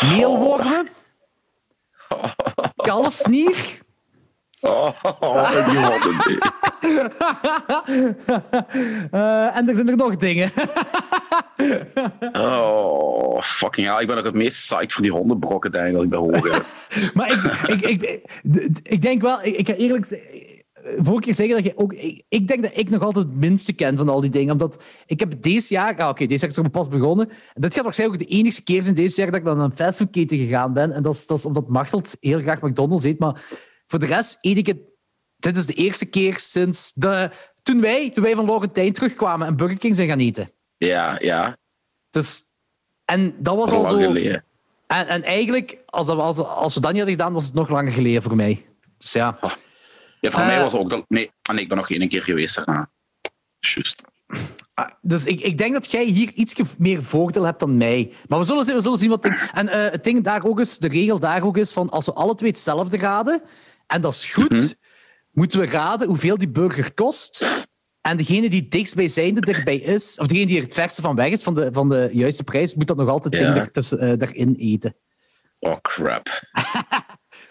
[0.00, 0.88] Meelwormen.
[2.76, 3.86] Kalfsnier.
[4.60, 6.38] Oh, die hadden die.
[9.10, 10.50] Eh, en er zijn er nog dingen.
[12.32, 14.00] Oh, fucking hell.
[14.00, 16.64] Ik ben ook het meest psyched voor die hondenbrokken, denk ik, als ik dat hoor.
[17.14, 17.32] maar
[17.66, 18.20] ik, ik, ik,
[18.82, 20.06] ik denk wel, ik, ik eerlijk
[20.96, 21.92] vorige keer zeggen dat je ook.
[21.92, 24.52] Ik, ik denk dat ik nog altijd het minste ken van al die dingen.
[24.52, 25.96] Omdat ik heb deze jaar.
[25.96, 27.28] Ah, Oké, deze jaar is er pas begonnen.
[27.28, 29.64] En dit gaat waarschijnlijk ook de enige keer zijn deze jaar dat ik dan naar
[29.64, 30.92] een fastfoodketen gegaan ben.
[30.92, 33.18] En dat is, dat is omdat Machteld heel graag McDonald's eet.
[33.18, 33.44] Maar
[33.86, 34.78] voor de rest eet ik het.
[35.36, 37.30] Dit is de eerste keer sinds de,
[37.62, 40.52] toen, wij, toen wij van Laurentijn terugkwamen en Burger King zijn gaan eten.
[40.76, 41.56] Ja, ja.
[42.10, 42.44] Dus,
[43.04, 43.96] en dat was al zo.
[43.96, 44.44] geleden.
[44.86, 47.68] En, en eigenlijk, als, dat, als, als we dat niet hadden gedaan, was het nog
[47.68, 48.66] langer geleden voor mij.
[48.98, 49.38] Dus ja.
[50.20, 50.46] Ja, voor Eh.
[50.46, 51.04] mij was het ook dat...
[51.08, 52.90] Nee, ah, nee, ik ben nog één keer geweest daarna.
[53.58, 54.02] Juist.
[54.74, 58.12] Ah, Dus ik, ik denk dat jij hier iets meer voordeel hebt dan mij.
[58.28, 59.22] Maar we zullen zien, we zullen zien wat...
[59.22, 62.06] Ding, en eh, het ding daar ook is, de regel daar ook is van als
[62.06, 63.42] we alle twee hetzelfde raden,
[63.86, 64.68] en dat is goed, Mhm.
[65.32, 67.66] moeten we raden hoeveel die burger kost.
[68.00, 71.42] En degene die dichtstbijzijnde erbij is, of degene die er het verste van weg is,
[71.42, 73.52] van de, van de juiste prijs, moet dat nog altijd Ja.
[73.52, 74.96] ding tussen, eh, daarin eten.
[75.58, 76.28] Oh, crap.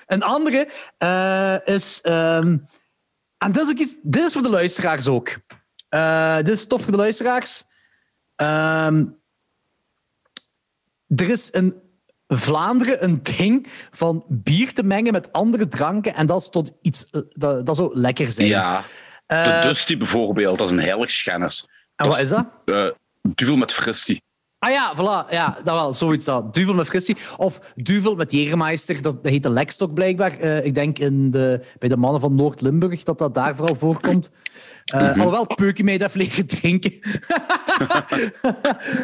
[0.08, 2.02] Een andere eh, is...
[2.02, 2.58] ehm,
[3.38, 5.38] en dit is, ook iets, dit is voor de luisteraars ook.
[5.90, 7.64] Uh, dit is tof voor de luisteraars.
[8.36, 9.06] Ehm,
[11.08, 11.82] er is in
[12.28, 17.10] Vlaanderen een ding van bier te mengen met andere dranken en dat is tot iets
[17.10, 18.48] eh, dat, dat zou lekker zijn.
[18.48, 18.84] Ja,
[19.28, 21.68] de Dusty bijvoorbeeld, dat is een heilig schennis.
[21.96, 22.48] En wat is dat?
[22.66, 22.90] Uh,
[23.22, 24.22] duvel met fristie.
[24.68, 25.32] Ah ja, voilà.
[25.32, 25.94] Ja, dat wel.
[25.94, 26.54] Zoiets dat.
[26.54, 27.18] Duvel met Fristie.
[27.38, 29.02] Of Duvel met Jägermeister.
[29.02, 30.42] Dat, dat heet de Lekstok blijkbaar.
[30.42, 34.32] Uh, ik denk in de, bij de mannen van Noord-Limburg dat dat daar vooral voorkomt.
[34.96, 35.20] Uh, mm -hmm.
[35.20, 36.92] Alhoewel Peukie mij dat leren drinken.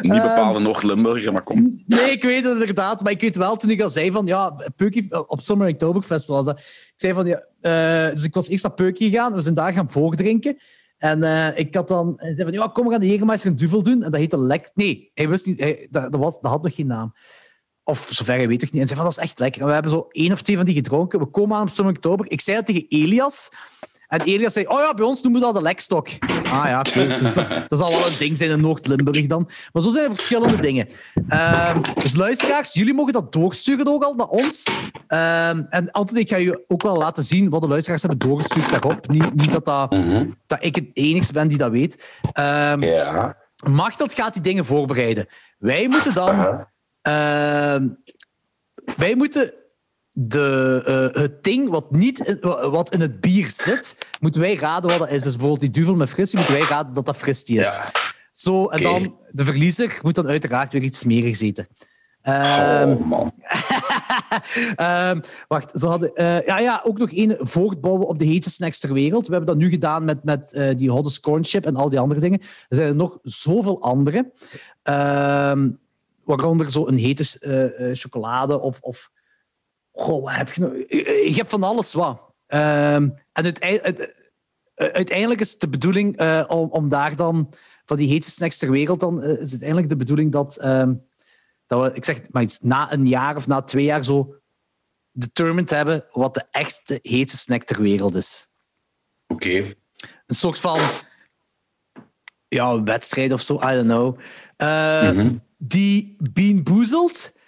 [0.00, 1.82] Niet bepaalde Noord-Limburger, maar kom.
[1.86, 3.02] Nee, ik weet het inderdaad.
[3.02, 4.26] Maar ik weet wel, toen ik al zei van...
[4.26, 5.28] Ja, Peukie...
[5.28, 6.58] Op Summer Oktoberfest was dat.
[6.58, 7.26] Ik zei van...
[7.26, 9.34] Ja, uh, dus ik was eerst naar Peukie gegaan.
[9.34, 10.56] We zijn daar gaan voordrinken.
[11.04, 12.14] En uh, ik had dan...
[12.18, 14.02] Zei van, ja, kom, we gaan de Jägermeister een duvel doen.
[14.02, 14.70] En dat heette Lek...
[14.74, 15.60] Nee, hij wist niet...
[15.60, 17.12] Hij, dat, dat, was, dat had nog geen naam.
[17.82, 18.80] Of zover hij weet toch niet.
[18.80, 19.66] En zei van, dat is echt lekker.
[19.66, 21.18] We hebben zo één of twee van die gedronken.
[21.18, 22.30] We komen aan op Summer Oktober.
[22.30, 23.50] Ik zei dat tegen Elias.
[24.08, 26.26] En Elias zei, oh ja, bij ons noemen we dat de lekstok.
[26.26, 26.82] Dus, ah ja.
[26.82, 29.48] Dus dat, dat, zal wel een ding zijn in Noord-Limburg dan.
[29.72, 30.88] Maar zo zijn er verschillende dingen.
[31.14, 34.68] Um, dus luisteraars, jullie mogen dat doorsturen ook al naar ons.
[35.08, 38.70] Um, en altijd, ik ga je ook wel laten zien wat de luisteraars hebben doorgestuurd
[38.70, 39.08] daarop.
[39.08, 40.36] Niet, niet dat, dat, mm -hmm.
[40.46, 42.04] dat ik het enigste ben die dat weet.
[42.38, 43.36] Um, ja.
[43.70, 45.26] Machteld gaat die dingen voorbereiden.
[45.58, 46.66] Wij moeten dan...
[47.08, 47.76] Uh,
[48.96, 49.54] wij moeten
[50.14, 50.82] de,
[51.14, 52.38] uh, het ding wat, niet in,
[52.70, 55.22] wat in het bier zit, moeten wij raden wat dat is.
[55.22, 57.74] Dus bijvoorbeeld die duvel met fristie, moeten wij raden dat dat fristie is.
[57.74, 57.90] Ja.
[58.32, 58.92] Zo, en okay.
[58.92, 61.68] dan de verliezer moet dan uiteraard weer iets smerigs eten.
[62.28, 63.32] Um, oh, man.
[65.10, 68.78] um, wacht, ze hadden uh, ja, ja, ook nog één voortbouwen op de hete snacks
[68.78, 69.26] ter wereld.
[69.26, 71.98] We hebben dat nu gedaan met, met uh, die hot corn chip en al die
[71.98, 72.40] andere dingen.
[72.40, 74.32] Er zijn er nog zoveel andere.
[74.82, 75.78] Um,
[76.24, 77.24] waaronder zo een hete
[77.78, 79.10] uh, chocolade of, of
[79.94, 80.86] Goh, heb je?
[81.28, 82.32] Je hebt van alles wat.
[82.46, 84.14] Um, en uiteindelijk,
[84.74, 87.52] uiteindelijk is het de bedoeling uh, om, om daar dan
[87.84, 91.06] van die heetste snacks ter wereld, dan uh, is het uiteindelijk de bedoeling dat, um,
[91.66, 94.34] dat we, ik zeg maar iets, na een jaar of na twee jaar zo
[95.12, 98.46] determined hebben wat de echte heetste snack ter wereld is.
[99.26, 99.44] Oké.
[99.44, 99.76] Okay.
[100.26, 100.80] Een soort van
[102.48, 104.18] ja, wedstrijd of zo, I don't know.
[104.58, 105.42] Mm -hmm.
[105.58, 107.42] Die Bean Boozled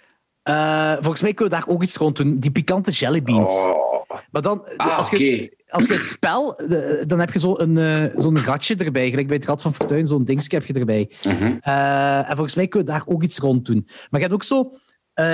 [0.47, 2.39] uh, volgens mij kunnen we daar ook iets rond doen.
[2.39, 3.67] Die pikante jellybeans.
[3.67, 3.87] Oh.
[4.31, 5.53] Maar dan, ah, als, je, okay.
[5.69, 6.61] als je het spel,
[7.07, 9.09] dan heb je zo'n uh, zo'n ratje erbij.
[9.09, 11.11] Gelijk bij het Rad van Fortuin, zo'n dingetje heb je erbij.
[11.21, 11.59] -hmm.
[11.67, 13.83] uh, en volgens mij kunnen we daar ook iets rond doen.
[13.85, 14.71] Maar je hebt ook zo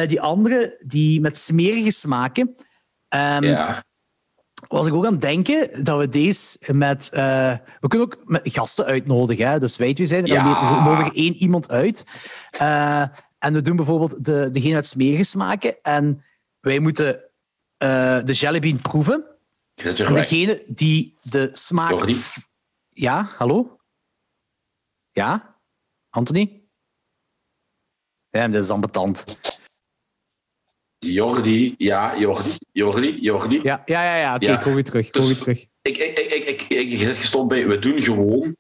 [0.07, 2.55] die andere, die met smerige smaken.
[3.09, 3.83] Um, ja.
[4.67, 7.09] Was ik ook aan het denken dat we deze met.
[7.79, 9.47] we kunnen ook met gasten uitnodigen.
[9.47, 9.59] Hè?
[9.59, 10.27] Dus wij twee zijn er.
[10.27, 10.83] Ja.
[10.83, 12.05] We nodigen één iemand uit.
[13.43, 15.81] En we doen bijvoorbeeld de, degene met smerige smaken.
[15.81, 16.23] En
[16.59, 17.15] wij moeten
[17.83, 19.25] uh, de jellybean proeven.
[19.75, 21.89] En degene die de smaak...
[21.89, 22.17] Jordi?
[22.89, 23.79] Ja, hallo?
[25.11, 25.57] Ja?
[26.09, 26.61] Anthony?
[28.29, 29.39] Ja, dat is ambetant.
[30.97, 33.59] Jordi, ja, Jordi, Jordi, Jordi.
[33.63, 34.35] Ja, ja, ja, ja.
[34.35, 34.61] oké, okay, ja.
[34.61, 35.09] kom weer terug.
[35.09, 35.65] Kom dus weer terug.
[35.81, 38.55] Ik, ik, ik, ik, ik, ik zit gestopt bij, we doen gewoon...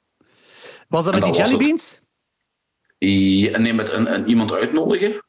[0.87, 2.01] Was dat met die jellybeans?
[3.09, 5.23] Ja, nee, met een, een, iemand uitnodigen.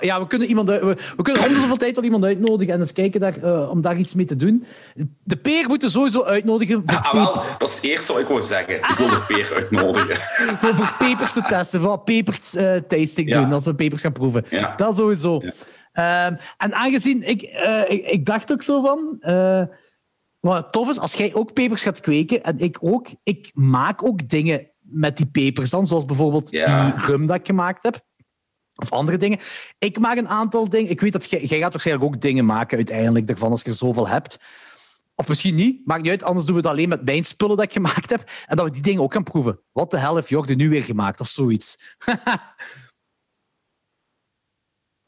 [0.00, 2.92] Ja, we kunnen, iemand, we, we kunnen om zoveel tijd wel iemand uitnodigen en eens
[2.92, 4.64] kijken daar, uh, om daar iets mee te doen.
[5.22, 6.82] De peer moeten we sowieso uitnodigen.
[6.86, 8.74] Voor ah, wel, dat is het eerste wat ik wil zeggen.
[8.74, 10.16] Ik wil de peer uitnodigen.
[10.58, 13.40] voor, voor pepers te testen, voor pepers uh, tasting ja.
[13.40, 14.44] doen, als we pepers gaan proeven.
[14.48, 14.74] Ja.
[14.76, 15.34] Dat sowieso.
[15.34, 19.18] Um, en aangezien, ik, uh, ik, ik, dacht ook zo van...
[20.40, 24.28] wat tof is, als jij ook pepers gaat kweken, en ik ook, ik maak ook
[24.28, 26.90] dingen met die pepers dan, zoals bijvoorbeeld ja.
[26.90, 28.04] die rum dat ik gemaakt heb.
[28.74, 29.38] Of andere dingen.
[29.78, 30.90] Ik maak een aantal dingen.
[30.90, 33.74] Ik weet dat jij, jij gaat waarschijnlijk ook dingen maken uiteindelijk ervan als je er
[33.74, 34.38] zoveel hebt.
[35.14, 36.22] Of misschien niet, maakt niet uit.
[36.22, 38.30] Anders doen we het alleen met mijn spullen dat ik gemaakt heb.
[38.46, 39.60] En dat we die dingen ook gaan proeven.
[39.72, 41.20] Wat de hel heeft Jordi nu weer gemaakt?
[41.20, 41.78] Of zoiets.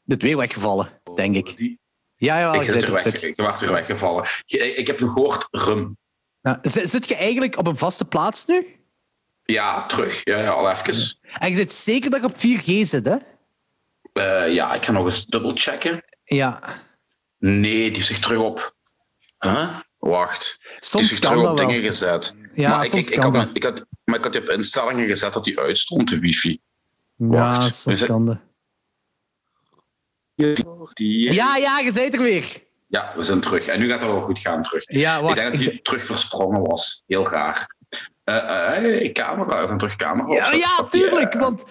[0.03, 1.77] Dit weer weggevallen, denk ik.
[2.15, 4.27] Ja, ja, ik, zit er weg, ik weer weggevallen.
[4.45, 5.97] Ik heb nog gehoord rum.
[6.41, 8.84] Nou, zit je eigenlijk op een vaste plaats nu?
[9.45, 10.21] Ja, terug.
[10.23, 11.17] Ja, ja al even.
[11.39, 13.15] En je zit zeker dat je op 4G zit, hè?
[14.13, 16.03] Uh, ja, ik ga nog eens dubbelchecken.
[16.23, 16.59] Ja.
[17.37, 18.75] Nee, die zich terug op.
[19.39, 19.79] Huh?
[19.97, 20.59] Wacht.
[20.79, 21.67] Soms die kan terug op wel.
[21.67, 22.35] dingen gezet.
[22.53, 23.45] Ja, maar soms ik, ik, kan ik, dat.
[23.45, 26.59] had, ik had, maar ik had op instellingen gezet dat die uitstond, de wifi.
[27.15, 27.73] Ja, Wacht.
[27.73, 28.37] soms We kan dat.
[30.93, 31.33] Die...
[31.33, 32.63] Ja, ja, je bent er weer.
[32.87, 33.65] ja, we zijn terug.
[33.65, 34.83] En nu gaat het wel goed gaan terug.
[34.85, 35.37] Ja, wacht.
[35.37, 37.03] ik denk dat hij terug versprongen was.
[37.05, 37.75] Heel raar.
[38.99, 41.33] Ik camera, we gaan terug camera Ja, ja, tuurlijk.
[41.33, 41.63] Want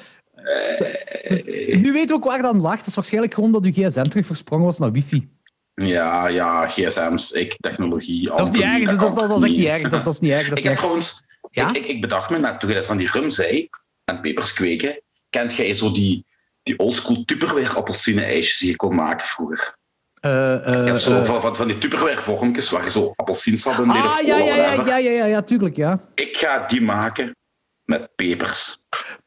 [1.27, 1.45] dus,
[1.77, 2.77] nu weten we ook waar dat lag.
[2.79, 5.29] Het is waarschijnlijk gewoon dat uw gsm terug versprongen was naar wifi.
[5.75, 8.27] Ja, ja, gsm's, ik, technologie.
[8.27, 8.97] Dat is niet erg.
[8.97, 9.83] Dat, is- dat, dat is echt niet erg.
[9.83, 10.49] Dat is, dat is niet erg.
[10.49, 11.69] Dat is Ik heb trouwens Ja?
[11.69, 13.69] Ik, ik, ik bedacht me net, toen je dat van die rum zei,
[14.05, 15.01] en pepers kweken,
[15.31, 16.27] kent jij zo die,
[16.63, 19.77] die oldschool Tupperware appelsine-ijsjes die je kon maken vroeger?
[20.25, 20.31] Uh,
[20.67, 23.97] uh, zo uh, van, van, van die Tupperware vormpjes waar je zo appelsiensap in deed
[23.97, 26.01] ah, ja, ja, ja, ja, ja, ja, ja, tuurlijk, ja.
[26.15, 27.37] Ik ga die maken
[27.85, 28.79] met pepers.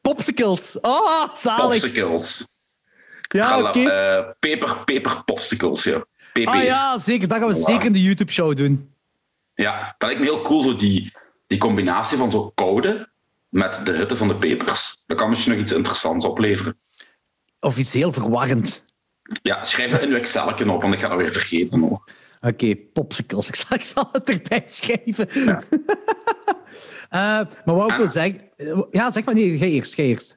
[0.02, 0.80] Popsicles.
[0.82, 1.62] Oh, zalig.
[1.62, 2.48] Popsicles.
[3.22, 3.68] Ja, oké.
[3.68, 4.18] Okay.
[4.18, 6.06] Uh, peper, peper popsicles, ja.
[6.34, 6.46] PP's.
[6.46, 7.28] Ah ja, zeker.
[7.28, 8.94] Dat gaan we zeker in de YouTube-show doen.
[9.56, 11.14] Ja, dat lijkt me heel cool, zo die,
[11.48, 13.10] die combinatie van zo koude
[13.50, 15.04] met de hitte van de pepers.
[15.06, 16.78] Dat kan misschien nog iets interessants opleveren.
[17.60, 18.86] Of iets heel verwarrend.
[19.42, 21.80] Ja, schrijf dat in uw Excel op, want ik ga dat weer vergeten.
[21.80, 21.92] Nog.
[21.92, 23.50] Oké, okay, popsicles.
[23.50, 25.28] Ik zal, ik zal het erbij schrijven.
[25.46, 25.62] Ja.
[27.12, 28.42] uh, maar wat ik wil zeggen...
[28.92, 29.34] Ja, zeg maar.
[29.34, 29.96] Nee, ga eerst.
[29.96, 30.36] Ga eerst.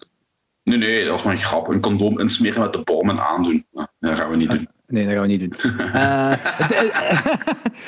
[0.62, 1.68] Nee, nee, dat was maar een grap.
[1.68, 3.66] Een condoom insmeren met de bomen aandoen.
[3.72, 4.68] Nou, dat gaan we niet doen.
[4.86, 5.54] Nee, dat gaan we niet doen.
[5.78, 6.92] uh, het,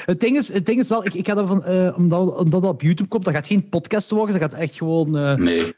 [0.06, 2.70] het, ding is, het ding is wel, ik, ik ga ervan, uh, omdat, omdat dat
[2.70, 5.10] op YouTube komt, dat gaat geen podcast worden, dat gaat echt gewoon
[5.42, 5.74] nee.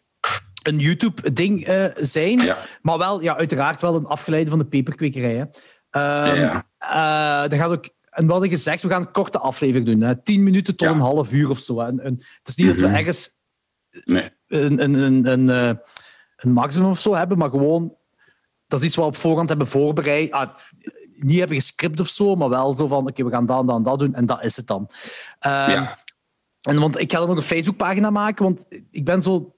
[0.68, 2.40] Een YouTube-ding zijn.
[2.40, 2.56] Ja.
[2.82, 5.48] Maar wel, ja, uiteraard wel een afgeleide van de peperkwekerij.
[5.90, 6.32] Hè.
[6.32, 6.66] ja.
[7.48, 10.00] dat gaat ook, en we hadden gezegd, we gaan een korte aflevering doen.
[10.00, 10.22] Hè.
[10.22, 10.94] Tien minuten tot ja.
[10.94, 11.80] een half uur of zo.
[11.80, 12.82] En, en het is niet mm -hmm.
[12.82, 13.36] dat we ergens
[14.04, 14.30] nee.
[14.46, 15.78] een, een, een, een,
[16.36, 17.96] een maximum of zo hebben, maar gewoon
[18.66, 20.30] dat is iets wat we op voorhand hebben voorbereid.
[20.30, 20.50] Ah,
[21.12, 23.66] niet hebben gescript of zo, maar wel zo van, oké, okay, we gaan dat en
[23.66, 24.80] dat en dat doen en dat is het dan.
[24.80, 25.98] Um, ja.
[26.60, 29.53] En want ik ga er nog een Facebookpagina maken, want ik ben zo...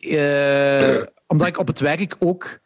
[0.00, 2.58] Uh, omdat ik op het werk ook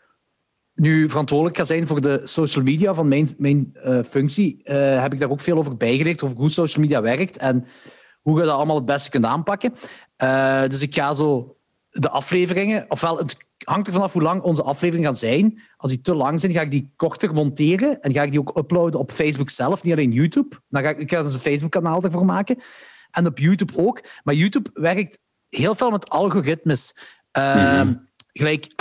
[0.75, 5.13] nu verantwoordelijk ga zijn voor de social media van mijn, mijn uh, functie, uh, heb
[5.13, 7.65] ik daar ook veel over bijgeleerd, over hoe social media werkt en
[8.21, 9.75] hoe je dat allemaal het beste kunt aanpakken.
[10.69, 11.57] Dus ik ga zo
[11.91, 15.63] de afleveringen, ofwel het hangt er vanaf hoe lang onze afleveringen gaan zijn.
[15.77, 18.57] Als die te lang zijn, ga ik die korter monteren en ga ik die ook
[18.57, 20.57] uploaden op Facebook zelf, niet alleen YouTube.
[20.69, 22.59] Dan ga ik, ik ga dus een Facebook-kanaal ervoor maken.
[23.11, 24.01] En op YouTube ook.
[24.25, 25.19] Maar YouTube werkt
[25.57, 26.97] heel veel met algoritmes.
[27.33, 28.09] Um, mm-hmm.
[28.33, 28.73] Gelijk.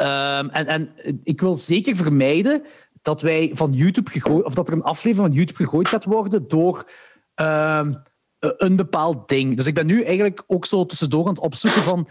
[0.00, 0.92] Um, en, en
[1.24, 2.62] ik wil zeker vermijden
[3.02, 6.48] dat wij van YouTube gegooid, of dat er een aflevering van YouTube gegooid gaat worden
[6.48, 6.90] door
[7.34, 8.02] um,
[8.38, 9.56] een bepaald ding.
[9.56, 12.08] Dus ik ben nu eigenlijk ook zo tussendoor aan het opzoeken van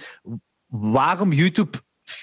[0.65, 1.77] waarom YouTube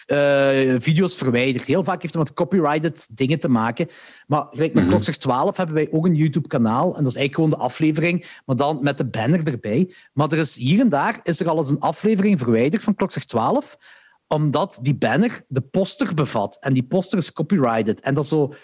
[0.06, 1.66] uh, video's verwijdert.
[1.66, 3.88] Heel vaak heeft het met copyrighted dingen te maken.
[4.26, 4.88] Maar gelijk met mm-hmm.
[4.88, 6.96] Klokslag 12 hebben wij ook een YouTube-kanaal.
[6.96, 9.90] En dat is eigenlijk gewoon de aflevering, maar dan met de banner erbij.
[10.12, 13.24] Maar er is hier en daar is er al eens een aflevering verwijderd van Klokslag
[13.24, 13.76] 12,
[14.26, 16.56] omdat die banner de poster bevat.
[16.60, 18.00] En die poster is copyrighted.
[18.00, 18.54] En dat zo...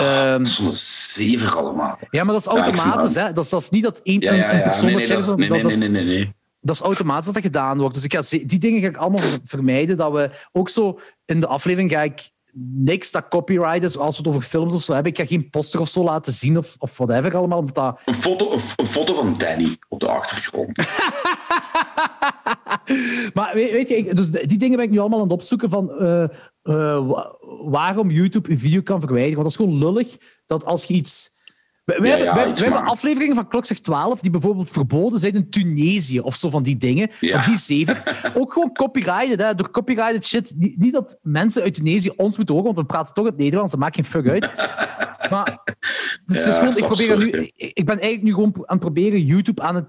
[0.00, 1.98] Um, Soms zeven allemaal.
[2.10, 3.14] Ja, maar dat is automatisch.
[3.14, 3.32] Ja, hè?
[3.32, 6.04] Dat, is, dat is niet dat één ja, persoon nee, nee, dat nee, nee, nee,
[6.04, 6.36] nee.
[6.60, 7.94] Dat is automatisch dat dat gedaan wordt.
[7.94, 9.96] Dus ik ga, die dingen ga ik allemaal vermijden.
[9.96, 12.30] Dat we ook zo in de aflevering ga ik
[12.60, 15.12] niks dat copyright is, als we het over films of zo hebben.
[15.12, 17.72] Ik ga geen poster of zo laten zien of, of whatever allemaal.
[17.72, 18.00] Dat...
[18.04, 20.76] Een, foto, een foto van Danny op de achtergrond.
[23.34, 25.92] maar weet, weet, je, dus die dingen ben ik nu allemaal aan het opzoeken van
[26.00, 26.24] uh,
[26.62, 27.12] uh,
[27.64, 29.42] waarom YouTube een video kan verwijderen.
[29.42, 31.36] Want dat is gewoon lullig dat als je iets...
[31.88, 35.34] We, we, Ja, hebben, ja, we, hebben afleveringen van Klokzeg 12 die bijvoorbeeld verboden zijn
[35.34, 37.42] in Tunesië of zo van die dingen, Ja.
[37.42, 38.02] van die zever.
[38.38, 40.52] Ook gewoon copyrighted, hè, door copyrighted shit.
[40.56, 43.70] Niet, niet dat mensen uit Tunesië ons moeten horen, want we praten toch het Nederlands,
[43.70, 44.52] dat maakt geen fuck uit.
[45.30, 45.58] Maar
[46.24, 49.74] dus gewoon, ik, probeer nu, ik ben eigenlijk nu gewoon aan het proberen YouTube aan
[49.74, 49.86] het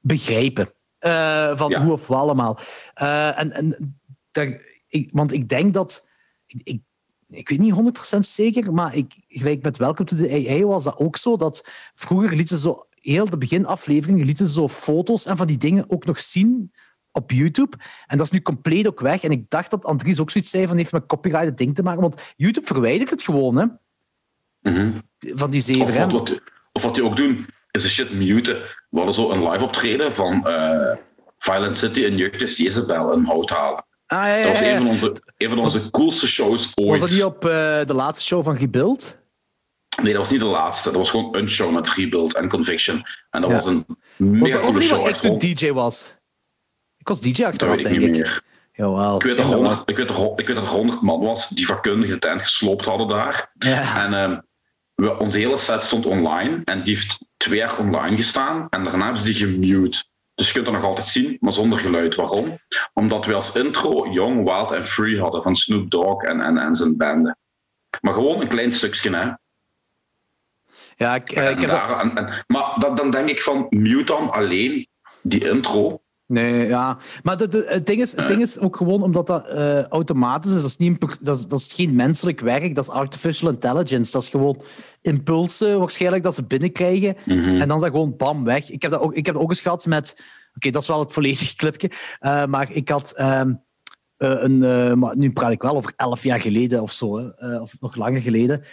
[0.00, 0.72] begrijpen.
[0.98, 2.58] eh, van hoe of wat allemaal.
[2.94, 3.96] Eh, en, en
[4.30, 6.08] daar, ik, want ik denk dat...
[6.46, 6.80] Ik,
[7.28, 7.74] ik, weet niet
[8.16, 11.68] 100% zeker, maar ik, gelijk met Welcome to the AI was dat ook zo, dat
[11.94, 15.84] vroeger lieten ze zo, heel de beginaflevering, lieten ze zo foto's en van die dingen
[15.88, 16.72] ook nog zien
[17.12, 17.76] op YouTube.
[18.06, 19.22] En dat is nu compleet ook weg.
[19.22, 22.00] En ik dacht dat Andries ook zoiets zei van heeft met copyrighted ding te maken,
[22.00, 23.66] want YouTube verwijdert het gewoon, hè,
[24.60, 24.98] Mhm.
[25.18, 25.82] van die zeven.
[25.82, 26.40] Of, wat, wat,
[26.72, 28.62] of wat die ook doen, is de shit muten.
[28.90, 30.96] We hadden zo een live optreden van eh,
[31.38, 33.84] Violent City en Jeugd Jezebel in Houthalen.
[34.08, 36.88] Ah, ja, ja, Dat was een van onze, een van onze coolste shows ooit.
[36.90, 37.50] Was dat niet op eh,
[37.84, 39.16] de laatste show van Rebuild?
[40.02, 40.88] Nee, dat was niet de laatste.
[40.88, 43.06] Dat was gewoon een show met Rebuild en Conviction.
[43.30, 45.00] En dat was een Was, mega was dat niet show.
[45.02, 46.16] wat ik toen DJ was?
[46.96, 48.22] Ik was DJ achteraf, ik denk niet ik.
[48.22, 48.42] meer.
[48.72, 49.16] Jawel.
[49.16, 49.62] Ik weet, dat Ja, wel.
[49.62, 52.42] 100, ik, weet dat, ik weet dat er 100 man was die vakkundig de tent
[52.42, 53.52] gesloopt hadden daar.
[53.58, 54.40] En ehm,
[54.94, 58.66] we, onze hele set stond online en die heeft twee jaar online gestaan.
[58.70, 60.04] En daarna hebben ze die gemute.
[60.38, 62.14] Dus je kunt dat nog altijd zien, maar zonder geluid.
[62.14, 62.58] Waarom?
[62.92, 66.76] Omdat we als intro Young, Wild and Free hadden van Snoop Dogg en, en, en
[66.76, 67.36] zijn bende.
[68.00, 69.30] Maar gewoon een klein stukje, hè.
[70.96, 73.66] Ja, ik, eh, ik heb dat- daar- en- en- maar dan, dan denk ik van,
[73.70, 74.88] mute dan alleen
[75.22, 76.98] die intro Nee, ja.
[77.22, 80.60] Maar de, het, ding is, het ding is ook gewoon omdat dat uh, automatisch is.
[80.60, 84.12] Dat is, niet, dat, is, dat is geen menselijk werk, dat is artificial intelligence.
[84.12, 84.60] Dat is gewoon
[85.02, 87.16] impulsen waarschijnlijk dat ze binnenkrijgen.
[87.24, 87.60] Mhm.
[87.60, 88.70] En dan is dat gewoon bam, weg.
[88.70, 90.16] Ik heb dat ook, ik heb dat ook eens gehad met...
[90.54, 91.90] Oké, dat is wel het volledige clipje.
[92.20, 93.14] Uh, maar ik had...
[93.18, 93.42] Uh,
[94.16, 97.06] een, maar nu praat ik wel over elf jaar geleden of zo,
[97.60, 98.64] of nog langer geleden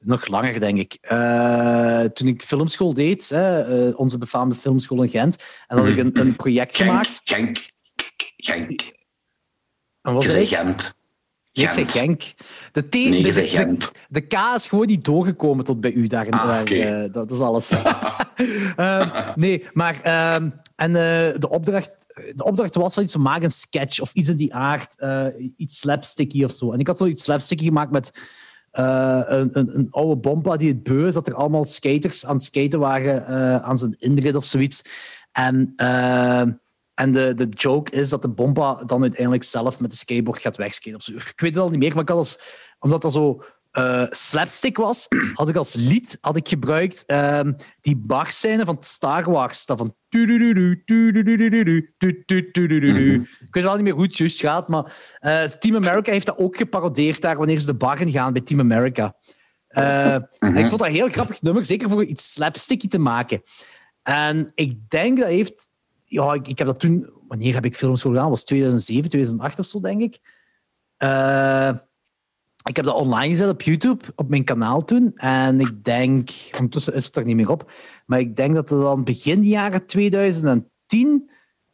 [0.00, 0.98] nog langer, denk ik.
[1.12, 6.20] Uh, toen ik filmschool deed, uh, onze befaamde filmschool in Gent, en had ik een,
[6.20, 7.20] een project Genk, gemaakt.
[7.24, 7.58] Genk.
[8.36, 8.82] Genk.
[10.02, 10.48] En was ik?
[10.48, 10.98] Gent.
[11.52, 12.22] Ik zeg Genk.
[12.72, 13.76] De, T, nee, de,
[14.08, 16.30] de, K is gewoon niet doorgekomen tot bij u daar.
[16.30, 17.04] Ah, daar okay.
[17.04, 17.72] uh, dat is alles.
[18.76, 20.00] uh, nee, maar...
[20.06, 21.90] Uh, en de, opdracht,
[22.34, 24.96] de opdracht was van iets van maak een sketch of iets in die aard.
[25.56, 26.72] iets slapsticky of zo.
[26.72, 28.10] En ik had zoiets slapsticky gemaakt met
[28.80, 32.34] uh, een, een, een, oude bompa die het beu is, dat er allemaal skaters aan
[32.34, 34.82] het skaten waren uh, aan zijn inrit of zoiets.
[35.32, 36.40] En, uh,
[36.94, 40.56] en de, de joke is dat de bompa dan uiteindelijk zelf met de skateboard gaat
[40.56, 41.14] wegskaten.
[41.14, 42.38] Ik weet het al niet meer, maar ik had als,
[42.78, 43.42] omdat dat zo
[43.72, 47.40] uh, slapstick was, had ik als lied had ik gebruikt uh,
[47.80, 49.66] die barscène van Star Wars.
[49.66, 49.94] Dat van...
[50.08, 50.86] Mm-hmm.
[53.40, 56.38] Ik weet wel niet meer hoe het juist gaat, maar uh, Team America heeft dat
[56.38, 59.16] ook geparodeerd daar wanneer ze de bar in gaan bij Team America.
[59.68, 60.26] Uh, mm-hmm.
[60.38, 63.40] en ik vond dat een heel grappig nummer, zeker voor iets slapsticky te maken.
[64.02, 65.70] En ik denk dat heeft...
[66.04, 67.10] Ja, ik, ik heb dat toen...
[67.28, 68.30] Wanneer heb ik filmschool gedaan?
[68.30, 70.18] was 2007, 2008 of zo, denk ik.
[70.98, 71.70] Uh,
[72.68, 75.12] ik heb dat online gezet op YouTube, op mijn kanaal toen.
[75.14, 77.72] En ik denk, ondertussen is het er niet meer op,
[78.06, 81.30] maar ik denk dat het dan begin jaren 2010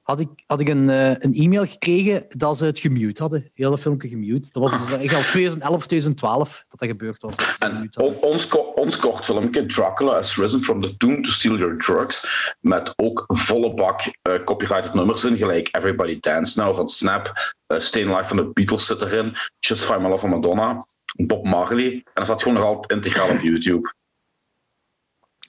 [0.06, 3.50] had ik, had ik een, uh, een e-mail gekregen dat ze het gemute hadden.
[3.54, 4.48] Heel dat filmpje gemute.
[4.52, 7.36] Dat was dus al 2011, 2012 dat dat gebeurd was.
[7.36, 11.78] Dat en ons, ons kort filmpje, Dracula has risen from the tomb to steal your
[11.78, 17.54] drugs, met ook volle bak uh, copyrighted nummers in, gelijk Everybody Dance Now van Snap,
[17.68, 20.86] Stay Life van de Beatles zit erin, Justify My Love van Madonna,
[21.16, 21.92] Bob Marley.
[21.92, 23.94] En dat staat gewoon nog altijd integraal op YouTube.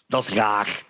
[0.08, 0.84] Dat is raar.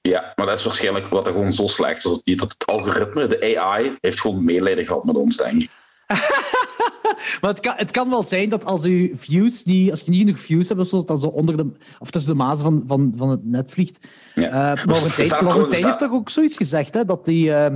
[0.00, 2.22] Ja, maar dat is waarschijnlijk wat er gewoon zo slecht was.
[2.22, 5.70] Dat het algoritme, de AI, heeft gewoon medelijden gehad met ons, denk ik.
[7.40, 10.20] maar het kan, het kan wel zijn dat als, u views niet, als je niet
[10.20, 13.30] genoeg views hebt, zoals dat zo onder de, of tussen de mazen van, van, van
[13.30, 14.08] het net vliegt.
[14.34, 14.76] Ja.
[14.76, 17.46] Uh, Laurentijn, Laurentijn heeft toch ook zoiets gezegd, hè, dat die...
[17.46, 17.66] Uh,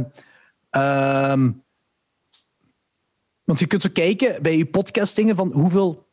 [0.77, 1.45] uh,
[3.49, 6.07] want je kunt zo kijken bij je podcastingen van hoeveel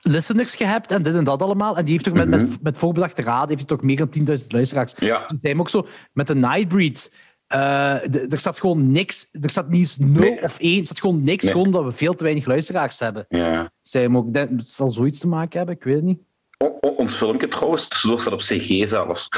[0.00, 1.76] listeners je hebt en dit en dat allemaal.
[1.76, 2.48] En die heeft toch met, mm-hmm.
[2.48, 4.94] met, met voorbedachte raad heeft toch meer dan 10.000 luisteraars.
[4.98, 5.26] Ja.
[5.26, 7.14] Dus hij ook zo met de Nightbreed.
[7.54, 9.28] Uh, er staat gewoon niks.
[9.40, 10.42] Er staat niet eens 0 Nee.
[10.42, 10.78] of 1.
[10.78, 11.44] Er staat gewoon niks.
[11.44, 11.52] Nee.
[11.52, 13.26] Gewoon dat we veel te weinig luisteraars hebben.
[13.28, 13.72] Ja.
[13.82, 14.28] Zij ook.
[14.32, 16.20] Het zal zoiets te maken hebben, ik weet het niet.
[16.58, 19.28] O- o- ons filmpje trouwens, tussendoor staat op CG zelfs.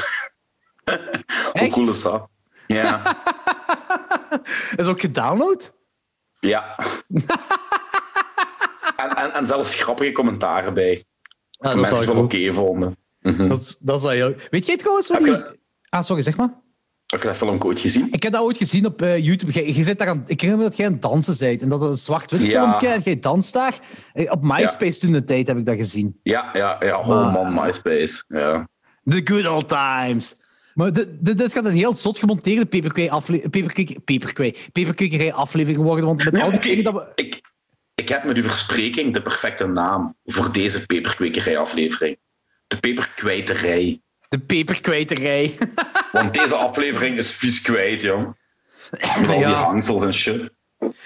[1.59, 2.27] Hoe cool is dat?
[2.67, 3.01] Ja.
[4.75, 5.73] Is ook gedownload?
[6.41, 6.75] Ja.
[8.95, 11.03] en, en, en zelfs grappige commentaren bij.
[11.57, 12.97] Ah, dat Mensen wel oké vonden.
[13.21, 13.47] Mhm.
[13.47, 14.33] Dat is, dat is wel heel...
[14.49, 15.31] Weet jij trouwens Heb die...
[15.31, 16.49] je- Ah, sorry, zeg maar.
[17.05, 18.07] Heb je dat filmpje ooit gezien?
[18.11, 19.51] Ik heb dat ooit gezien op eh, YouTube.
[19.51, 21.61] Jij- zit daar aan, ik herinner me dat jij aan het dansen bent.
[21.61, 22.63] En dat het een zwart-wit Ja.
[22.63, 23.79] filmpje en jij danst daar.
[24.13, 26.19] Eh, Op MySpace toen de tijd heb ik dat gezien.
[26.23, 26.99] Ja, ja, ja.
[26.99, 27.33] Oh Ah.
[27.33, 28.23] man, MySpace.
[28.27, 28.67] Ja.
[29.05, 30.35] The good old times.
[30.73, 32.65] Maar dit, gaat een heel zot gemonteerde
[34.73, 36.05] peperkwekerij aflevering worden.
[36.05, 37.11] Want met al die dat we...
[37.15, 37.41] ik,
[37.95, 42.17] ik heb met uw verspreking de perfecte naam voor deze peperkwekerij-aflevering.
[42.67, 44.01] De peperkwijterij.
[44.27, 45.57] De peperkwijterij.
[46.11, 48.39] Want deze aflevering is vies kwijt, jong.
[48.91, 49.51] Met al die Ja.
[49.63, 50.49] hangsels en shit.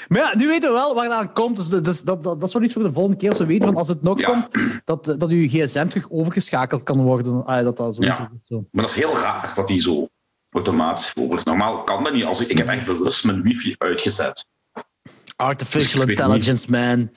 [0.07, 1.55] Maar ja, nu weten we wel waar het aan komt.
[1.55, 3.29] Dus, dus dat, dat, dat is wel iets voor de volgende keer.
[3.29, 4.27] Als we weten van als het nog Ja.
[4.27, 4.49] komt,
[4.85, 7.45] dat, dat uw gsm terug overgeschakeld kan worden.
[7.45, 8.31] Ah, dat dat zoiets Ja.
[8.33, 8.39] is.
[8.43, 8.67] Zo.
[8.71, 10.07] Maar dat is heel raar dat die zo
[10.49, 11.45] automatisch volgt.
[11.45, 12.23] Normaal kan dat niet.
[12.23, 14.47] Als ik, ik heb echt bewust mijn wifi uitgezet.
[15.35, 17.11] Artificial weet intelligence, man.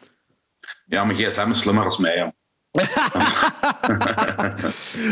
[0.87, 2.19] Ja, mijn gsm is slimmer als mij.
[2.19, 2.35] jong.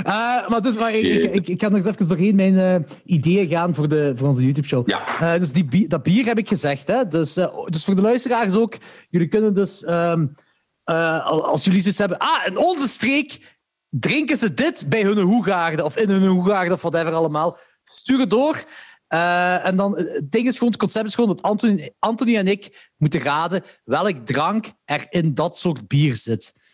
[0.05, 2.75] Eh, maar dus, maar ik, ik, ik, ik ga nog eens even doorheen mijn eh,
[3.05, 4.89] ideeën gaan voor, de, voor onze YouTube-show.
[4.89, 5.35] Ja.
[5.35, 6.87] Eh, dus die, dat bier heb ik gezegd.
[6.87, 7.09] Hè?
[7.09, 8.75] Dus, dus voor de luisteraars ook,
[9.11, 10.27] jullie kunnen dus, ehm,
[10.85, 13.57] eh, als jullie zoiets hebben, ah, in onze streek
[13.89, 17.59] drinken ze dit bij hun hoegaarden of in hun hoegaarden of whatever allemaal.
[17.85, 18.65] Stuur het door.
[19.09, 22.93] En dan, het ding is gewoon, het concept is gewoon dat Anthony, Anthony en ik
[22.97, 26.66] moeten raden welk drank er in dat soort bier zit.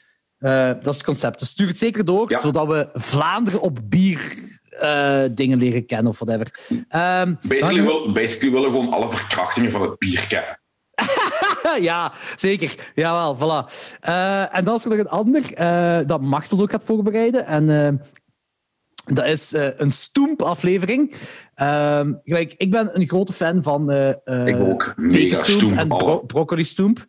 [0.42, 1.38] Eh, dat is het concept.
[1.38, 2.38] Dus stuur het zeker door, Ja.
[2.38, 4.34] zodat we Vlaanderen op bier
[4.80, 6.54] eh, dingen leren kennen of whatever.
[6.88, 10.60] Ehm, Basically, wil, basically willen we gewoon alle verkrachtingen van het bier kennen.
[11.88, 12.74] ja, zeker.
[12.94, 13.72] Jawel, voilà.
[14.00, 15.42] Eh, en dan is er nog een ander
[16.06, 17.46] dat Machtel ook gaat voorbereiden.
[17.46, 18.00] En
[19.04, 21.14] Dat is uh, een stoemp-aflevering.
[21.62, 22.08] Uh,
[22.56, 24.08] ik ben een grote fan van uh,
[24.46, 24.92] ik ook.
[24.96, 25.78] Mega stoemp.
[25.78, 27.06] En bro broccoli stoemp.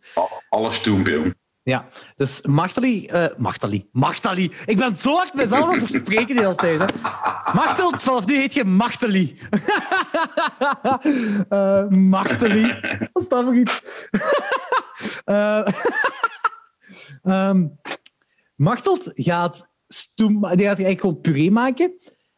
[0.48, 1.26] Alle stoemp, joh.
[1.64, 4.52] Ja, dus Machtali, uh, Machtali, Machtali.
[4.66, 6.78] Ik ben zo hard mezelf aan verspreken de hele tijd.
[6.78, 6.86] Hè.
[7.52, 9.38] Machtelt, vanaf nu heet je Machtali.
[11.48, 12.66] uh, Machtali.
[13.12, 13.82] Wat is dat voor iets?
[15.24, 15.66] uh,
[17.22, 17.78] um,
[18.56, 21.92] Machtelt gaat stoem, die gaat eigenlijk gewoon puree maken.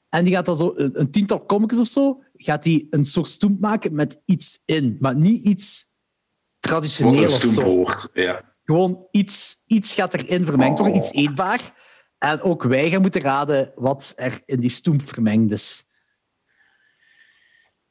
[0.09, 3.29] En die gaat dan zo een, een tiental kommetjes of zo, gaat die een soort
[3.29, 4.97] stoemp maken met iets in.
[5.01, 5.85] Maar niet iets
[6.59, 7.62] traditioneel of zo.
[7.62, 8.55] Hoort, ja.
[8.67, 11.03] Gewoon iets, iets gaat erin vermengd worden, oh.
[11.03, 11.61] iets eetbaar.
[12.19, 15.85] En ook wij gaan moeten raden wat er in die stoemp vermengd is.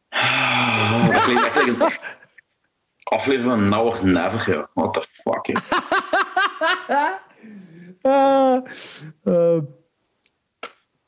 [0.09, 1.81] Oh, dat klinkt echt een
[3.03, 4.51] aflevering van Now or Never.
[4.53, 4.69] Ja.
[4.73, 5.47] What the fuck,
[8.01, 8.57] uh,
[9.33, 9.61] uh,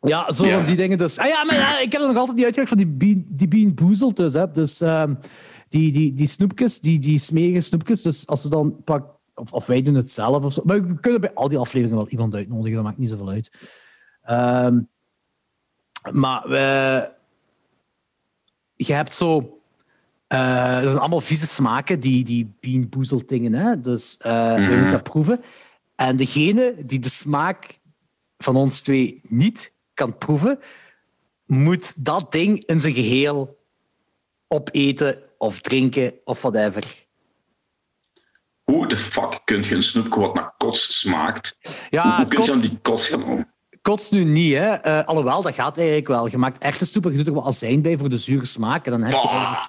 [0.02, 1.18] ja, zo van die dingen dus.
[1.18, 3.48] Ah ja, maar ja, ik heb er nog altijd niet uitgelegd van die Bean, die
[3.48, 4.34] bean Boozled dus.
[4.34, 4.52] Hè.
[4.52, 5.04] Dus uh,
[5.70, 8.02] die, die, die snoepjes, die, die smerige snoepjes.
[8.02, 10.62] Dus als we dan pak of, of, wij doen het zelf of zo.
[10.66, 13.52] Maar we kunnen bij al die afleveringen wel iemand uitnodigen, dat maakt niet zoveel uit.
[14.30, 14.90] Um,
[16.12, 17.10] maar we,
[18.76, 19.62] je hebt zo.
[20.34, 22.90] Uh, dat zijn allemaal vieze smaken, die, die bean
[23.26, 23.54] dingen.
[23.54, 23.82] Hè?
[23.82, 24.56] Dus uh, mm.
[24.56, 24.74] we mhm.
[24.74, 25.42] moeten dat proeven.
[25.96, 27.80] En degene die de smaak
[28.38, 30.60] van ons twee niet kan proeven,
[31.46, 33.58] moet dat ding in zijn geheel
[34.48, 37.07] opeten of drinken of whatever.
[38.72, 41.58] Hoe de fuck kun je een snoepje wat naar kots smaakt?
[41.90, 43.46] Ja, hoe, kun je aan die kots gaan om?
[43.82, 44.88] Kots nu niet, hè.
[44.88, 46.28] Uh, alhoewel, dat gaat eigenlijk wel.
[46.28, 48.86] Je maakt echte soep en je doet er wat azijn bij voor de zure smaak.
[48.86, 49.68] En dan heb je...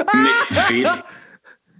[0.22, 0.92] nee, veel.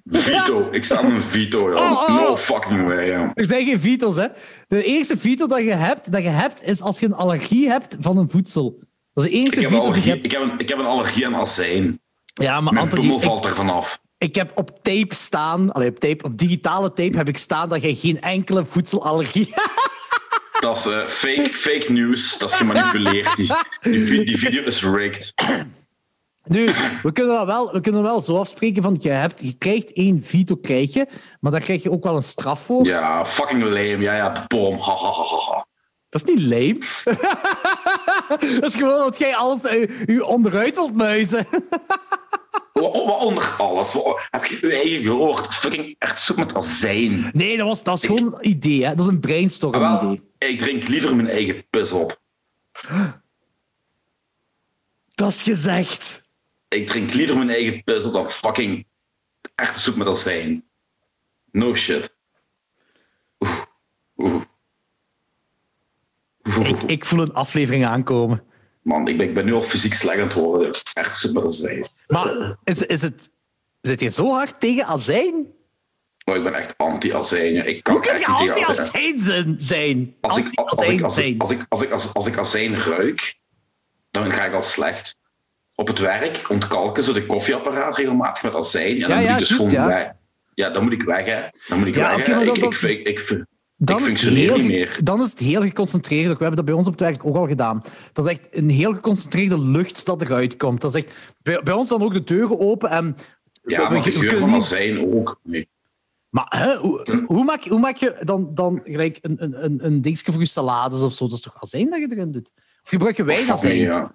[0.04, 0.68] Vito.
[0.70, 1.80] Ik sta aan een Vito, joh.
[1.80, 3.30] Oh, oh, No fucking way, joh.
[3.34, 4.26] Er zijn geen Vito's, hè.
[4.68, 7.96] De eerste Vito dat je, hebt, dat je hebt, is als je een allergie hebt
[8.00, 8.78] van een voedsel.
[9.12, 10.24] Dat is de enige heb Vito die je hebt.
[10.24, 12.00] Ik heb, een, ik heb een allergie aan azijn.
[12.34, 13.18] Ja, maar Mijn Anthony...
[13.18, 17.28] valt er vanaf ik heb op tape staan, allee, op, tape, op digitale tape heb
[17.28, 19.54] ik staan dat je geen enkele voedselallergie
[20.60, 22.38] Dat is uh, fake, fake news.
[22.38, 23.36] Dat is gemanipuleerd.
[23.36, 25.34] Die, die, die video is rigged.
[26.44, 26.70] Nu,
[27.02, 30.22] we kunnen, dat wel, we kunnen wel zo afspreken van je, hebt, je krijgt één
[30.22, 31.06] veto, krijg je,
[31.40, 32.86] maar daar krijg je ook wel een straf voor.
[32.86, 33.98] Ja, fucking lame.
[33.98, 34.78] Ja, ja, bom.
[34.78, 35.66] Ha, ha, ha, ha.
[36.08, 36.78] Dat is niet lame.
[38.60, 41.46] dat is gewoon dat jij alles uh, onderuit wilt muizen.
[42.80, 43.96] Wat onder alles?
[44.30, 45.54] heb je je eigen gehoord?
[45.54, 47.30] Fucking echt zoek met azijn.
[47.32, 48.86] Nee, dat, was, dat is gewoon een idee.
[48.86, 48.94] Hè?
[48.94, 50.20] Dat is een brainstorm-idee.
[50.38, 52.20] Ik drink liever mijn eigen pus op.
[55.14, 56.28] Dat is gezegd.
[56.68, 58.86] Ik drink liever mijn eigen pus op dan fucking
[59.54, 60.64] echt zoek met azijn.
[61.50, 62.16] No shit.
[63.38, 63.60] Oeh.
[64.16, 64.42] Oeh.
[66.68, 68.47] Ik, ik voel een aflevering aankomen.
[68.88, 70.70] Man, ik ben, ik ben nu al fysiek slecht aan het worden.
[70.92, 71.88] Echt super azijn.
[72.06, 73.30] Maar is, is het,
[73.80, 75.46] zit je zo hard tegen azijn?
[76.24, 77.66] Oh, ik ben echt anti-azijn.
[77.66, 80.14] Ik kan Hoe kun je anti-azijn zijn?
[80.20, 83.38] Als ik, als, ik, als, ik, als, ik, als, ik, als, als ik azijn ruik,
[84.10, 85.16] dan ga ik al slecht.
[85.74, 89.02] Op het werk ontkalken ze de koffieapparaat regelmatig met azijn.
[89.02, 89.86] En dan ja, moet ik dus gewoon ja.
[89.86, 90.12] weg.
[90.54, 91.42] Ja, dan moet ik weg, hè.
[91.68, 93.44] Dan moet ik ja, weg, okay, dat, ik, ik, ik,
[93.80, 96.26] dan is, het heel, dan is het heel geconcentreerd.
[96.26, 97.82] We hebben dat bij ons op het werk ook al gedaan.
[98.12, 100.80] Dat is echt een heel geconcentreerde lucht dat eruit komt.
[100.80, 103.16] Dat is echt, bij, bij ons dan ook de deuren open en...
[103.62, 105.40] Ja, maar azijn ook.
[105.42, 105.68] Nee.
[106.28, 110.02] Maar hè, hoe, hoe, maak, hoe maak je dan, dan gelijk een, een, een, een
[110.02, 111.24] dingetje voor je salades of zo?
[111.24, 112.52] Dat is toch azijn dat je erin doet?
[112.82, 113.74] Of gebruik je wijnazijn?
[113.74, 114.14] Nee, ja.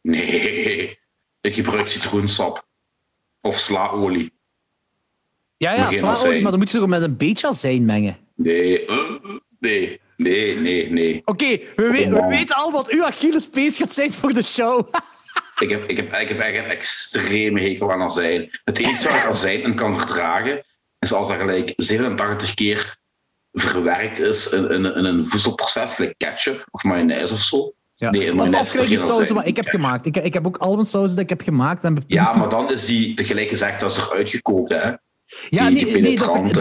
[0.00, 0.98] nee,
[1.40, 2.66] ik gebruik citroensap.
[3.40, 4.32] Of slaolie.
[5.56, 8.16] Ja, ja, slaolie, maar dan moet je toch met een beetje azijn mengen.
[8.38, 8.86] Nee,
[9.58, 11.22] nee, nee, nee, nee.
[11.24, 14.88] Oké, we, we, weten al wat uw Achillespees gaat zijn voor de show.
[15.64, 18.60] ik, heb, ik, heb, ik heb echt een extreme hekel aan azijn.
[18.64, 20.64] Het enige wat ik azijn en kan verdragen,
[20.98, 22.98] is als dat gelijk 87 keer
[23.52, 27.72] verwerkt is in, in, in een voedselproces, gelijk ketchup of mayonaise of zo.
[27.94, 28.10] Ja.
[28.10, 30.06] Nee, of afgelijke sauzen wat ik heb gemaakt.
[30.06, 30.58] Ik, ik heb ook
[30.90, 31.84] dat ik heb gemaakt.
[31.84, 34.72] En ja, maar dan is die, de gelijk gezegd, dat is er uitgekookt.
[34.72, 34.92] Hè?
[35.48, 36.54] Ja, nee, nee dat, is er, dat,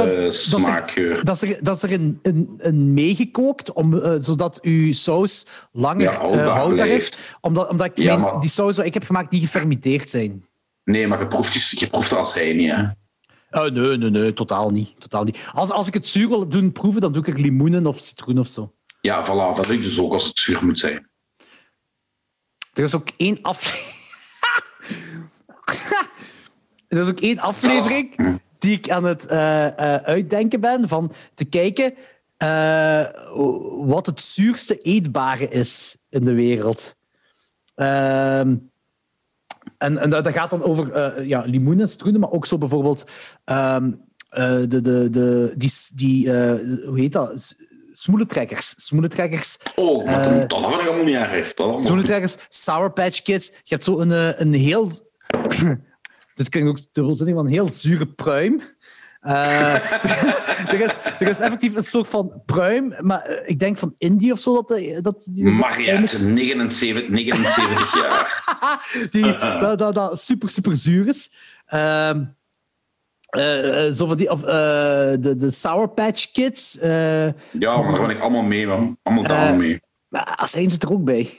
[1.26, 5.46] dat, is er, dat is er een, een, een meegekookt, om, uh, zodat uw saus
[5.72, 7.12] langer ja, uh, houdbaar is.
[7.42, 8.40] Omdat, omdat ik ja, maar...
[8.40, 10.46] die saus die ik heb gemaakt, die gefermenteerd zijn.
[10.84, 12.84] Nee, maar je proeft, je proeft als hij niet, hè?
[13.52, 15.00] Uh, nee, nee, nee, totaal niet.
[15.00, 15.38] Totaal niet.
[15.54, 18.40] Als, als ik het zuur wil doen proeven, dan doe ik er limoenen of citroen
[18.40, 18.74] of zo.
[19.02, 21.10] Ja, voilà, dat doe ik dus ook als het zuur moet zijn.
[22.74, 23.96] Er is ook één aflevering...
[26.88, 31.46] er is ook één aflevering die ik aan het uh, uh, uitdenken ben van te
[31.46, 31.94] kijken
[32.38, 33.06] eh,
[33.80, 36.96] wat het zuurste eetbare is in de wereld.
[37.76, 38.56] Ehm,
[39.78, 43.10] en, en dat gaat dan over ja, limoen en maar ook zo bijvoorbeeld
[43.46, 44.02] um,
[44.68, 46.32] de, de, de, die, die
[46.86, 47.56] hoe heet dat?
[47.92, 48.74] smoelentrekkers.
[48.78, 49.58] Smoelentrekkers.
[49.76, 51.54] Oh, maar dan, dan ik allemaal niet erg.
[51.56, 53.48] Smoelentrekkers, Sour Patch Kids.
[53.48, 54.92] Je hebt zo een, een heel...
[56.38, 58.62] Dit klinkt ook dubbelzinnig, maar een heel zure pruim.
[59.24, 59.74] Uh,
[60.74, 64.32] er, is, er is effectief een soort van pruim, maar eh, ik denk van Indië
[64.32, 64.54] of zo.
[64.54, 68.44] Dat, eh, dat, die, Mariette, 79, 79 jaar.
[69.12, 71.34] die, dat, dat, dat super, super zuur is.
[71.74, 72.12] Uh,
[73.92, 76.78] zo van die, of de, de Sour Patch Kids.
[76.82, 78.98] ja, maar daar ben ik allemaal mee, man.
[79.04, 79.82] Allemaal daar mee.
[80.08, 81.34] Maar zijn ze er ook bij?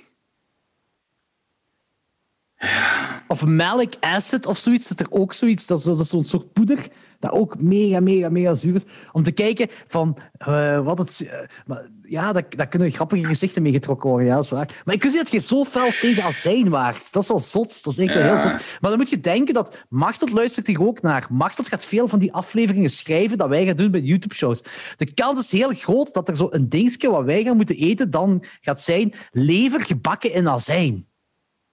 [3.28, 6.52] Of malic acid of zoiets, dat er ook zoiets, dat is, dat is zo'n soort
[6.52, 8.82] poeder, dat ook mega, mega, mega zuur is.
[9.12, 10.18] Om te kijken van
[10.48, 11.20] uh, wat het.
[11.24, 11.32] Uh,
[11.66, 14.82] maar, ja, dat, dat kunnen grappige gezichten mee getrokken worden, ja, dat is waar.
[14.84, 17.12] Maar ik wist dat je zo fel tegen azijn waart.
[17.12, 18.52] Dat is wel zot, dat is echt wel heel zot.
[18.52, 21.26] Maar dan moet je denken dat Machteld luistert hier ook naar.
[21.30, 24.62] Machteld gaat veel van die afleveringen schrijven dat wij gaan doen bij YouTube-shows.
[24.96, 28.10] De kans is heel groot dat er zo een dingetje wat wij gaan moeten eten
[28.10, 31.07] dan gaat zijn lever gebakken in azijn.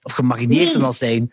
[0.06, 1.30] Of gemarineerd in azijn.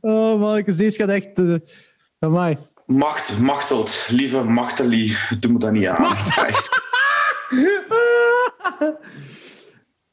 [0.00, 1.38] oh man, ik deze gaat echt...
[1.38, 1.58] Uh,
[2.18, 2.58] mij.
[2.86, 6.02] Macht, machtelt, lieve Machtelie, doe me dat niet aan.
[6.02, 6.34] Macht.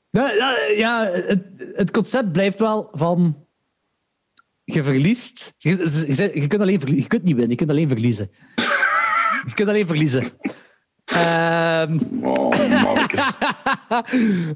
[0.10, 3.48] ja, ja het, het, concept blijft wel van...
[4.64, 5.56] Je verliest.
[5.58, 8.32] Je, je, je, kunt alleen je kunt niet winnen, je kunt alleen verliezen.
[9.48, 10.24] Je kunt alleen verliezen.
[11.06, 12.26] Um...
[12.26, 12.54] Oh,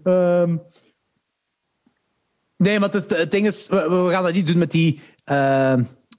[0.04, 0.62] um...
[2.58, 5.76] Nee, maar het, het, ding is, we, gaan dat niet doen met die, uh,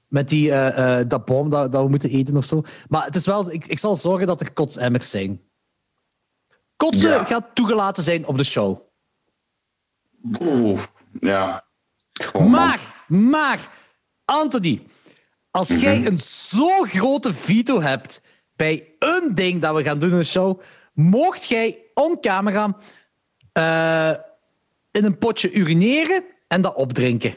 [0.08, 2.62] met die uh, uh, dat bom dat, dat, we moeten eten of zo.
[2.88, 5.40] Maar het is wel, ik, ik zal zorgen dat er kotsemmers zijn.
[6.76, 8.80] Kotsen gaat toegelaten zijn op de show.
[10.40, 10.82] Oeh,
[11.20, 11.64] ja.
[12.48, 13.70] maar, maar,
[14.24, 14.86] Anthony,
[15.50, 16.06] als jij mhm.
[16.06, 18.22] een zo grote veto hebt
[18.58, 20.60] bij een ding dat we gaan doen in de show,
[20.92, 22.76] mocht jij on camera
[23.58, 24.14] uh,
[24.90, 27.34] in een potje urineren en dat opdrinken.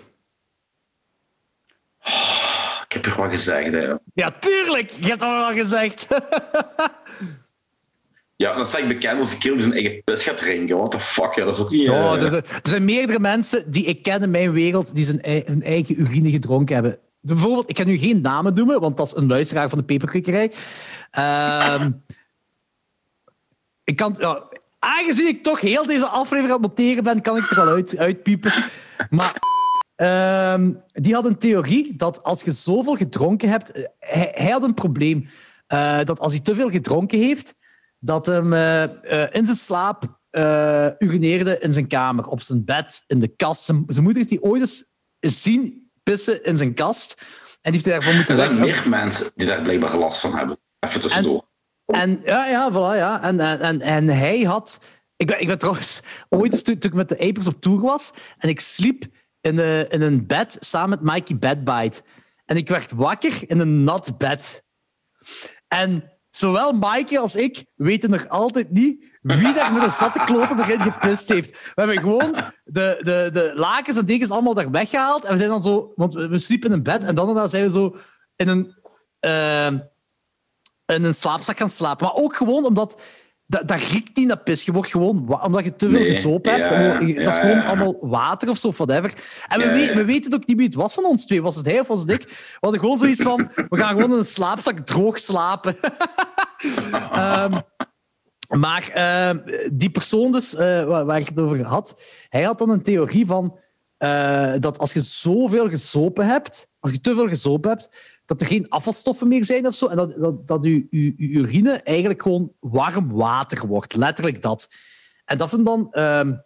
[2.04, 3.94] Oh, ik heb je wel gezegd, hè.
[4.14, 4.90] Ja, tuurlijk.
[4.90, 6.08] Je hebt dat wel gezegd.
[8.36, 10.78] Ja, dan sta ik bekend als een kerel die zijn eigen pis gaat drinken.
[10.78, 11.82] What the fuck, ja, dat is ook niet...
[11.82, 12.22] Uh...
[12.22, 15.62] er, zijn, er, zijn, meerdere mensen die ik ken in mijn wereld die zijn, hun
[15.64, 17.00] eigen urine gedronken hebben.
[17.22, 20.52] Bijvoorbeeld, ik ga nu geen namen noemen, want dat is een luisteraar van de peperkwekerij.
[21.12, 21.92] Ehm,
[23.84, 24.16] ik kan,
[24.80, 27.98] aangezien ik toch heel deze aflevering aan het noteren ben, kan ik er wel uit,
[27.98, 28.64] uitpiepen.
[29.10, 29.36] Maar
[29.96, 33.72] ehm, die had een theorie dat als je zoveel gedronken hebt...
[33.72, 33.84] Eh,
[34.32, 35.28] hij, had een probleem.
[35.74, 37.56] Uh, dat als hij te veel gedronken heeft,
[38.00, 38.84] dat hem uh,
[39.32, 40.20] in zijn slaap
[41.00, 43.64] urineerde in zijn kamer, op zijn bed, in de kast.
[43.64, 44.62] Zijn, zijn moeder heeft die ooit
[45.20, 47.22] eens zien pissen in zijn kast.
[47.62, 50.60] En die heeft daarvoor moeten Er zijn meer mensen die daar blijkbaar last van hebben.
[50.80, 51.50] Even tussendoor.
[51.86, 53.22] En, ja, ja, voilà, ja.
[53.24, 54.86] En, en, en, hij had...
[55.16, 58.50] Ik ben, ik ben trouwens ooit toen, ik met de Apers op tour was en
[58.50, 59.06] ik sliep
[59.42, 62.02] in, de, in een bed samen met Mikey Bedbite.
[62.46, 64.66] En ik werd wakker in een nat bed.
[65.68, 70.60] En zowel Mikey als ik weten nog altijd niet wie daar met een zatte kloten
[70.60, 71.52] erin gepist heeft.
[71.52, 75.24] We hebben gewoon de, de, de lakens en dekens allemaal daar weggehaald.
[75.24, 75.94] En we zijn dan zo...
[75.96, 77.96] Want we sliepen in een bed en dan zijn we zo
[78.36, 78.76] in een...
[79.26, 79.80] Uh,
[80.86, 82.06] in een slaapzak gaan slapen.
[82.06, 83.02] Maar ook gewoon omdat...
[83.46, 84.66] Dat, dat riekt niet naar pis.
[84.66, 85.42] Je wordt gewoon...
[85.44, 86.00] Omdat je te veel
[86.42, 87.16] nee, hebt.
[87.16, 89.14] dat is gewoon allemaal water of zo, whatever.
[89.48, 91.42] En we, we, we, weten ook niet wie het was van ons twee.
[91.42, 92.24] Was het hij of was het ik?
[92.28, 93.52] We hadden gewoon zoiets van...
[93.70, 95.76] We gaan gewoon in een slaapzak droog slapen.
[97.16, 97.62] um,
[98.58, 102.84] maar uh, die persoon dus, uh, waar, ik het over had, hij had dan een
[102.84, 103.60] theorie van
[104.00, 108.48] uh, dat als je zoveel gezopen hebt, als je te veel gezopen hebt, dat er
[108.48, 112.54] geen afvalstoffen meer zijn of zo, en dat, dat, dat je, je, urine eigenlijk gewoon
[112.60, 113.96] warm water wordt.
[113.96, 114.70] Letterlijk dat.
[115.26, 115.88] En dat vind dan...
[115.92, 116.44] Um,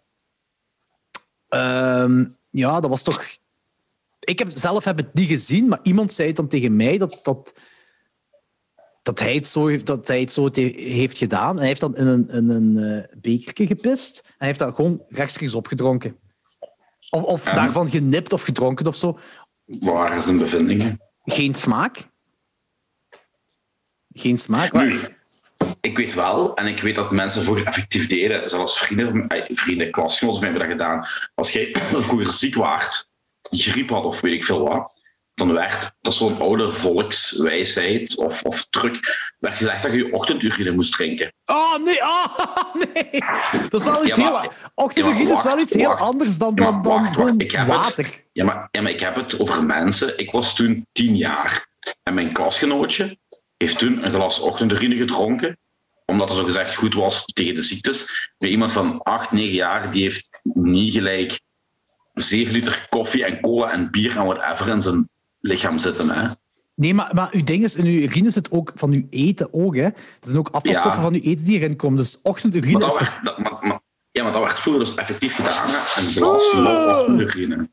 [1.48, 3.24] um, ja, dat was toch...
[4.20, 7.18] Ik heb, zelf heb het niet gezien, maar iemand zei het dan tegen mij dat...
[7.22, 7.54] dat
[9.06, 11.50] dat hij het zo, dat hij het zo heeft gedaan.
[11.50, 14.22] En hij heeft dan in een, in een uh, bekertje gepist.
[14.26, 16.16] En hij heeft dat gewoon rechtstreeks opgedronken.
[17.10, 19.18] Of, of daarvan genipt of gedronken of zo.
[19.64, 21.00] Waar is zijn bevindingen?
[21.24, 22.08] Geen smaak.
[24.12, 24.72] Geen smaak.
[24.72, 25.00] Nu,
[25.80, 29.90] ik weet wel, en ik weet dat mensen vroeger effectief deden, zelfs vrienden, eh, vrienden
[29.90, 31.06] klasgenoten hebben dat gedaan.
[31.34, 33.08] Als jij vroeger ziek waart
[33.50, 34.92] griep had of weet ik veel wat,
[35.36, 38.98] dan werd, dat is zo'n oude volkswijsheid of, of truc,
[39.38, 41.32] werd gezegd dat je je ochtendurine moest drinken.
[41.44, 43.22] Oh nee, oh, nee.
[43.68, 44.52] Dat is wel iets ja, maar, heel...
[44.74, 47.42] Ochtendurine ja, is wel iets heel anders dan, dan, dan wacht, wacht.
[47.42, 48.04] Ik heb water.
[48.04, 50.18] Het, ja, maar, ja, maar ik heb het over mensen.
[50.18, 51.68] Ik was toen tien jaar
[52.02, 53.18] en mijn klasgenootje
[53.56, 55.58] heeft toen een glas ochtendurine gedronken
[56.06, 58.30] omdat het zo gezegd goed was tegen de ziektes.
[58.38, 61.40] Bij iemand van 8, 9 jaar, die heeft niet gelijk
[62.14, 65.08] 7 liter koffie en cola en bier en whatever in zijn
[65.46, 66.10] lichaam zitten.
[66.10, 66.28] Hè.
[66.74, 69.76] Nee, maar, maar uw ding is, in uw urine zit ook van uw eten ook.
[69.76, 69.82] Hè.
[69.82, 71.96] Er zijn ook afvalstoffen van uw eten die erin komen.
[71.96, 73.20] Dus ochtendurine is toch...
[73.22, 75.68] Dat, maar, ja, maar dat werd vroeger dus effectief gedaan.
[75.68, 76.02] Hè.
[76.02, 76.98] Een glas oh.
[76.98, 77.70] ochtendurine.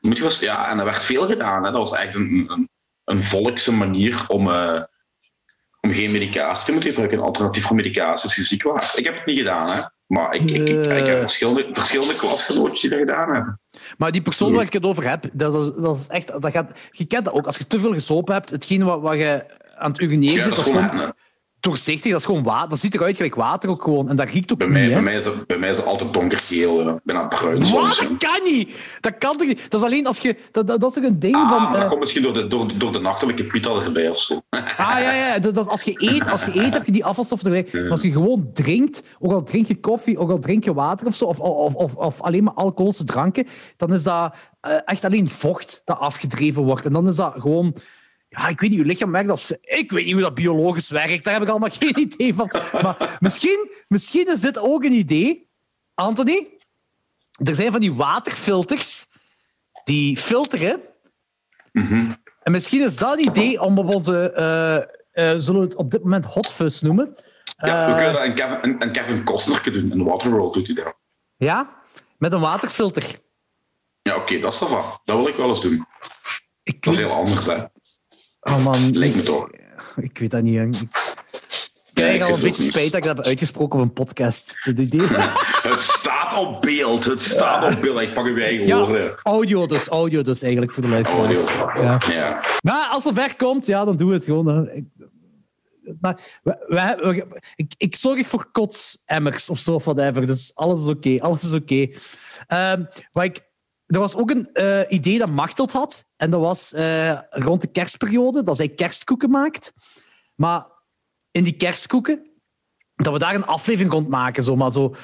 [0.00, 1.64] Moet je was, ja, en er werd veel gedaan.
[1.64, 1.70] Hè.
[1.70, 2.68] Dat was echt een, een,
[3.04, 4.48] een volkse manier om...
[4.48, 4.82] Uh,
[5.80, 8.94] om geen medicatie te moeten gebruiken, een alternatief voor medicatie als je ziek was.
[8.94, 9.82] Ik heb het niet gedaan, hè.
[10.08, 11.20] Maar ik, ik, ik, ik heb eh.
[11.20, 13.60] verschillende, verschillende klasgenootjes die dat gedaan hebben.
[13.98, 16.78] Maar die persoon waar ik het over heb, dat is, dat is echt, dat gaat,
[16.90, 17.46] je kent dat ook.
[17.46, 19.44] Als je te veel gesopen hebt, hetgeen wat, wat je
[19.76, 21.14] aan het urineren ja, zit, dat is gewoon
[21.60, 22.68] doorzichtig, dat is gewoon water.
[22.68, 24.08] Dat ziet eruit gelijk water ook gewoon.
[24.08, 25.86] En dat riekt ook bij niet, mij, bij, mij is het, bij mij is het
[25.86, 27.00] altijd donkergeel.
[27.04, 27.58] bijna bruin.
[27.58, 27.96] Wat?
[27.96, 28.76] Dat kan niet!
[29.00, 29.70] Dat kan toch niet?
[29.70, 30.36] Dat is alleen als je...
[30.52, 31.62] Dat, dat, dat is toch een ding ah, van...
[31.62, 34.40] Maar dat uh, komt misschien door de, door, door de nachtelijke pita erbij of zo.
[34.50, 35.38] ah, ja, ja.
[35.38, 37.68] Dat, dat, als je eet, als je eet, heb je die afvalstof erbij.
[37.72, 41.06] Maar als je gewoon drinkt, ook al drink je koffie, ook al drink je water
[41.06, 44.34] of zo, of, of, of, of alleen maar alcoholische dranken, dan is dat
[44.66, 46.84] uh, echt alleen vocht dat afgedreven wordt.
[46.84, 47.76] En dan is dat gewoon
[48.28, 49.50] ja, ik weet niet, uw lichaam werkt als...
[49.50, 52.50] Ik weet niet hoe dat biologisch werkt, daar heb ik allemaal geen idee van.
[52.82, 55.48] Maar misschien, misschien is dit ook een idee.
[55.94, 56.48] Anthony,
[57.44, 59.06] er zijn van die waterfilters
[59.84, 60.80] die filteren.
[61.72, 62.12] Mhm.
[62.42, 64.32] En misschien is dat een idee om op onze...
[64.36, 67.16] Uh, uh, zullen we het op dit moment hotfuzz noemen?
[67.56, 69.90] Ja, we kunnen dat een Kevin, een, een Kevin Costner doen.
[69.90, 70.96] Een Waterworld doet hij dat.
[71.36, 71.82] Ja,
[72.18, 73.20] met een waterfilter.
[74.02, 75.00] Ja, oké, okay, dat is ervan.
[75.04, 75.86] Dat wil ik wel eens doen.
[76.62, 77.64] Ik dat is heel anders, hè.
[78.48, 78.96] Oh man.
[78.96, 79.50] Lijkt me toch.
[79.96, 80.80] Ik weet dat niet.
[80.80, 80.88] Ik,
[81.94, 84.58] krijg al een beetje spijt dat ik dat heb uitgesproken op een podcast.
[84.60, 85.06] Het, idee.
[85.70, 87.04] het staat op beeld.
[87.04, 88.00] Het staat op beeld.
[88.00, 89.14] Ik pak je eigen ja, woorden.
[89.22, 89.88] Audio dus.
[89.88, 91.52] Audio dus eigenlijk voor de luisteraars.
[91.54, 92.00] Ja.
[92.08, 92.40] ja.
[92.62, 94.70] Maar als het ver komt, ja, dan doen we het gewoon.
[94.70, 94.84] Ik,
[96.00, 100.26] maar we, we, ik, ik zorg voor kotsemmers of zo, whatever.
[100.26, 101.16] Dus alles is oké.
[101.20, 101.88] alles is oké.
[102.46, 102.72] Okay.
[102.72, 103.47] Um, wat ik
[103.88, 106.10] er was ook een uh, idee dat Machteld had.
[106.16, 109.72] En dat was uh, rond de kerstperiode, dat zij kerstkoeken maakt.
[110.34, 110.66] Maar
[111.30, 112.30] in die kerstkoeken,
[112.94, 114.42] dat we daar een aflevering rond maken.
[114.42, 114.94] Zo, maar zo,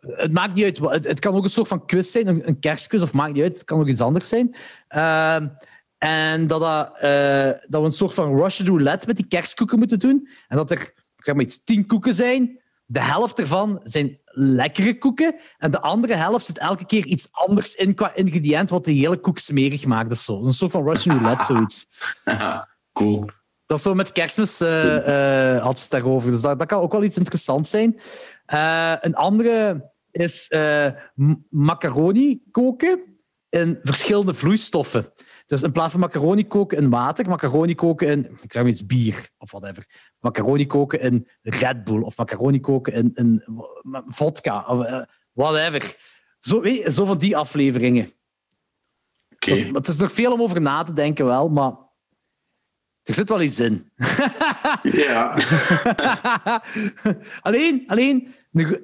[0.00, 1.04] het maakt niet uit.
[1.04, 3.54] Het, kan ook een soort van quiz zijn, een, een kerstquiz, of maakt niet uit.
[3.54, 4.56] Het kan ook iets anders zijn.
[4.94, 5.40] Uh,
[5.98, 10.28] en dat, uh, dat we een soort van Russian roulette met die kerstkoeken moeten doen.
[10.48, 12.60] En dat er, zeg maar iets, tien koeken zijn
[12.90, 15.34] de helft ervan zijn lekkere koeken.
[15.58, 19.20] En de andere helft zit elke keer iets anders in qua ingrediënt, wat de hele
[19.20, 20.44] koek smerig maakt of zo.
[20.44, 21.86] Een soort van Russian roulette, zoiets.
[22.98, 23.30] cool.
[23.66, 26.30] Dat is zo met kerstmis uh, uh, had ze het daarover.
[26.30, 28.00] Dus dat, dat kan ook wel iets interessants zijn.
[28.54, 30.54] Uh, een andere is
[31.48, 33.00] macaroni koken
[33.48, 35.12] in verschillende vloeistoffen.
[35.50, 38.86] Dus in plaats van macaroni koken in water, macaroni koken in, ik zeg maar iets,
[38.86, 39.86] bier of whatever.
[40.18, 43.42] Macaroni koken in Red Bull of macaroni koken in, in
[44.06, 45.02] vodka of uh,
[45.32, 45.96] whatever.
[46.40, 48.10] Zo, weet zo van die afleveringen.
[49.34, 49.54] Okay.
[49.54, 51.72] Is, het is nog veel om over na te denken wel, maar
[53.02, 53.90] er zit wel iets in.
[54.82, 55.38] Ja.
[57.46, 58.34] alleen, alleen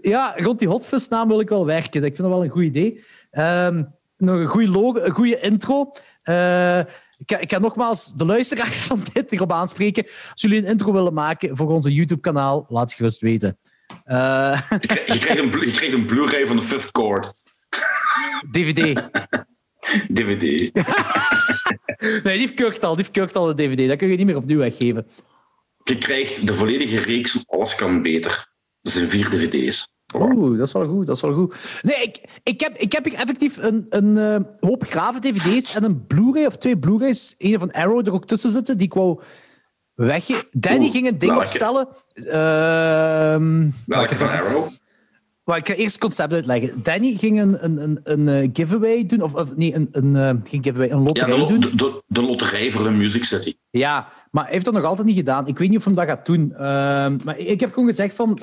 [0.03, 2.05] ja, rond die hotfuzz-naam wil ik wel werken.
[2.05, 3.05] Ik vind dat wel een goed idee.
[3.31, 5.93] Um, nog een goede logo, een goede intro.
[6.29, 6.79] Uh,
[7.19, 10.05] ik, ik ga nogmaals de luisteraars van dit erop aanspreken.
[10.05, 13.59] Als jullie een intro willen maken voor onze YouTube-kanaal, laat het gerust weten.
[14.07, 17.33] Uh, je, krijgt een, je krijgt een Blu-ray van de Fifth Chord.
[18.51, 19.11] DVD.
[20.09, 20.75] DVD.
[22.25, 23.89] nee, die verkoopt al, die verkoopt al de DVD.
[23.89, 25.07] Dat kun je niet meer opnieuw weggeven.
[25.85, 28.53] Je krijgt de volledige reeks Alles kan beter.
[28.83, 29.96] Dat zijn vier DVD's.
[30.15, 31.07] Oeh, dat is wel goed.
[31.07, 31.81] Dat is wel goed.
[31.83, 36.07] Nee, ik, ik, heb, ik heb effectief een, een uh, hoop graven dvd's en een
[36.07, 37.35] Blu-ray of twee Blu-rays.
[37.39, 39.21] Een van Arrow er ook tussen zitten, die ik wou
[39.95, 40.25] weg.
[40.51, 41.47] Danny ging een ding welke?
[41.47, 41.89] opstellen.
[42.15, 44.69] Uh, welke van Arrow?
[45.47, 46.83] Maar ik ga eerst het concept uitleggen.
[46.83, 50.31] Danny ging een, een, een, een eh, giveaway doen, of, of nee, een, een, uh,
[50.45, 51.77] geen giveaway, een loterij ja, de, doen.
[51.77, 53.55] De, de, loterij voor de Music City.
[53.71, 55.47] Ja, maar hij heeft dat nog altijd niet gedaan.
[55.47, 56.49] Ik weet niet of hij dat gaat doen.
[56.53, 56.59] Uh,
[57.25, 58.43] maar ik heb gewoon gezegd van,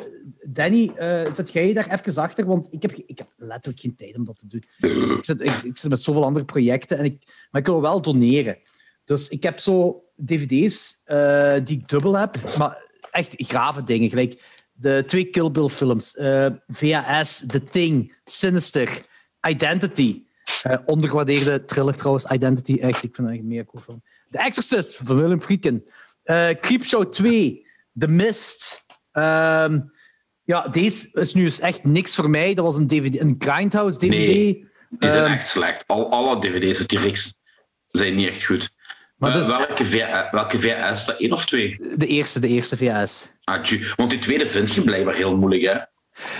[0.53, 2.45] Danny, uh, zet jij je daar even achter?
[2.45, 4.63] Want ik heb, ik heb letterlijk geen tijd om dat te doen.
[5.17, 8.57] Ik zit, ik, zit met zoveel andere projecten, en ik, maar ik wil wel doneren.
[9.05, 12.77] Dus ik heb zo dvd's uh, die ik dubbel heb, maar
[13.11, 14.09] echt grave dingen.
[14.09, 14.41] Gelijk
[14.73, 16.15] de twee Kill Bill films.
[16.15, 19.05] Uh, VHS, The Thing, Sinister,
[19.49, 20.23] Identity.
[20.67, 22.77] Uh, ondergewaardeerde thriller trouwens, Identity.
[22.79, 24.03] Echt, ik vind echt een mega cool film.
[24.29, 25.83] The Exorcist van Willem Frieken.
[26.25, 27.67] Uh, Creepshow 2.
[27.93, 28.85] The Mist.
[29.11, 29.79] Ehm,
[30.43, 32.53] ja, deze is nu eens echt niks voor mij.
[32.53, 34.11] Dat was een, DVD, een Grindhouse DVD.
[34.11, 35.83] Nee, die zijn ehm, echt slecht.
[35.87, 37.13] Al, alle DVD's uit die
[37.89, 38.69] zijn niet echt goed.
[39.17, 41.17] Maar uh, welke, v, welke VS dat?
[41.17, 41.75] één of twee?
[41.95, 43.31] De eerste, de eerste VS.
[43.43, 43.65] Ah,
[43.95, 45.79] want die tweede vind je blijkbaar heel moeilijk, hè?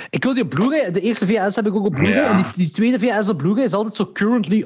[0.10, 0.92] Ik wil die op Blu-ray.
[0.92, 2.24] De eerste VS heb ik ook op Blu-ray.
[2.24, 4.66] En die, die, tweede VS op Blu-ray is altijd zo currently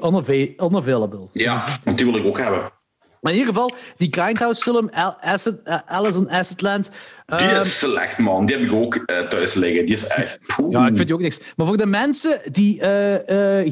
[0.58, 1.28] unavailable.
[1.32, 2.72] Ja, want die wil ik ook hebben.
[3.20, 4.90] Maar in ieder geval, die Grindhouse-film,
[5.20, 6.90] Acid, uh, Alice on Acidland.
[7.26, 8.46] Die is ehm, slecht, man.
[8.46, 9.86] Die heb ik ook uh, thuis liggen.
[9.86, 10.38] Die is echt...
[10.70, 11.40] Ja, ik vind die ook niks.
[11.56, 12.84] Maar voor de mensen die uh,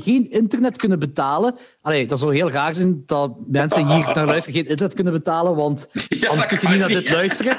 [0.03, 1.57] geen internet kunnen betalen...
[1.81, 5.55] Allee, dat zou heel raar zijn dat mensen hier naar luisteren geen internet kunnen betalen,
[5.55, 5.89] want
[6.29, 7.59] anders kun je niet naar dit luisteren.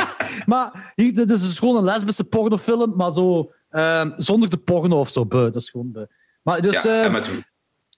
[0.46, 5.00] maar hier, dit is dus gewoon een lesbische pornofilm, maar zo ehm, zonder de porno
[5.00, 5.26] of zo.
[5.28, 6.08] Dat is gewoon...
[6.42, 6.82] Maar dus...
[6.82, 7.28] Ja, met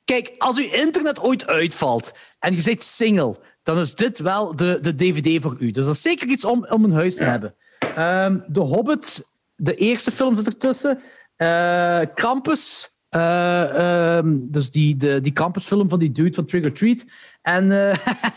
[0.06, 4.78] Kijk, als uw internet ooit uitvalt en je zit single, dan is dit wel de,
[4.82, 5.70] de DVD voor u.
[5.70, 7.54] Dus dat is zeker iets om, om een huis te hebben.
[7.98, 11.00] Um, de Hobbit, de eerste film zit ertussen.
[11.36, 17.04] Uh, Krampus, uh, um, dus die, de, die Krampus-film van die dude van Trigger Treat.
[17.42, 17.94] En uh,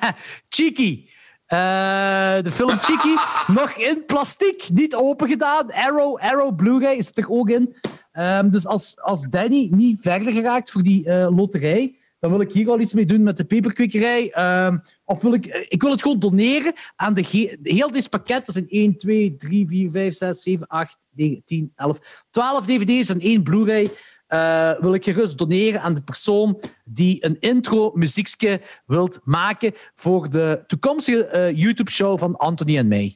[0.50, 1.10] Cheeky.
[1.48, 3.16] de film Cheeky,
[3.60, 5.72] nog in plastic, niet open gedaan.
[5.72, 7.76] Arrow, Arrow Blu-ray zit er ook in.
[8.14, 12.52] Um, dus als, als Danny niet verder geraakt voor die uh, loterij, dan wil ik
[12.52, 14.34] hier al iets mee doen met de peperkwekerij.
[14.66, 18.46] Um, of wil ik, eh, ik wil het gewoon doneren aan de, heel dit pakket.
[18.46, 23.10] Dat zijn 1, 2, 3, 4, 5, 6, 7, 8, 9, 10, 11, 12 dvd's
[23.10, 23.91] en één Blu-ray.
[24.34, 30.30] Uh, wil ik gerust doneren aan de persoon die een intro muziekje wilt maken voor
[30.30, 33.16] de toekomstige uh, YouTube-show van Anthony en mij.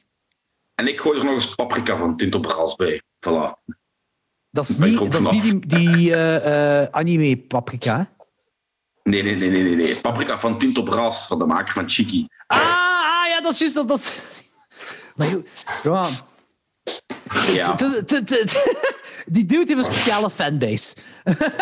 [0.74, 3.02] En ik gooi er nog eens paprika van Tinto Bras bij.
[3.02, 3.74] Voilà.
[4.50, 8.13] Dat is niet, dat is niet die, die uh, uh, anime paprika.
[9.04, 10.00] Nee, nee, nee, nee, nee.
[10.00, 12.28] Paprika van Tinto Brass, van de maker van Chiki.
[12.46, 13.74] Ah, ah ja, dat is juist.
[13.74, 14.22] Dat, dat...
[15.14, 15.28] Maar
[15.82, 16.06] ja.
[17.52, 17.74] ja.
[19.26, 20.96] Die dude heeft een speciale fanbase.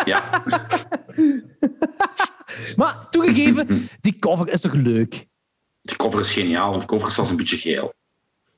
[0.04, 0.42] Ja.
[2.76, 5.26] maar toegegeven, die cover is toch leuk?
[5.82, 6.78] Die cover is geniaal.
[6.78, 7.92] De cover is zelfs een beetje geel.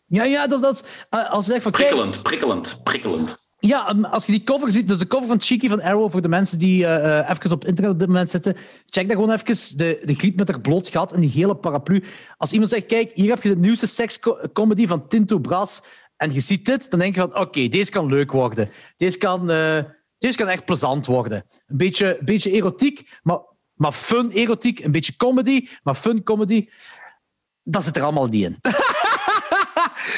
[0.07, 0.83] Ja, ja, dat, dat is...
[1.11, 1.73] Uh, als je zegt van...
[1.73, 3.39] Prikkelend, prikkelend, prikkelend.
[3.67, 6.29] Ja, als je die cover ziet, dus de cover van Cheeky van Arrow, voor de
[6.29, 10.01] mensen die uh, even op internet op dit moment zitten, check daar gewoon even de,
[10.05, 12.05] de griet met haar bloot gat en die gele paraplu.
[12.37, 15.83] Als iemand zegt, kijk, hier heb je de nieuwste sekscomedy van Tinto Brass
[16.17, 18.71] en je ziet dit, dan denk je van, oké, deze kan leuk worden.
[18.97, 19.83] Deze kan, uh,
[20.19, 21.45] deze kan echt plezant worden.
[21.67, 23.39] Een beetje, beetje erotiek, maar,
[23.75, 24.85] maar fun erotiek.
[24.85, 26.69] Een beetje comedy, maar fun comedy.
[27.63, 28.59] Dat zit er allemaal niet in.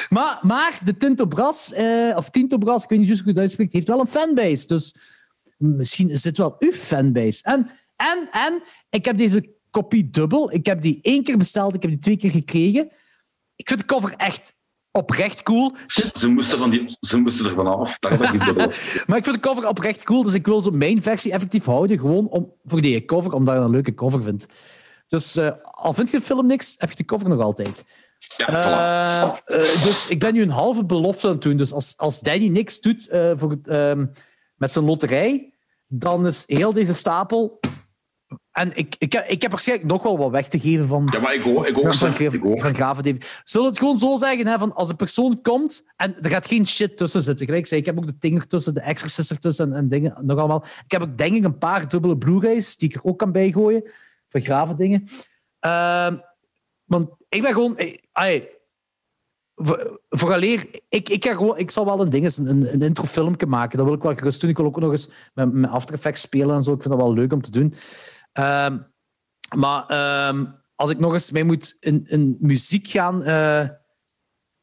[0.09, 3.73] maar, maar de Tinto Brass, eh, of Tinto Brass, ik weet niet hoe het uitspreekt,
[3.73, 4.67] heeft wel een fanbase.
[4.67, 4.95] Dus
[5.57, 7.43] misschien is dit wel uw fanbase.
[7.43, 10.53] En, en, en ik heb deze kopie dubbel.
[10.53, 12.91] Ik heb die één keer besteld, ik heb die twee keer gekregen.
[13.57, 14.55] Ik vind de cover echt
[14.97, 15.75] oprecht cool.
[15.87, 17.99] Ze moesten, van die, ze moesten er vanaf.
[19.07, 21.99] maar ik vind de cover oprecht cool, dus ik wil zo mijn versie effectief houden,
[21.99, 24.47] gewoon om, voor die cover, omdat ik een leuke cover vind.
[25.09, 27.85] Dus uh, al vind je de film niks, heb je de cover nog altijd.
[28.37, 31.57] Ja, uh, uh, dus ik ben nu een halve belofte aan het doen.
[31.57, 34.07] Dus als, als Danny niks doet uh, voor, ehm,
[34.57, 35.53] met zijn loterij,
[35.87, 37.61] dan is heel deze stapel.
[38.53, 41.09] En ik, ik, heb, ik heb waarschijnlijk nog wel wat weg te geven van.
[41.13, 41.67] Ja, maar ik ook.
[41.67, 43.41] Ik ook, van, van, van Graven David.
[43.45, 44.47] Zullen we het gewoon zo zeggen?
[44.47, 47.47] Hè, van als een persoon komt en er gaat geen shit tussen zitten.
[47.47, 50.39] Gelijk zei, ik heb ook de Tinger tussen, de Exorcist ertussen en, en dingen nog
[50.39, 50.65] allemaal.
[50.85, 53.91] Ik heb ook denk ik een paar dubbele Blu-rays die ik er ook kan bijgooien.
[54.29, 55.09] Van Graven dingen.
[55.61, 56.17] Ehm,
[56.87, 57.79] want ik ben gewoon.
[58.13, 58.51] Ay,
[60.09, 63.79] vooraleer, ik, ik, gewoon, ik zal wel een ding, een, een, een introfilmpje maken.
[63.79, 64.51] Dat wil ik wel gerust doen.
[64.51, 66.73] Ik wil ook nog eens met, met After Effects spelen en zo.
[66.73, 67.75] Ik vind dat wel leuk om te doen.
[68.33, 68.87] Um,
[69.57, 73.23] maar um, als ik nog eens mee moet in, in muziek gaan.
[73.29, 73.69] Uh,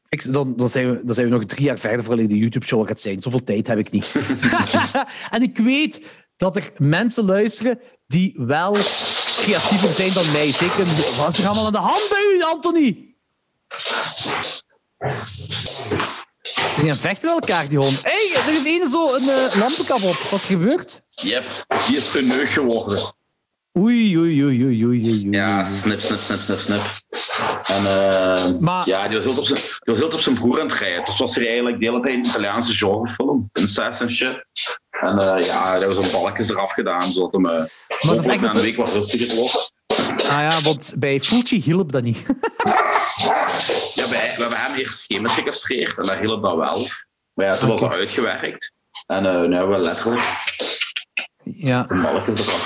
[0.08, 2.86] ik, dan, dan, zijn we, dan zijn we nog drie jaar verder voordat de YouTube-show
[2.86, 3.22] gaat zijn.
[3.22, 4.14] Zoveel tijd heb ik niet.
[5.30, 8.76] en ik weet dat er mensen luisteren die wel
[9.44, 10.52] creatiever zijn dan mij.
[10.52, 13.14] Zeker, wat is er allemaal aan de hand bij u, Anthony?
[16.82, 18.02] Die vechten wel elkaar, die hond.
[18.02, 20.16] Hé, hey, er is één zo een uh, lampenkap op.
[20.30, 21.02] Wat is gebeurd?
[21.10, 23.14] Yep, die is een neug geworden.
[23.78, 25.30] Oei, oei, oei, oei, oei, oei.
[25.30, 26.82] Ja, snip, snip, snip, snip, snip.
[27.64, 28.88] En uh, maar...
[28.88, 31.04] ja, die was heel op zijn, die was heel op zijn broer aan het rijden.
[31.04, 33.50] Dus was er eigenlijk de hele tijd een Italiaanse genrefilm.
[33.52, 34.44] Incest en shit.
[34.90, 37.68] En uh, ja, daar was een balkjes eraf gedaan, zodat hem uh, maar
[38.14, 39.72] dat is echt een week wat rustiger was.
[40.28, 42.26] Ah ja, want bij Fulci hielp dat niet.
[43.94, 46.86] ja, wij, we hebben hem eerst gecastreerd en dat hielp dat wel.
[47.32, 48.72] Maar ja, toen was het uitgewerkt.
[49.06, 50.22] En uh, nu hebben we letterlijk
[51.44, 51.86] Ja,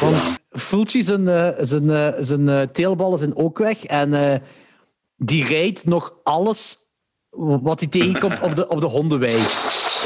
[0.00, 4.42] want Fulci zijn, uh, zijn, uh, zijn uh, teelballen zijn ook weg en
[5.16, 6.76] die rijdt nog alles
[7.38, 9.36] wat hij tegenkomt op de, op de hondenwei.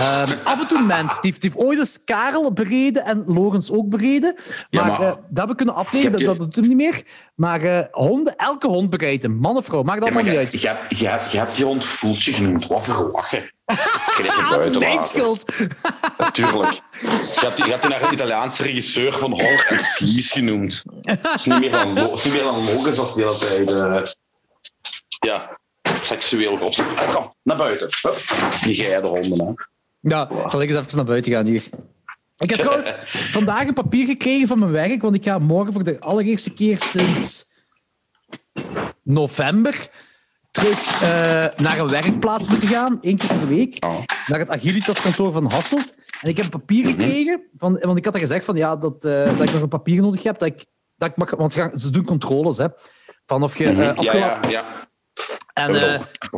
[0.01, 1.20] Um, af en toe mens.
[1.20, 4.35] Die heeft, die heeft ooit eens Karel bereden en Logens ook bereden.
[4.35, 6.24] Maar, ja, maar uh, dat hebben we kunnen afleveren, je...
[6.24, 7.03] dat, dat doet hem niet meer.
[7.35, 9.32] Maar uh, honden, elke hond bereidt hem.
[9.32, 10.61] Man of vrouw, maakt dat ja, allemaal niet uit.
[10.61, 12.66] Je hebt, je, hebt, je hebt die hond voeltje genoemd.
[12.66, 13.51] Wat voor lachen.
[14.51, 15.44] Dat is mijn schuld.
[16.19, 16.73] Natuurlijk.
[16.73, 20.82] Je hebt, je hebt naar een Italiaanse regisseur van Hong en Slees genoemd.
[21.01, 23.70] Het is niet meer dan, is niet meer dan of de hele tijd.
[23.70, 24.03] Uh,
[25.20, 25.59] ja,
[26.03, 26.86] seksueel opzet.
[27.15, 27.89] Kom, naar buiten.
[28.03, 28.23] Hup.
[28.62, 29.47] Die geide honden.
[29.47, 29.53] Hè.
[30.01, 31.62] Ja, zal ik eens even naar buiten gaan hier.
[32.39, 35.85] Ik heb trouwens vandaag een papier gekregen van mijn werk, want ik ga morgen voor
[35.85, 37.51] de allereerste keer sinds
[39.03, 39.89] november
[40.53, 41.09] terug uh,
[41.57, 43.99] naar een werkplaats moeten gaan, één keer per week, oh.
[44.27, 45.95] naar het Agilitas kantoor van Hasselt.
[46.20, 47.01] En ik heb een papier mhm.
[47.01, 49.69] gekregen, van, want ik had er gezegd van, ja, dat, uh, dat ik nog een
[49.69, 50.65] papier nodig heb, dat ik,
[50.97, 52.66] dat ik mag, want ze doen controles, hè,
[53.27, 53.73] van of je...
[53.73, 54.91] Uh, ja, ja, ja.
[55.53, 55.74] En,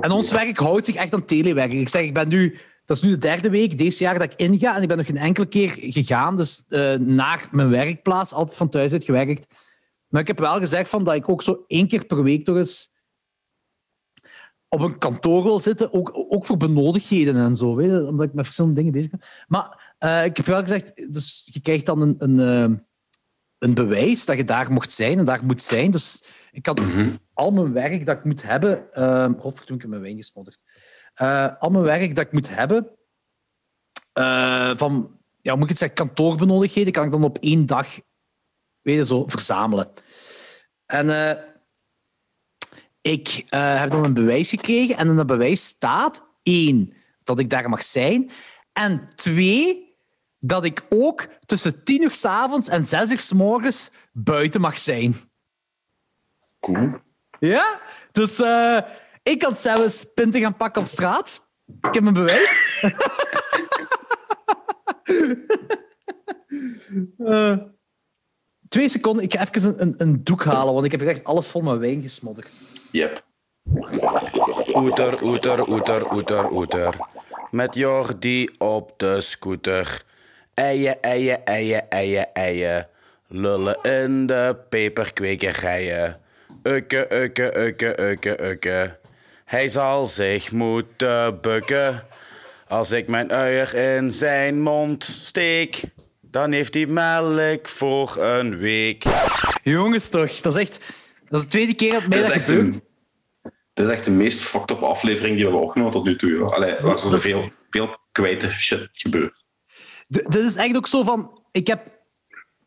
[0.01, 1.73] en ons werk houdt zich echt aan telewerk.
[1.73, 4.35] Ik zeg, ik ben nu dat is nu de derde week deze jaar dat ik
[4.36, 4.77] inga.
[4.77, 6.65] En ik ben nog geen enkele keer gegaan dus,
[6.99, 8.32] naar mijn werkplaats.
[8.32, 9.55] Altijd van thuis uit gewerkt.
[10.09, 12.57] Maar ik heb wel gezegd van, dat ik ook zo één keer per week toch
[12.57, 12.94] eens
[14.75, 15.93] op een kantoor wil zitten.
[15.93, 17.75] Ook, ook voor benodigdheden en zo.
[17.75, 19.21] Weet je, omdat ik met verschillende dingen bezig ben.
[19.49, 22.39] Maar uh, ik heb wel gezegd, dus je krijgt dan een, een,
[22.71, 22.77] uh,
[23.59, 25.91] een bewijs dat je daar mocht zijn en daar moet zijn.
[25.91, 27.19] Dus ik had mm -hmm.
[27.33, 28.87] al mijn werk dat ik moet hebben...
[28.95, 30.59] Uh, godverdomme, ik heb mijn wijn gesmodderd
[31.23, 32.89] uh, al mijn werk dat ik moet hebben,
[34.79, 37.99] van, ja, moet ik het zeggen, kantoorbenodigdheden, kan ik dan op één dag
[38.81, 39.93] weet je, zo, verzamelen.
[40.87, 41.07] En
[43.06, 47.51] uh, ik heb dan een bewijs gekregen en in dat bewijs staat één, dat ik
[47.51, 48.31] daar mag zijn,
[48.72, 49.94] en twee,
[50.39, 54.78] dat ik ook tussen tien uur s avonds en zes uur s morgens buiten mag
[54.78, 55.16] zijn.
[56.60, 56.90] Cool.
[57.39, 57.81] Ja?
[58.12, 58.81] Dus uh,
[59.22, 61.51] ik kan zelfs pinten gaan pakken op straat.
[61.81, 62.82] Ik heb mijn bewijs.
[67.18, 67.56] uh,
[68.68, 69.24] twee seconden.
[69.24, 71.78] Ik ga even een, een, een, doek halen, want ik heb echt alles vol met
[71.78, 72.52] wijn gesmodderd.
[72.95, 73.25] Yep.
[74.75, 76.95] Oeter, oeter, oeter, oeter, oeter.
[77.51, 80.03] Met Jordi op de scooter.
[80.55, 82.89] Eien, eien, eien, eien, eien.
[83.29, 86.21] Lullen in de peperkwekerijen.
[86.62, 88.99] Ukke, ukke, ukke, ukke, ukke.
[89.45, 92.03] Hij zal zich moeten bukken.
[92.69, 95.83] Als ik mijn uier in zijn mond steek,
[96.21, 99.05] dan heeft hij melk voor een week.
[99.62, 101.03] Jongens toch, dat is echt...
[101.35, 102.81] Dat is de tweede keer dat mij dat, dat gebeurt.
[103.73, 106.55] Dit is echt de meest fucked up aflevering die we hebben opgenomen tot nu toe.
[106.55, 109.44] Allee, waar er veel, veel kwijte shit gebeurt.
[110.09, 111.43] Dit is echt ook zo van...
[111.51, 111.93] Ik heb...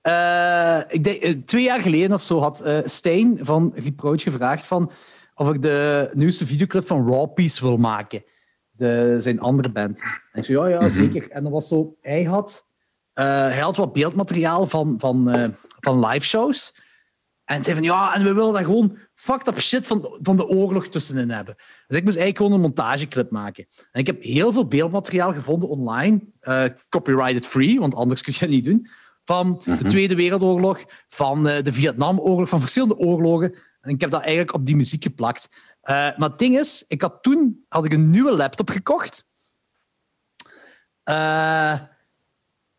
[0.03, 4.65] Uh, ik denk, eh, twee jaar geleden of zo had uh, Stijn van Riproach gevraagd
[4.65, 4.91] van
[5.35, 8.23] of ik de nieuwste videoclip van Raw Peace wil maken.
[8.69, 10.01] De, zijn andere band.
[10.31, 10.89] En ik zei, ja, ja, mhm.
[10.89, 11.29] zeker.
[11.29, 12.67] En dat was zo, hij had,
[13.13, 16.85] hij had wat beeldmateriaal van, van, van live shows.
[17.47, 20.47] En zei van, ja, en we willen daar gewoon fucked up shit van, van de
[20.47, 21.55] oorlog tussenin hebben.
[21.55, 23.67] Dus ik moest eigenlijk gewoon een montageclip maken.
[23.91, 28.39] En ik heb heel veel beeldmateriaal gevonden online, uh, copyrighted free, want anders kun je
[28.39, 28.87] het niet doen,
[29.25, 29.87] van de mhm.
[29.87, 33.55] Tweede Wereldoorlog, van de Vietnamoorlog, van verschillende oorlogen.
[33.81, 35.49] En ik heb dat eigenlijk op die muziek geplakt.
[35.51, 39.25] Uh, maar het ding is, ik had toen had ik een nieuwe laptop gekocht.
[41.09, 41.79] Uh,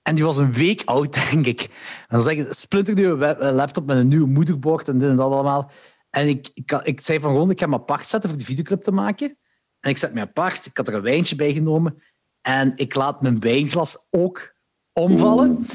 [0.08, 1.60] en die was een week oud, denk ik.
[1.60, 5.70] En dan zeg ik, splinternieuwe laptop met een nieuw moederbord en dit en dat allemaal.
[6.10, 8.82] En ik, ik, ik zei van gewoon, ik ga hem apart zetten voor die videoclip
[8.82, 9.38] te maken.
[9.80, 10.66] En ik zet me apart.
[10.66, 12.02] Ik had er een wijntje bij genomen.
[12.40, 14.54] En ik laat mijn wijnglas ook
[14.92, 15.66] omvallen.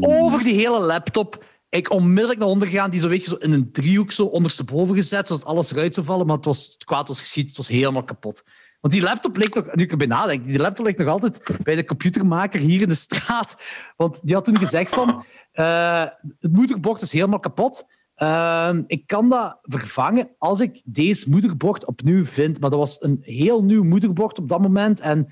[0.00, 3.52] Over die hele laptop ik onmiddellijk naar onder gegaan, die zo, weet je, zo in
[3.52, 7.08] een driehoek zo ondersteboven gezet, zodat alles eruit zou vallen, maar het, was, het kwaad
[7.08, 8.44] was geschiet, het was helemaal kapot.
[8.80, 11.84] Want die laptop ligt nog, nu ik erbij die laptop ligt nog altijd bij de
[11.84, 13.56] computermaker hier in de straat.
[13.96, 15.24] Want die had toen gezegd van,
[15.54, 16.04] uh,
[16.38, 17.86] het moederbord is helemaal kapot.
[18.16, 22.60] Uh, ik kan dat vervangen als ik deze moederbord opnieuw vind.
[22.60, 25.00] Maar dat was een heel nieuw moederbord op dat moment.
[25.00, 25.28] En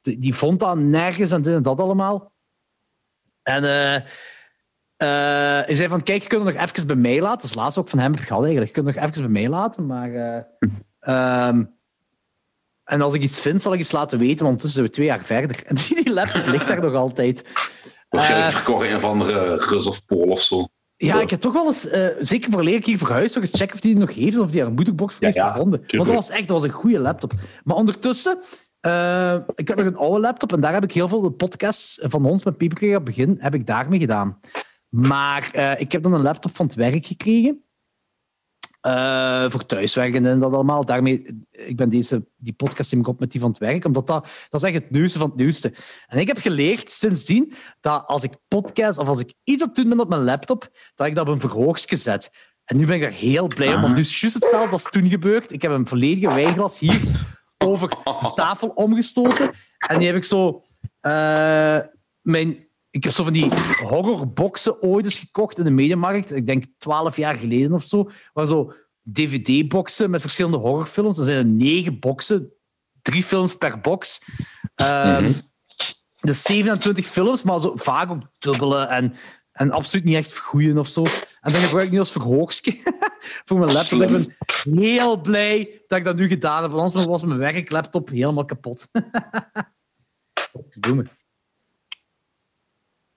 [0.00, 2.32] die vond dat nergens en dit en dat allemaal.
[3.42, 3.62] En...
[3.62, 4.00] Uh,
[5.64, 7.40] hij zei van, kijk, je kunt nog even bij mij laten.
[7.40, 8.76] Dat is laatst ook van hem gehad eigenlijk.
[8.76, 10.46] Je kunt nog even bij mij laten, maar...
[11.48, 11.80] Um,
[12.84, 15.06] en als ik iets vind, zal ik iets laten weten, want ondertussen zijn we twee
[15.06, 15.62] jaar verder.
[15.68, 17.44] En die laptop ligt daar nog altijd.
[18.08, 20.68] Waarschijnlijk uh, verkocht een van de Rus of Pool of zo.
[20.96, 23.58] Ja, ik heb toch wel eens, uh, zeker voor leer ik hier verhuisd, nog eens
[23.58, 25.84] checken of die nog heeft of die een moederbox voor ja, heeft ja, gevonden.
[25.86, 27.32] Want dat was echt dat was een goede laptop.
[27.64, 28.38] Maar ondertussen
[28.86, 31.98] Uh, ik heb nog een oude laptop en daar heb ik heel veel de podcasts
[32.02, 34.38] van ons met Pieperkrieg op begin heb ik daarmee gedaan.
[34.88, 37.64] Maar uh, ik heb dan een laptop van het werk gekregen.
[38.86, 40.84] Uh, voor thuiswerken en dat allemaal.
[40.84, 44.28] Daarmee, ik ben deze, die podcast ik op met die van het werk, omdat dat,
[44.48, 45.72] dat is echt het nieuwste van het nieuwste.
[46.06, 50.00] En ik heb geleerd sindsdien dat als ik podcast of als ik iets aan ben
[50.00, 52.30] op mijn laptop, dat ik dat op een verhoogstje zet.
[52.64, 53.94] En nu ben ik daar heel blij om.
[53.94, 55.52] Dus juist hetzelfde als toen gebeurd.
[55.52, 57.00] Ik heb een volledige wijnglas hier
[57.58, 59.50] over de tafel omgestoten.
[59.78, 60.62] En die heb ik zo...
[61.02, 61.78] Uh,
[62.20, 63.50] mijn, ik heb zo van die
[63.84, 66.32] horrorboxen ooit eens gekocht in de mediamarkt.
[66.34, 68.10] Ik denk twaalf jaar geleden of zo.
[68.32, 68.72] Waar zo
[69.12, 71.18] dvd-boxen met verschillende horrorfilms.
[71.18, 72.52] Er zijn negen boxen.
[73.02, 74.24] Drie films per box.
[74.76, 75.50] Um,
[76.20, 79.14] Dus 27 films, maar zo vaak ook dubbele en
[79.52, 81.04] en absoluut niet echt vergoeien of zo.
[81.40, 82.72] En dan gebruik ik nu als verhoogstje
[83.46, 84.00] voor mijn laptop.
[84.00, 84.36] Ik ben
[84.74, 86.72] heel blij dat ik dat nu gedaan heb.
[86.72, 88.88] Anders was mijn werklaptop helemaal kapot.
[90.80, 91.04] Doe me.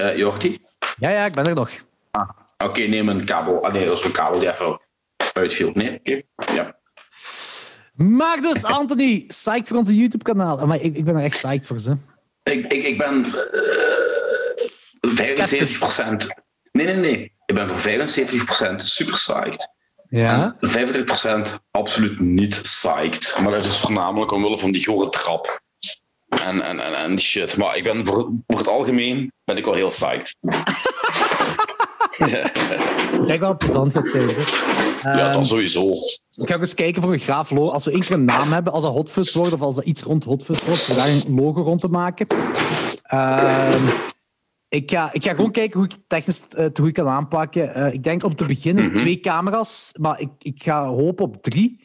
[0.04, 0.62] Uh, Jordi?
[0.98, 1.70] Ja, ja, ik ben er nog.
[2.12, 3.66] Ah, Oké, neem een kabel.
[3.66, 4.82] Ah nee, dat is een kabel die even
[5.34, 5.72] uitviel.
[5.74, 6.22] Nee, oké.
[6.54, 6.76] Ja.
[7.96, 10.66] Maar dus, Anthony, psyched voor onze YouTube-kanaal.
[10.66, 11.96] Maar ik, ik ben er echt psyched voor ze.
[12.44, 13.26] Ik, ik, ik ben...
[13.26, 14.16] Uh
[15.06, 17.34] 75% Nee, nee, nee.
[17.46, 19.70] Ik ben voor 75% super psyched.
[20.10, 20.56] Ja?
[20.60, 23.38] En 25% absoluut niet psyched.
[23.42, 25.64] Maar dat is dus voornamelijk omwille van die gore trap.
[26.44, 27.58] En, en, en, en shit.
[27.58, 30.36] Maar ik ben voor, voor het algemeen ben ik wel heel psyched.
[33.22, 34.30] ik denk wel het plezant gaat zijn.
[35.04, 35.92] Ja, dan ehm, sowieso.
[36.32, 37.72] Ik ga ook eens kijken voor een graaf logo.
[37.72, 40.02] Als we één keer een naam hebben, als dat Hotfuzz wordt of als dat iets
[40.02, 42.28] rond Hotfuzz wordt, voor daar een logo rond te maken.
[43.14, 43.76] Uh,
[44.70, 47.78] ik ga, ik ga gewoon kijken hoe ik technisch uh, het goed kan aanpakken.
[47.78, 48.94] Uh, ik denk om te beginnen mhm.
[48.94, 51.84] twee camera's, maar ik, ik ga hopen op drie.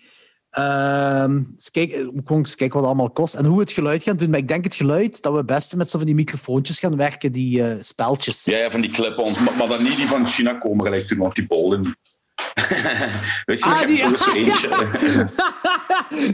[0.58, 1.24] Uh,
[1.54, 4.16] eens kijken, gewoon eens kijken wat het allemaal kost en hoe we het geluid gaan
[4.16, 4.30] doen.
[4.30, 6.96] Maar ik denk het geluid dat we het beste met zo van die microfoontjes gaan
[6.96, 8.44] werken, die uh, speltjes.
[8.44, 9.38] Ja, ja, van die clip-ons.
[9.38, 11.82] Maar, maar, dan niet die van China komen gelijk toen op die bollen.
[13.46, 14.04] Weet je, ah, die...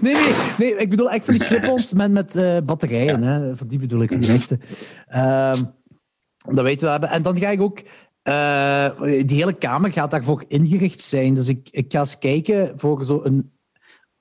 [0.00, 3.22] nee, nee, nee, ik bedoel echt van die clip-ons met, met uh, batterijen.
[3.22, 3.28] Ja.
[3.28, 3.56] Hè?
[3.56, 4.58] Van die bedoel ik, van die echte.
[5.06, 5.62] Ehm,
[6.48, 7.10] dat weten we hebben.
[7.10, 7.82] En dan ga ik ook...
[8.28, 11.34] Uh, die hele kamer gaat daarvoor ingericht zijn.
[11.34, 13.55] Dus ik, ik ga eens kijken voor zo'n...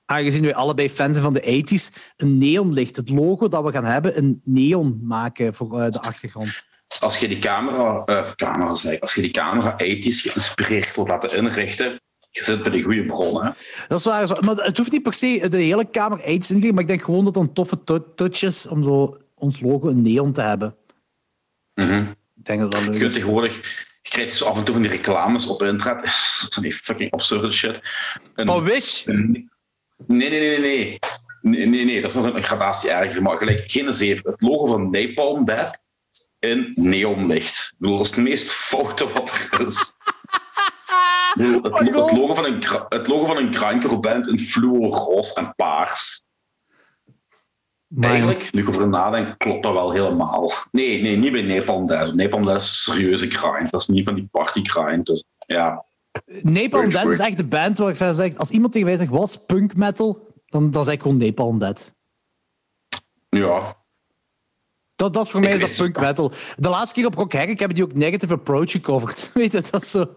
[0.06, 2.96] Aangezien we allebei fans zijn van de 80s, een neonlicht.
[2.96, 6.68] Het logo dat we gaan hebben, een neon maken voor uh, de achtergrond.
[7.00, 11.38] Als je die camera, uh, camera zeg, als je die camera 80s geïnspireerd wilt laten
[11.38, 13.46] inrichten, je zit bij de goede bron.
[13.46, 13.52] Hè?
[13.88, 14.44] Dat is waar.
[14.44, 17.02] Maar het hoeft niet per se de hele kamer 80s in te maar ik denk
[17.02, 17.84] gewoon dat het een toffe
[18.16, 20.76] touch is om zo ons logo een neon te hebben.
[21.74, 23.14] Mm Ik denk dat dat leuk is.
[23.14, 23.56] tegenwoordig
[24.06, 26.10] je krijgt dus af en toe van die reclames op internet.
[26.54, 27.80] Van die fucking absurde shit.
[28.36, 29.04] Van Wish?
[30.08, 30.60] Nee, nee, nee.
[30.60, 31.00] nee.
[31.42, 33.22] Nee, nee, nee, dat is nog een gradatie erger.
[33.22, 34.32] Maar gelijk geen zeven.
[34.32, 35.80] Het logo van Napalm Dead
[36.40, 37.72] in neonlicht.
[37.72, 39.96] Ik bedoel, dat is het meest foute wat er is.
[41.36, 45.54] Bedoel, het, het, logo van een, het logo van een band in fluo, roze en
[45.56, 46.24] paars.
[48.00, 50.52] Eigenlijk, nu ik over nadenk, klopt dat wel helemaal.
[50.72, 52.14] Nee, nee niet bij Napalm Death.
[52.14, 53.72] Napalm Death is een serieuze grind.
[53.72, 55.06] Dat is niet van die party grind.
[55.06, 55.86] Dus, ja.
[56.42, 59.10] Napalm Death is echt de band waar ik verder zeg, als iemand tegen mij zegt,
[59.10, 60.34] wat is punk metal?
[60.46, 61.92] Dan, dan zeg ik gewoon Napalm Death.
[63.30, 63.78] Ja.
[64.96, 66.32] Dat, dat is voor mij is dat punk metal.
[66.56, 69.32] De laatste keer op Rock Herk hebben die ook Negative Approach gecoverd.
[69.34, 70.16] Weet je, dat is zo...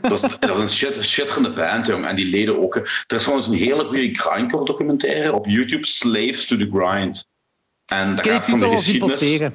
[0.00, 2.06] Dat is, dat is een shit, shitterende band, jong.
[2.06, 2.74] En die leden ook.
[2.76, 7.26] Er is trouwens een hele goede grindcore documentaire op YouTube, Slaves to the Grind.
[7.84, 9.52] En dat gaat van de geschiedenis...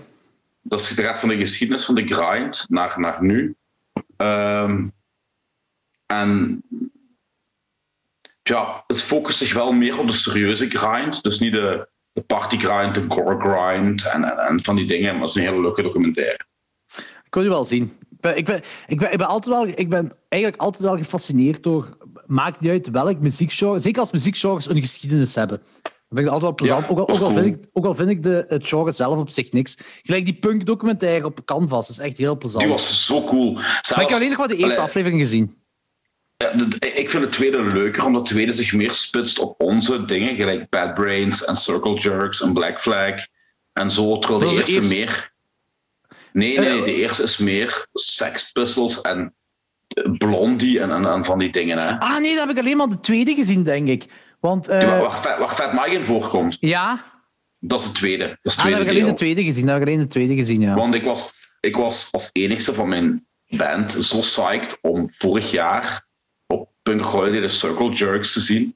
[0.62, 3.56] Dat gaat van de geschiedenis van de grind naar, naar nu.
[4.18, 4.94] Um,
[6.14, 6.61] en
[8.41, 11.23] ja, het focust zich wel meer op de serieuze grind.
[11.23, 15.14] Dus niet de, de party grind, de gore grind en, en, en van die dingen.
[15.14, 16.48] Maar het is een hele leuke documentaire.
[17.23, 20.11] Ik wil je wel zien ik, ben, ik, ben, ik, ben altijd wel, ik ben
[20.30, 21.98] eigenlijk altijd wel gefascineerd door.
[22.26, 23.80] Maakt niet uit welk muziekgenre.
[23.80, 25.61] Zeker als muziekgenres een geschiedenis hebben.
[25.81, 26.90] Dat vind ik altijd wel plezant.
[26.90, 29.30] ook, al, ook, al vind ik, ook al vind ik de, het genre zelf op
[29.30, 29.77] zich niks.
[30.03, 31.90] Gelijk die punk-documentaire op Canvas.
[31.90, 32.64] Is echt heel plezant.
[32.64, 33.53] Die was zo cool.
[33.56, 35.59] Zelfs, maar ik heb alleen nog maar de eerste aflevering gezien.
[36.44, 40.36] Ja, ik vind het tweede leuker, omdat het tweede zich meer spitst op onze dingen.
[40.36, 43.14] Gelijk Bad Brains en Circle Jerks en Black Flag.
[43.74, 45.32] En zo, terwijl de eerste meer
[46.34, 49.34] Nee, nee, de eerste is meer Sex Pistols en
[50.18, 51.78] Blondie en, en, van die dingen.
[51.78, 51.99] Hè.
[51.99, 54.06] Ah nee, dat heb ik alleen maar de tweede gezien, denk ik.
[54.40, 54.82] Want, uh...
[54.82, 56.57] ja, waar, Fat Mike in voorkomt.
[56.60, 57.06] Ja.
[57.60, 58.28] Dat is de tweede.
[58.41, 59.66] Dat is ah, dat heb ik alleen de tweede gezien.
[59.66, 60.76] Dat heb ik alleen de tweede gezien, ja.
[60.76, 66.07] Want ik was, ik was als enigste van mijn band zo psyched om vorig jaar
[66.82, 68.76] Punk Holiday de Circle Jerks te zien.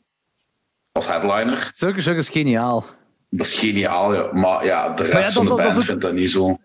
[0.91, 1.71] Als headliner.
[1.73, 2.85] Circle Jerks is geniaal.
[3.29, 4.33] dat is geniaal, ja.
[4.33, 6.57] maar ja, de rest van de band vindt dat niet zo.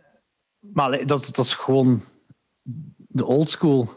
[0.73, 2.03] Maar dat, dat is gewoon
[2.97, 3.91] de old school.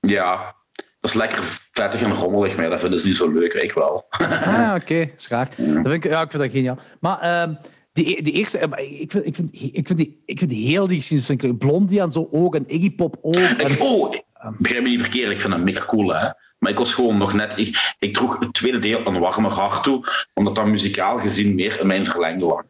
[0.00, 0.54] Ja,
[1.00, 1.42] dat is lekker
[1.72, 4.06] vettig en rommelig, maar dat vinden ze niet zo leuk, ik wel.
[4.10, 5.14] ah, oké, okay.
[5.28, 5.44] Ja.
[5.44, 6.78] Dat vind ik, ja, ik vind dat geniaal.
[7.00, 7.56] Maar uh,
[7.92, 10.96] die, die eerste, ik vind, ik vind, ik vind, die, ik vind die heel die
[10.96, 13.34] geschiedenis, vind ik Blondie aan zo ook en Iggy Pop ook.
[13.34, 14.14] En, oh,
[14.58, 16.28] begrijp me niet verkeerd, ik vind dat mega cool, hè.
[16.58, 17.52] Maar ik was gewoon nog net...
[17.56, 21.80] Ik, ik droeg het tweede deel een warmer hart toe, omdat dat muzikaal gezien meer
[21.80, 22.62] in mijn verlengde lag.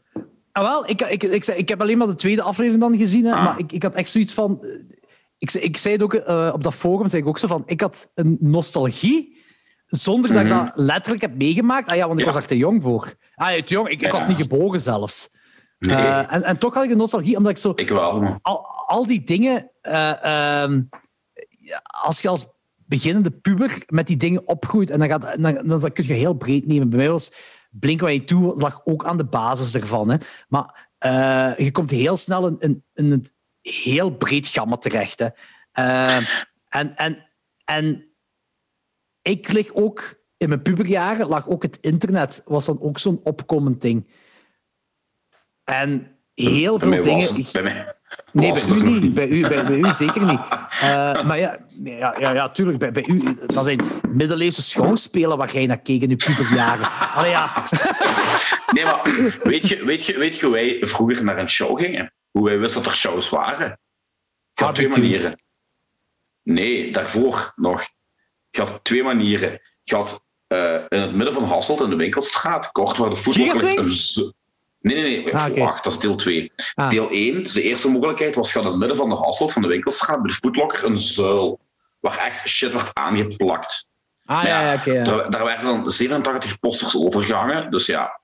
[0.52, 3.32] Ah, wel, ik, ik, ik, ik, heb alleen maar de tweede aflevering dan gezien, hè,
[3.32, 3.44] ah.
[3.44, 4.64] maar ik, ik had echt zoiets van...
[5.38, 7.62] Ik, ik zei het ook uh, op dat forum, zei ik ook zo van...
[7.66, 9.38] Ik had een nostalgie,
[9.86, 10.64] zonder dat ik mhm.
[10.64, 11.88] dat letterlijk heb meegemaakt.
[11.88, 13.14] Ah ja, want ik was er te jong voor.
[13.34, 13.88] Ah, te jong.
[13.88, 15.36] Ik, ik was niet geboren zelfs.
[15.78, 15.96] Nee.
[15.96, 17.72] Uh, en, en toch had ik een nostalgie, omdat ik zo...
[17.76, 18.38] Ik wel.
[18.42, 19.70] Al, al die dingen...
[19.82, 20.76] Uh,
[21.82, 26.06] als je als beginnende puber met die dingen opgroeit, en dan, gaat, dan, dan, kun
[26.06, 26.90] je heel breed nemen.
[26.90, 27.32] Bij mij was
[27.70, 30.10] Blink-182 lag ook aan de basis ervan.
[30.10, 30.16] Hè.
[30.48, 33.26] Maar uh, je komt heel snel in, in, in een
[33.60, 35.18] heel breed gamma terecht.
[35.18, 35.28] Hè.
[35.74, 36.16] Uh,
[36.68, 37.30] en, en,
[37.64, 38.14] en
[39.22, 40.18] ik lig ook...
[40.36, 44.10] In mijn puberjaren lag ook het internet, was dan ook zo'n opkomend ding.
[45.64, 47.96] En heel veel dingen...
[48.32, 49.14] Nee, bij u niet.
[49.14, 50.40] Bij u, bij, bij u zeker niet.
[50.40, 52.78] Uh, maar ja, ja, ja, ja tuurlijk.
[52.78, 56.88] Bij, bij u, dat zijn middeleeuwse schouwspelen waar jij naar keek in uw puberjaren.
[57.14, 57.52] Allee, ja.
[58.74, 59.02] Nee, maar
[59.42, 62.12] weet je, weet, je, weet je hoe wij vroeger naar een show gingen?
[62.30, 63.80] Hoe wij wisten dat er shows waren?
[64.52, 65.42] Je had twee manieren.
[66.42, 67.88] Nee, daarvoor nog.
[68.50, 69.60] Je had twee manieren.
[69.82, 73.44] Je had uh, in het midden van Hasselt in de winkelstraat, kort waar de voetbal...
[74.80, 75.34] Nee, nee, nee.
[75.34, 76.52] Ah, Wacht, dat is deel 2.
[76.74, 76.90] Ah.
[76.90, 79.62] Deel 1, dus de eerste mogelijkheid, was gaat in het midden van de Hasselt, van
[79.62, 81.60] de winkelstraat, bij de voetlokker, een zuil.
[82.00, 83.88] Waar echt shit werd aangeplakt.
[84.24, 85.02] Ah, ja, ja, oké.
[85.02, 87.70] daar, daar, werden dan 87 posters overgehangen.
[87.70, 88.20] Dus ja,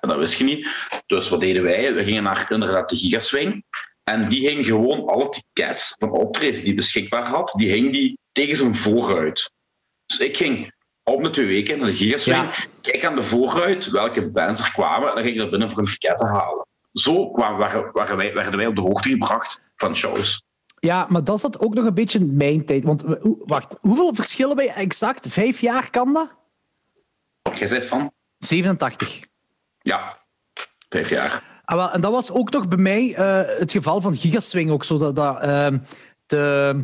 [0.00, 0.68] dat wist je niet.
[1.06, 1.94] Dus wat deden wij?
[1.94, 3.64] We gingen naar inderdaad de Gigaswing.
[4.04, 8.56] En die hing gewoon alle tickets van optredens die beschikbaar had, die hing die tegen
[8.56, 9.52] zijn vooruit.
[10.06, 10.72] Dus ik ging
[11.08, 12.68] op de twee weken naar de Gigaswing.
[12.80, 15.08] Kijk aan de vooruit welke bands er kwamen.
[15.08, 16.66] En dan ging ik er binnen voor een ticket te halen.
[16.92, 20.42] Zo kwamen, waren, waren wij, werden wij op de hoogte gebracht van shows.
[20.80, 22.84] Ja, maar dat zat ook nog een beetje in mijn tijd.
[22.84, 23.04] Want
[23.44, 25.28] wacht, hoeveel verschillen wij exact?
[25.28, 26.28] Vijf jaar kan dat?
[27.58, 28.12] Jij van?
[28.38, 29.20] 87.
[29.80, 30.18] Ja,
[30.88, 31.60] vijf jaar.
[31.64, 34.84] Ah, wel, en dat was ook nog bij mij uh, het geval van Gigaswing ook
[34.84, 34.98] zo.
[34.98, 35.68] Dat, dat, uh,
[36.26, 36.76] de...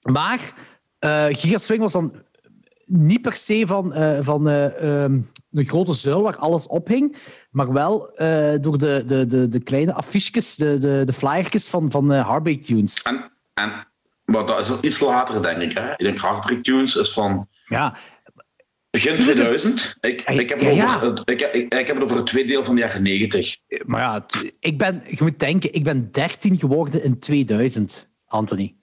[0.00, 0.52] Maar
[1.00, 2.23] uh, Gigaswing was dan
[2.86, 7.16] niet per se van, uh, van uh, um, een grote zuil waar alles ophing,
[7.50, 11.90] maar wel uh, door de, de, de, de kleine affiches, de, de, de flyertjes van,
[11.90, 13.02] van Heartbreak Tunes.
[13.02, 13.86] En, en
[14.24, 15.78] maar dat is iets later, denk ik.
[15.78, 15.90] Hè?
[15.90, 17.48] Ik denk Heartbreak Tunes is van...
[17.66, 17.96] Ja.
[18.90, 19.96] Begin 2000.
[20.00, 22.64] Ik, ik, heb het ja, over, ik, ik, ik, heb het over het tweede deel
[22.64, 23.56] van de jaren 90.
[23.86, 24.26] Maar ja,
[24.60, 28.76] ik ben, je moet denken, ik ben 13 geworden in 2000, Anthony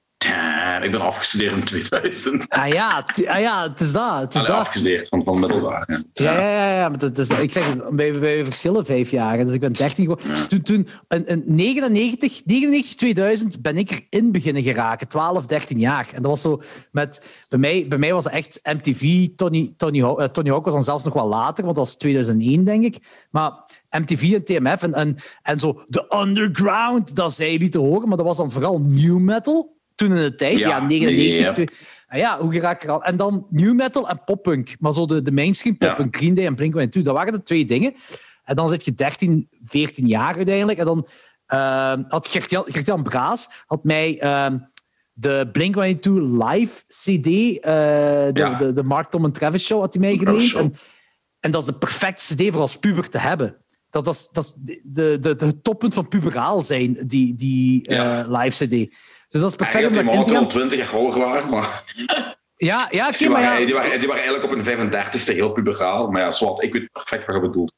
[0.83, 2.49] ik ben afgestudeerd in 2000.
[2.49, 4.19] Ah ja, ah, ja het is dat.
[4.19, 4.51] Het is dat.
[4.51, 6.03] afgestudeerd van, van middelbaar.
[6.13, 6.75] Ja, ja, ja.
[6.79, 9.37] ja, maar is, ik zeg, wij, wij verschillen vijf jaar.
[9.37, 10.47] Dus ik ben 13 geworden.
[10.47, 15.07] Toen, toen in, in 99, 99, 2000 ben ik erin beginnen geraken.
[15.07, 16.09] 12, 13 jaar.
[16.13, 17.45] En dat was zo met...
[17.49, 19.27] Bij mij, bij mij was het echt MTV.
[19.35, 22.63] Tony, Tony, uh, Tony Hawk was dan zelfs nog wel later, want dat was 2001,
[22.63, 22.97] denk ik.
[23.31, 23.51] Maar
[23.89, 28.07] MTV en TMF en, en, en zo de underground, dat zei je niet te horen.
[28.07, 31.99] Maar dat was dan vooral new metal toen in de tijd, ja, 99.
[32.07, 33.03] Ah ja, hoe raak ik al?
[33.03, 34.75] En dan new metal en poppunk.
[34.79, 37.93] Maar zo de, de mainstream poppunk, Green Day en Blink-182, dat waren de twee dingen.
[38.43, 40.79] En dan zit je 13, 14 jaar uiteindelijk.
[40.79, 41.07] En dan
[41.53, 44.59] uh, had Gert-Jan Gert Braas had mij uh,
[45.13, 46.11] de Blink-182
[46.47, 50.53] live CD, uh, de, de, de, Mark Tom en Travis show, had hij mij geleend.
[50.53, 50.73] En,
[51.39, 53.57] en dat is de perfecte CD voor als puber te hebben.
[53.89, 54.53] Dat, dat is, dat is
[54.83, 57.91] de, de, de, het toppunt van puberaal zijn, die, die
[58.27, 58.95] live CD.
[59.31, 60.47] Dus dat is perfect om in te gaan.
[60.47, 61.83] 20 jaar hoger waren, maar...
[62.55, 63.65] Ja, ja, okay, die, maar waren, ja.
[63.65, 66.07] die, waren, die waren eigenlijk op een 35ste heel puberaal.
[66.07, 67.73] Maar ja, zwart, ik weet perfect wat je bedoelt.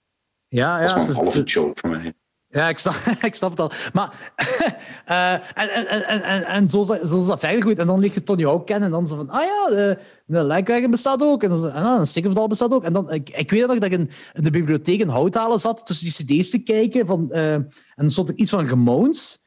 [0.47, 0.93] Ja, ja.
[0.93, 2.13] Dat is een halve joke voor mij.
[2.47, 2.95] Ja, ik snap,
[3.29, 3.71] ik snap het al.
[3.93, 4.33] Maar,
[5.09, 7.77] uh, en, en, en, en, en zo, zo is dat verder goed.
[7.77, 8.85] En dan ligt je Tony Hawk kennen.
[8.85, 11.43] En dan zo van, ah ja, de, de Lijkwagen bestaat ook.
[11.43, 12.83] En, dan, en dan een bestaat ook.
[12.83, 15.85] En dan, ik, ik weet nog dat ik in, in de bibliotheek in Houthalen zat,
[15.85, 17.05] tussen die cd's te kijken.
[17.05, 19.42] Van, uh, en dan stond er iets van Ramones.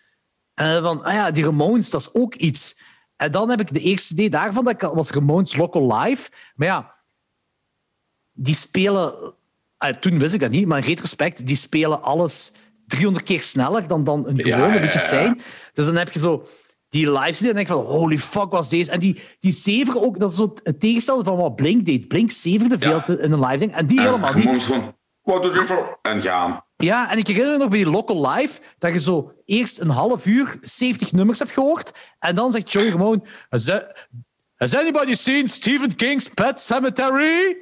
[0.56, 2.78] En van, ah ja, die Ramones, dat is ook iets.
[3.16, 6.30] En dan heb ik de eerste idee daarvan, dat was Ramones Local Live.
[6.54, 6.94] Maar ja,
[8.32, 9.34] die spelen...
[9.76, 12.52] Ah, toen wist ik dat niet, maar in retrospect, die spelen alles
[12.86, 15.40] 300 keer sneller dan, dan een gewone ja, beetje zijn.
[15.72, 16.46] Dus dan heb je zo
[16.88, 18.90] die live en denk van, holy fuck, was deze?
[18.90, 22.08] En die, die zever ook, dat is zo het tegenstelde van wat Blink deed.
[22.08, 23.74] Blink zeverde veel te, in een live ding.
[23.74, 24.68] En die helemaal niet.
[25.22, 25.98] Wat doe je voor?
[26.02, 26.64] En gaan.
[26.76, 29.90] Ja, en ik herinner me nog bij die Local Live dat je zo eerst een
[29.90, 31.92] half uur 70 nummers hebt gehoord.
[32.18, 33.26] En dan zegt Joey gewoon:
[34.56, 37.56] Has anybody seen Stephen King's Pet Cemetery?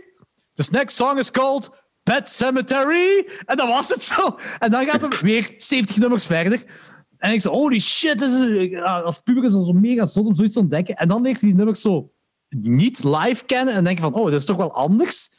[0.55, 1.71] This next song is called
[2.03, 3.29] Pet Cemetery.
[3.45, 4.39] En dan was het zo.
[4.59, 6.63] En dan gaat het weer 70 nummers verder.
[7.19, 8.33] En ik zo, holy shit, is,
[8.83, 10.97] als puber is dat zo mega zot om zoiets te ontdekken.
[10.97, 12.13] En dan leert hij die nummers zo
[12.49, 15.31] niet live kennen en denk je van, oh, dat is toch wel anders.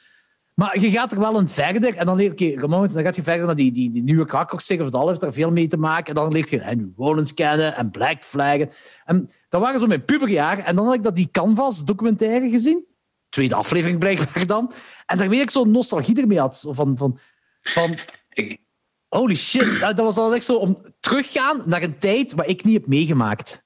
[0.56, 3.23] Maar je gaat er wel een verder en dan leer je, oké, dan gaat je
[3.23, 6.07] verder naar die, die, die nieuwe Krakkox of dat heeft er veel mee te maken.
[6.07, 8.57] En dan leert je Henry Rollins kennen en Black Flag.
[9.06, 10.65] En dat waren zo mijn puberjaren.
[10.65, 12.86] En dan had ik dat die Canvas documentaire gezien.
[13.30, 14.72] Tweede aflevering blijkbaar dan.
[15.06, 16.68] En daarmee ik zo'n nostalgie ermee had.
[16.69, 17.18] Van, van,
[17.61, 17.98] van
[18.30, 18.60] ik...
[19.07, 19.80] holy shit.
[19.80, 22.88] Dat was, dat was echt zo om teruggaan naar een tijd waar ik niet heb
[22.88, 23.64] meegemaakt.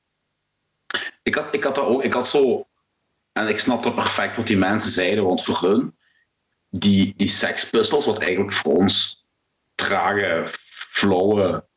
[1.23, 2.03] Ik had, ik had dat ook.
[2.03, 2.67] Ik had zo...
[3.31, 5.97] En ik snapte perfect wat die mensen zeiden, want voor hun
[6.69, 9.25] die, die sekspustels, wat eigenlijk voor ons
[9.75, 10.47] trage,
[10.91, 11.67] flauwe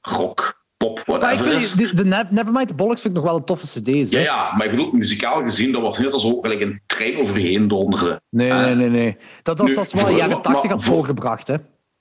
[0.00, 3.44] rock, pop, whatever ik vind, De, de Nevermind the Bollocks vind ik nog wel een
[3.44, 4.10] toffe cd.
[4.10, 7.38] Ja, ja, maar ik bedoel, muzikaal gezien, dat was niet als ook een trein over
[7.38, 8.22] je heen donderde.
[8.28, 9.16] Nee, nee, nee, nee.
[9.42, 11.56] Dat, dat, dat is wel jaren tachtig had voorgebracht, hè.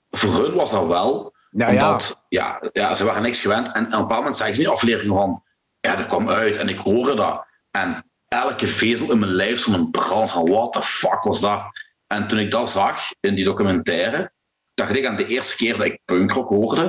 [0.09, 1.33] Voor hun was dat wel.
[1.49, 2.59] Ja, omdat, ja.
[2.61, 3.67] Ja, ja, ze waren niks gewend.
[3.67, 5.43] En, en op een bepaald moment zeggen ze niet aflevering van...
[5.79, 7.45] Ja, dat kwam uit en ik hoorde dat.
[7.71, 10.49] En elke vezel in mijn lijf zo'n brand van...
[10.49, 11.61] What the fuck was dat?
[12.13, 14.31] En toen ik dat zag in die documentaire,
[14.73, 16.81] dacht ik aan de eerste keer dat ik punkrock hoorde.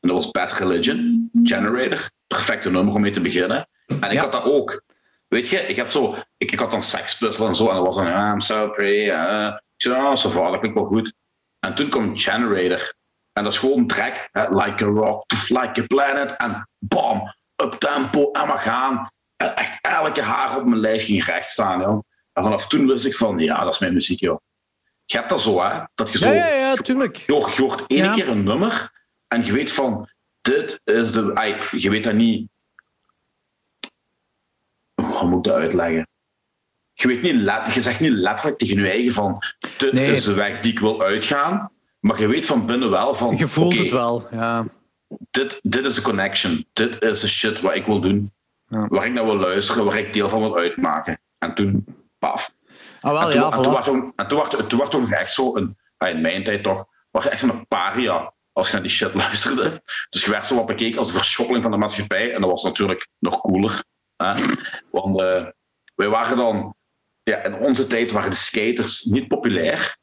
[0.00, 2.10] En dat was Bad Religion, Generator.
[2.26, 3.68] Perfecte nummer om mee te beginnen.
[4.00, 4.82] En ik had dat ook.
[5.28, 7.68] Weet je, ik, heb zo, ik, ik had dan Sex Puzzle en zo.
[7.68, 9.14] En dat was dan, ah, I'm so pretty.
[9.14, 9.46] Uh.
[9.76, 11.12] Ik zei, oh, so far, dat klinkt wel goed.
[11.58, 12.94] En toen kwam Generator.
[13.32, 14.28] En dat is gewoon track.
[14.32, 16.36] Like a rock, like a planet.
[16.36, 19.10] En bam, up tempo en we gaan.
[19.36, 21.80] En echt elke haar op mijn lijf ging recht staan.
[21.80, 22.02] Joh.
[22.32, 24.44] En vanaf toen wist ik van, ja, dat is mijn muziek, joh
[25.06, 25.84] je hebt dat zo, hè?
[25.94, 26.28] Dat je zo.
[26.28, 27.16] Ja, ja, ja tuurlijk.
[27.16, 28.92] Je, je hoort één keer een nummer
[29.28, 30.08] en je weet van.
[30.40, 31.56] Dit is de.
[31.70, 32.48] Je weet dat niet.
[34.94, 36.08] Hoe moet ik dat uitleggen?
[36.92, 39.42] Je, weet niet je zegt niet letterlijk tegen je eigen van.
[39.76, 41.70] Dit is de weg die ik wil uitgaan.
[42.00, 43.36] Maar je weet van binnen wel van.
[43.36, 44.66] Je voelt het wel, ja.
[45.30, 46.66] Dit, dit is de connection.
[46.72, 48.32] Dit is de shit wat ik wil doen.
[48.68, 48.86] Ja.
[48.88, 51.20] Waar ik naar wil luisteren, waar ik deel van wil uitmaken.
[51.38, 51.84] En toen,
[52.18, 52.54] paf.
[53.06, 54.28] Ah, wel, en toen, ja, en toen, was toen, en
[54.68, 58.34] toen, was, toen echt zo, een, in mijn tijd toch, was je echt zo'n paria
[58.52, 59.82] als je naar die shit luisterde.
[60.10, 62.34] Dus je werd zo wat bekeken als de verschoppeling van de maatschappij.
[62.34, 63.84] En dat was natuurlijk nog cooler.
[64.16, 64.32] Hè?
[64.90, 65.46] Want uh,
[65.94, 66.76] wij waren dan...
[67.22, 69.96] Ja, in onze tijd waren de skaters niet populair.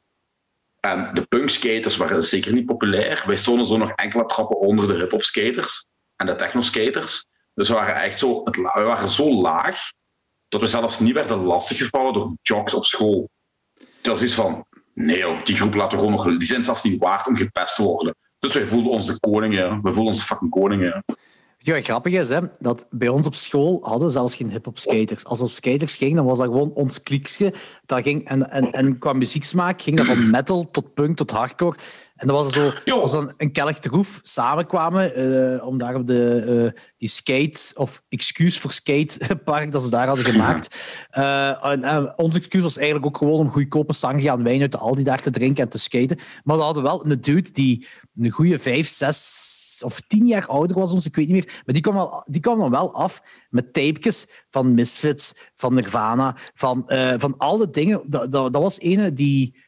[0.80, 3.22] En de punkskaters waren zeker niet populair.
[3.26, 5.86] Wij stonden zo nog enkele trappen onder de hip-hop skaters
[6.16, 7.26] en de techno skaters.
[7.54, 9.78] Dus we waren echt zo, het, we waren zo laag
[10.48, 13.30] dat we zelfs niet werden lastiggevallen door jocks op school.
[14.00, 14.64] Dat is van,
[14.94, 16.24] nee die groep laten gewoon nog...
[16.24, 18.14] Die zijn zelfs niet waard om gepest te worden.
[18.38, 19.82] Dus wij voelden ons de koningen.
[19.82, 21.04] We voelden ons fucking koningen.
[21.58, 25.24] Ja, grappig is, hè, dat bij ons op school hadden we zelfs geen hip-hop skaters.
[25.24, 27.54] Als we op skaters gingen, dan was dat gewoon ons kliksje.
[27.86, 31.76] Dat ging, en, en, en qua muzieksmaak ging dat van metal tot punk tot hardcore.
[32.14, 36.44] En dat was zo was dan een kellig troef samenkwamen uh, om daar op de,
[36.74, 40.76] uh, die skate, of excuus voor skatepark, dat ze daar hadden gemaakt.
[41.18, 44.72] Uh, en, en ons excuus was eigenlijk ook gewoon om goedkope sangria en wijn uit
[44.72, 46.18] de Aldi daar te drinken en te skaten.
[46.44, 47.86] Maar we hadden wel een dude die
[48.16, 51.62] een goede vijf, zes of tien jaar ouder was ons, ik weet niet meer.
[51.64, 56.36] Maar die kwam, wel, die kwam dan wel af met tapejes van Misfits, van Nirvana,
[56.54, 56.84] van,
[57.18, 58.02] van al dingen.
[58.06, 59.63] Dat, dat, dat was ene die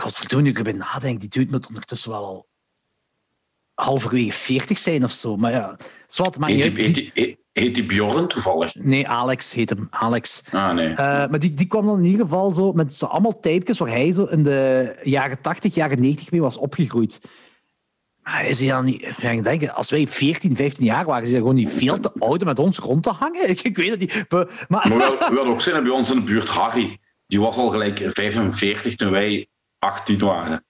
[0.00, 2.48] godverdomme, ik erbij nadenk, die dude moet ondertussen wel al
[3.80, 5.36] halverwege 40 zijn of zo.
[5.36, 8.74] Maar ja, zwart, maar heet, die, heet, die, heet die Bjorn toevallig?
[8.74, 9.86] Nee, Alex heet hem.
[9.90, 10.42] Alex.
[10.52, 10.88] Ah, nee.
[10.88, 13.88] Uh, maar die, die kwam dan in ieder geval zo met zo allemaal types waar
[13.88, 17.20] hij zo in de jaren 80, jaren 90 mee was opgegroeid.
[18.22, 19.02] Maar is hij dan niet...
[19.22, 22.40] Ik denk, als wij 14, 15 jaar waren, is hij gewoon niet veel te oud
[22.40, 23.48] om met ons rond te hangen?
[23.50, 24.24] Ik, ik weet het niet.
[24.28, 26.98] Maar, maar we hadden ook zijn bij ons in de buurt Harry.
[27.26, 29.49] Die was al gelijk 45 toen wij
[29.80, 30.64] 18 waren.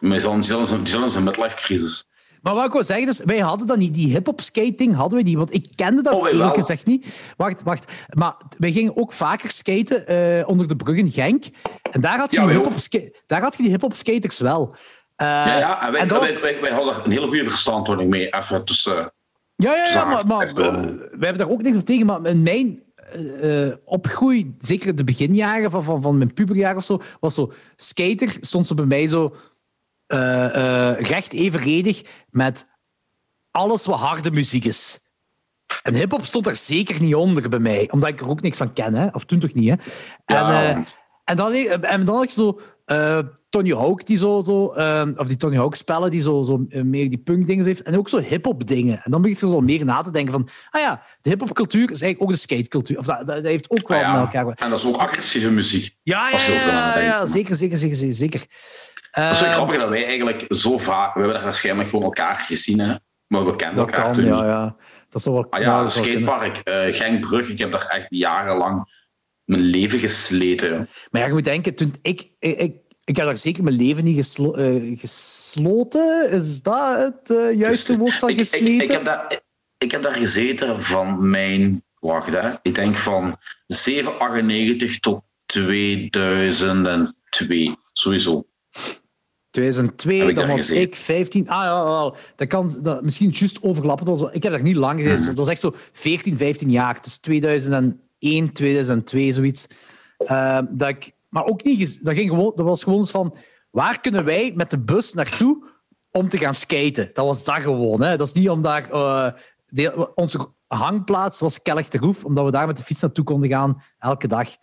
[0.00, 0.42] Maar die
[0.84, 2.06] zullen zijn midlife crisis.
[2.42, 5.24] Maar wat ik wil zeggen is, wij hadden dan niet, die hip-hop skating hadden we
[5.24, 7.32] niet, want ik kende dat oh, eerlijk gezegd niet.
[7.36, 7.92] Wacht, wacht.
[8.12, 11.44] Maar wij gingen ook vaker skaten uh, onder de brug in Genk.
[11.92, 14.70] En daar had je, die, hip die hip-hop skaters wel.
[14.70, 18.28] Uh, ja, ja, en wij, en wij, wij, wij, hadden een hele goede verstandhouding mee.
[18.28, 19.12] Even tussen.
[19.56, 20.70] Ja, ja, ja, maar, maar we,
[21.10, 22.06] we hebben daar ook niks op tegen.
[22.06, 22.82] Maar in mijn
[23.16, 28.36] uh, opgroei, zeker de beginjaren van, van, van mijn puberjaren of zo, was zo skater,
[28.40, 29.34] stond ze bij mij zo
[30.08, 32.68] uh, recht evenredig met
[33.50, 34.98] alles wat harde muziek is.
[35.82, 38.72] En hip-hop stond er zeker niet onder bij mij, omdat ik er ook niks van
[38.72, 39.06] ken, hè?
[39.06, 39.68] of toen toch niet.
[39.68, 39.76] Hè?
[40.34, 40.84] En,
[41.28, 43.18] En dan, en dan had je zo uh,
[43.48, 47.08] Tony Hawk, die zo, zo uh, of die Tony Hawk spellen, die zo, zo meer
[47.08, 47.82] die punk dingen heeft.
[47.82, 49.00] En ook zo hip-hop dingen.
[49.04, 51.90] En dan begint je zo meer na te denken van, ah ja, de hip-hop cultuur
[51.90, 52.98] is eigenlijk ook de skatecultuur.
[52.98, 54.12] Of dat, dat, heeft ook wel ah, ja.
[54.12, 54.54] met elkaar.
[54.54, 55.96] En dat is ook agressieve muziek.
[56.02, 58.44] Ja, ja, ja, ja, zeker, zeker, zeker, zeker.
[59.10, 62.36] Het is wel grappig dat wij eigenlijk zo vaak, we hebben daar waarschijnlijk gewoon elkaar
[62.36, 62.94] gezien, hè?
[63.26, 64.76] maar we kennen elkaar kan, toen ja, ja.
[65.08, 68.97] Dat is wel ah, ja, skatepark, uh, Genkbrug, ik heb daar echt jarenlang
[69.48, 70.88] mijn leven gesleten.
[71.10, 74.16] Maar ja, je moet denken, toen ik, ik, ik heb daar zeker mijn leven niet
[74.16, 76.30] geslo uh, gesloten.
[76.30, 78.74] Is dat het uh, juiste woord van gesleten?
[78.74, 79.42] Ik, ik, heb daar,
[79.78, 81.82] ik heb daar gezeten van mijn...
[81.98, 82.50] Wacht, hè.
[82.62, 87.76] Ik denk van 798 tot 2002.
[87.92, 88.46] Sowieso.
[89.50, 91.48] 2002, dan was ik 15.
[91.48, 94.34] Ah ja, dat kan dat, misschien juist overlappen.
[94.34, 95.18] Ik heb daar niet lang gezeten.
[95.18, 95.26] Mhm.
[95.26, 96.98] Dat was echt zo 14, 15 jaar.
[97.02, 97.18] Dus
[98.18, 99.66] 2001, 2002, zoiets.
[100.18, 102.04] Uh, dat ik, maar ook niet.
[102.04, 103.36] Dat, ging gewoon, dat was gewoon van.
[103.70, 105.68] Waar kunnen wij met de bus naartoe
[106.10, 107.10] om te gaan skaten?
[107.12, 108.02] Dat was dat gewoon.
[108.02, 108.16] Hè.
[108.16, 108.92] Dat is niet om daar.
[108.92, 109.32] Uh,
[110.14, 113.82] onze hangplaats was Kellig de Groef, omdat we daar met de fiets naartoe konden gaan
[113.98, 114.48] elke dag.
[114.48, 114.58] Uh,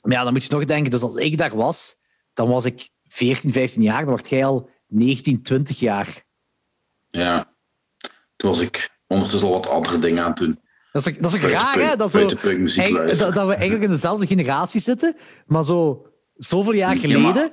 [0.00, 0.90] maar ja, dan moet je nog denken.
[0.90, 1.94] Dus als ik daar was,
[2.32, 4.00] dan was ik 14, 15 jaar.
[4.00, 6.24] Dan word jij al 19, 20 jaar.
[7.10, 7.54] Ja,
[8.36, 10.60] toen was ik ondertussen al wat andere dingen aan het doen.
[11.04, 11.96] Dat is, dat is raar, hè?
[11.96, 15.16] Dat, zo, dat, dat, we eigenlijk in dezelfde generatie zitten,
[15.46, 17.52] maar zo zoveel jaar geleden.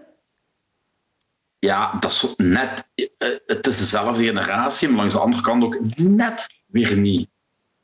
[1.59, 2.87] Ja, dat is net.
[2.95, 7.29] Eh, het is dezelfde generatie, maar langs de andere kant ook net weer niet.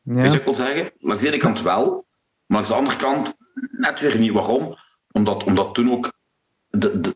[0.04, 0.14] Ja.
[0.14, 0.92] Weet je wat ik wil zeggen?
[1.00, 2.06] Langs de ene kant wel,
[2.46, 3.36] maar langs de andere kant
[3.72, 4.32] net weer niet.
[4.32, 4.78] Waarom?
[5.12, 6.12] Omdat, omdat toen ook
[6.70, 7.16] de, de,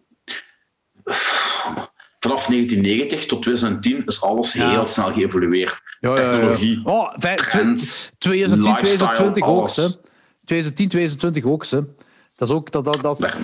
[2.26, 5.82] vanaf 1990 tot 2010 is alles heel snel geëvolueerd.
[5.98, 9.76] Ja, Technologie, ja, oh, 2010, 2020 ook.
[9.76, 9.88] Hè.
[10.46, 11.66] 2010, 2020 ook.
[11.66, 11.80] Hè.
[12.36, 12.72] Dat is ook...
[12.72, 13.36] Dat, dat, dat,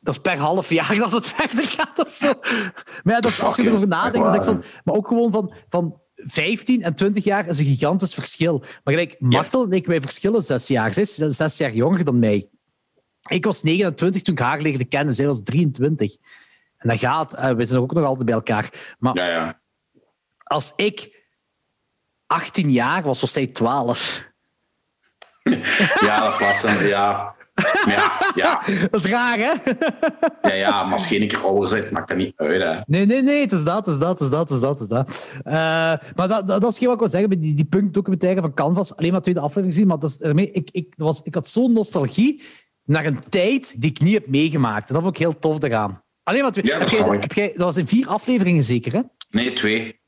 [0.00, 2.32] dat is per half jaar dat het verder gaat of zo.
[3.02, 6.82] Maar ja, dat, als je erover nadenkt, dan van, maar ook gewoon van, van 15
[6.82, 8.58] en 20 jaar is een gigantisch verschil.
[8.58, 10.98] Maar gelijk, Martel en ik, wij verschillen zes jaar.
[10.98, 12.48] Is zes jaar jonger dan mij.
[13.28, 15.14] Ik was 29 toen ik haar leerde kennen.
[15.14, 16.16] Zij was 23.
[16.76, 17.34] En dat gaat.
[17.34, 18.94] Uh, we zijn ook nog altijd bij elkaar.
[18.98, 19.60] Maar ja, ja.
[20.42, 21.24] als ik
[22.26, 24.28] 18 jaar was, was zij 12.
[26.00, 26.86] ja, dat was een...
[26.86, 27.34] Ja.
[27.86, 28.60] Ja, ja.
[28.90, 29.52] Dat is raar, hè?
[30.48, 32.62] ja, ja, maar als je een keer ouder bent, maakt dat niet uit.
[32.62, 32.80] Hè.
[32.86, 34.78] Nee, nee, nee, het is dat, het is dat, het is dat, het is dat.
[34.78, 35.26] Het is dat.
[35.38, 35.52] Uh,
[36.14, 38.96] maar dat, dat, dat, is geen wat ik wil zeggen die, die punk-documentaire van Canvas.
[38.96, 41.72] Alleen maar tweede aflevering gezien, maar dat is, ermee, ik, ik, was, ik had zo'n
[41.72, 42.42] nostalgie
[42.84, 44.88] naar een tijd die ik niet heb meegemaakt.
[44.88, 46.02] Dat vond ik heel tof eraan.
[46.28, 46.64] Alleen maar twee.
[46.64, 49.00] Ja, dat, heb jij, heb jij, dat was in vier afleveringen zeker, hè?
[49.30, 50.00] Nee, twee.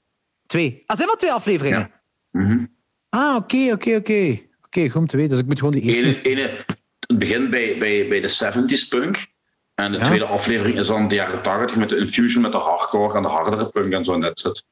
[0.47, 0.83] Twee.
[0.87, 1.79] Ah, zijn maar twee afleveringen?
[1.79, 2.01] Ja.
[2.31, 2.65] Mhm.
[3.09, 4.39] Ah, oké, oké, oké.
[4.65, 5.31] Oké, goed om te weten.
[5.31, 6.07] Dus ik moet gewoon die eerste...
[6.07, 6.57] Ene, ene,
[6.99, 9.27] het begint bij, bij, bij de 70s punk.
[9.75, 13.17] En de tweede aflevering is dan de jaren 80 met de infusion met de hardcore
[13.17, 14.65] en de hardere punk en zo net zit.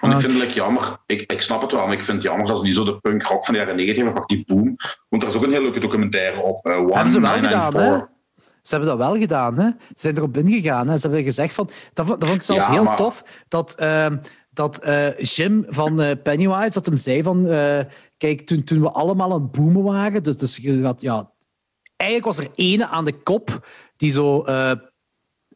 [0.00, 2.46] Want ik vind het jammer, ik, ik snap het wel, maar ik vind het jammer
[2.46, 4.76] dat ze niet zo de punk rock van de jaren 90 hebben, die boom.
[5.08, 6.66] Want er is ook een hele leuke documentaire op.
[6.66, 8.00] Uh, hebben ze wel gedaan, hè?
[8.70, 9.68] Ze hebben dat wel gedaan, hè?
[9.68, 10.88] Ze zijn erop ingegaan.
[10.88, 10.98] Hè?
[10.98, 11.70] Ze hebben gezegd van.
[11.92, 13.24] Dat, dat vond ik zelfs heel tof.
[13.48, 14.06] Dat, uh,
[14.50, 17.44] dat uh, Jim van uh, Pennywise, dat hem zei van.
[18.16, 20.22] kijk, toen, toen we allemaal aan het boomen waren.
[20.22, 20.56] Dus, dus
[20.96, 21.32] ja,
[21.96, 24.44] eigenlijk was er ene aan de kop die zo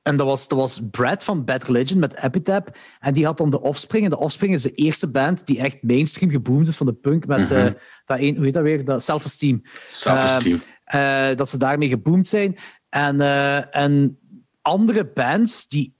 [0.04, 2.76] en dat was, dat was Brad van Bad Religion met Epitap.
[3.00, 4.04] En die had dan de Offspring.
[4.04, 7.26] En de Offspring is de eerste band die echt mainstream geboomd is van de punk.
[7.26, 8.84] Met mm dat een, hoe heet dat weer?
[8.84, 9.62] Dat Self-Esteem.
[9.86, 10.60] Self-Esteem.
[10.94, 12.56] Uh, dat ze daarmee geboomd zijn.
[12.94, 14.18] En, eh, en
[14.62, 15.96] andere bands die,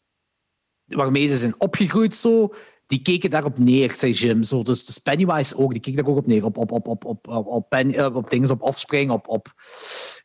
[0.85, 2.55] waarmee ze zijn opgegroeid, zo,
[2.87, 4.43] die keken daarop neer, zei Jim.
[4.43, 6.45] Zo, dus, dus Pennywise ook, die keek daar ook op neer.
[6.45, 9.53] Op, op, op, op, op, op, op, Penny, eh, op dingen, op Offspring, op, op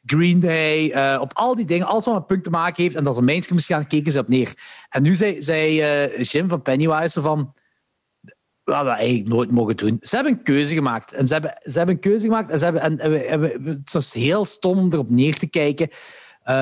[0.05, 1.87] Green Day, eh, op al die dingen.
[1.87, 2.95] Alles wat met punk te maken heeft.
[2.95, 4.53] En dat is een mainstream misschien, keken ze op neer.
[4.89, 5.75] En nu zei,
[6.21, 7.53] Jim van Pennywise van...
[8.63, 9.97] We hadden dat eigenlijk nooit mogen doen.
[10.01, 11.13] Ze hebben een keuze gemaakt.
[11.13, 12.49] En ze hebben, ze hebben een keuze gemaakt.
[12.49, 15.89] En ze hebben, en, en, en, het was heel stom om erop neer te kijken.
[16.49, 16.55] Uh,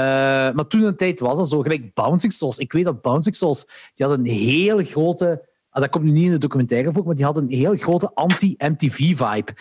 [0.54, 2.58] maar toen een tijd was dat zo, gelijk Bouncing Souls.
[2.58, 5.50] Ik weet dat Bouncing Souls, die had een hele grote...
[5.70, 9.54] Ah, dat komt nu niet in de documentaire maar die had een heel grote anti-MTV-vibe.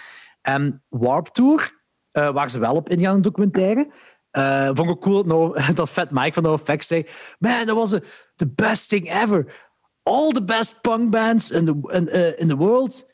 [0.43, 1.71] En Warp Tour,
[2.13, 3.91] uh, waar ze wel op ingaan in de documentaire.
[4.33, 7.07] Uh, vond ik cool dat, dat Fat Mike van NoFX zei:
[7.39, 7.91] Man, that was
[8.37, 9.55] the best thing ever.
[10.03, 13.11] All the best punk bands in the, in, the world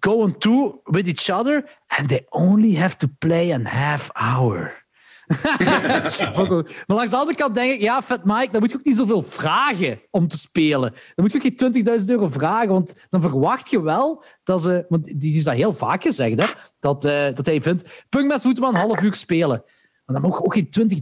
[0.00, 4.83] go on tour with each other and they only have to play a half hour.
[6.86, 8.96] maar langs de andere kant denk ik, ja, Fat Mike, dan moet je ook niet
[8.96, 10.90] zoveel vragen om te spelen.
[10.90, 14.84] Dan moet je ook geen 20.000 euro vragen, want dan verwacht je wel dat ze...
[14.88, 16.46] Want die is dat heel vaak gezegd, hè,
[16.78, 19.64] dat, uh, dat hij vindt, punkmensen moeten maar een half uur spelen.
[20.04, 20.98] Maar dan mogen ook geen 20,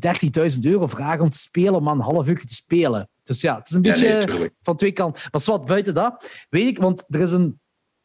[0.55, 3.09] 30.000 euro vragen om te spelen, om maar een half uur te spelen.
[3.23, 5.23] Dus ja, het is een beetje van twee kanten.
[5.31, 7.61] Maar wat buiten dat, weet ik, want er is een,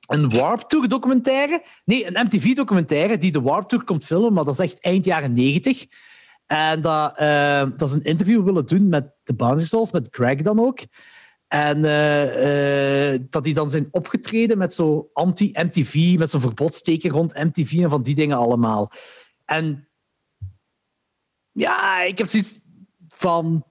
[0.08, 1.64] een Warp Tour documentaire.
[1.86, 5.06] Nee, een MTV documentaire die de Warp Tour komt filmen, maar dat is echt eind
[5.06, 5.86] jaren 90.
[6.46, 10.42] En dat, uh, dat is een interview willen doen met de Bouncy Souls, met Greg
[10.42, 10.80] dan ook.
[11.48, 17.34] En uh, uh, dat die dan zijn opgetreden met zo anti-MTV, met zo'n verbodsteken rond
[17.34, 18.92] MTV en van die dingen allemaal.
[19.46, 19.88] En
[21.52, 22.60] ja, ik heb zoiets
[23.08, 23.66] van.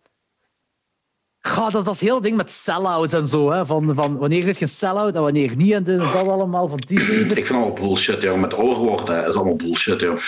[1.46, 3.50] God, dat, is dat hele ding met sell-outs en zo.
[3.50, 3.66] Hè?
[3.66, 5.72] Van, van wanneer is je sell-out en wanneer niet.
[5.72, 7.36] En dat allemaal van die zeven.
[7.36, 8.40] Ik vind allemaal bullshit, joh.
[8.40, 10.20] Met oorwoorden is allemaal bullshit, joh.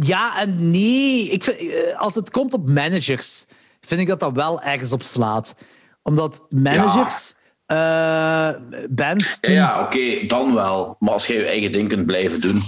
[0.00, 1.28] Ja en nee.
[1.28, 3.46] Ik vind, eh, als het komt op managers,
[3.80, 5.56] vind ik dat dat wel ergens op slaat.
[6.02, 7.28] Omdat managers.
[7.28, 7.34] Ja.
[7.68, 9.38] Uh, bands.
[9.40, 10.96] Ja, oké, dan wel.
[10.98, 12.62] Maar als je je eigen ding kunt blijven doen.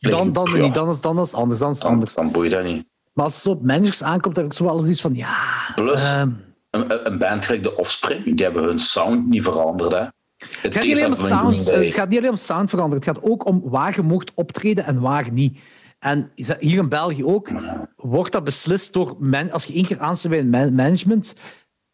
[0.00, 0.56] Dan, dan, ja.
[0.56, 1.60] niet, dan, is, dan is anders.
[1.60, 2.14] Dan, is anders.
[2.14, 2.86] dan boeit dat niet.
[3.20, 5.36] Maar als het op managers aankomt, heb ik zo wel eens iets van ja.
[5.74, 6.22] Plus, uh,
[6.70, 9.92] een, een band gelijk de Offspring, die hebben hun sound niet veranderd.
[9.92, 10.00] Hè.
[10.00, 13.04] Het, gaat niet alleen om sound, het gaat niet alleen om sound veranderen.
[13.04, 15.60] Het gaat ook om waar je mocht optreden en waar niet.
[15.98, 17.48] En hier in België ook,
[17.96, 21.36] wordt dat beslist door men, als je één keer aansluit bij een management.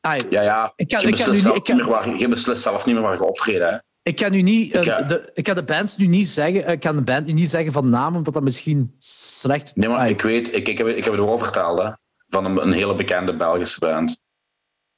[0.01, 0.73] Ah, ja, ja.
[0.77, 3.05] Ik kan, je, beslist ik kan nu, ik kan, waar, je beslist zelf niet meer
[3.05, 3.63] waar je optreedt.
[3.63, 3.77] Hè.
[4.07, 6.81] Ik kan nu niet, ik, uh, de, ik kan de bands nu niet zeggen, ik
[6.81, 9.77] kan de band nu niet zeggen van naam, omdat dat misschien slecht.
[9.77, 11.91] Nee, maar ah, ik weet, ik, ik, heb, ik heb het erover verteld, hè,
[12.29, 14.21] van een, een hele bekende Belgische band.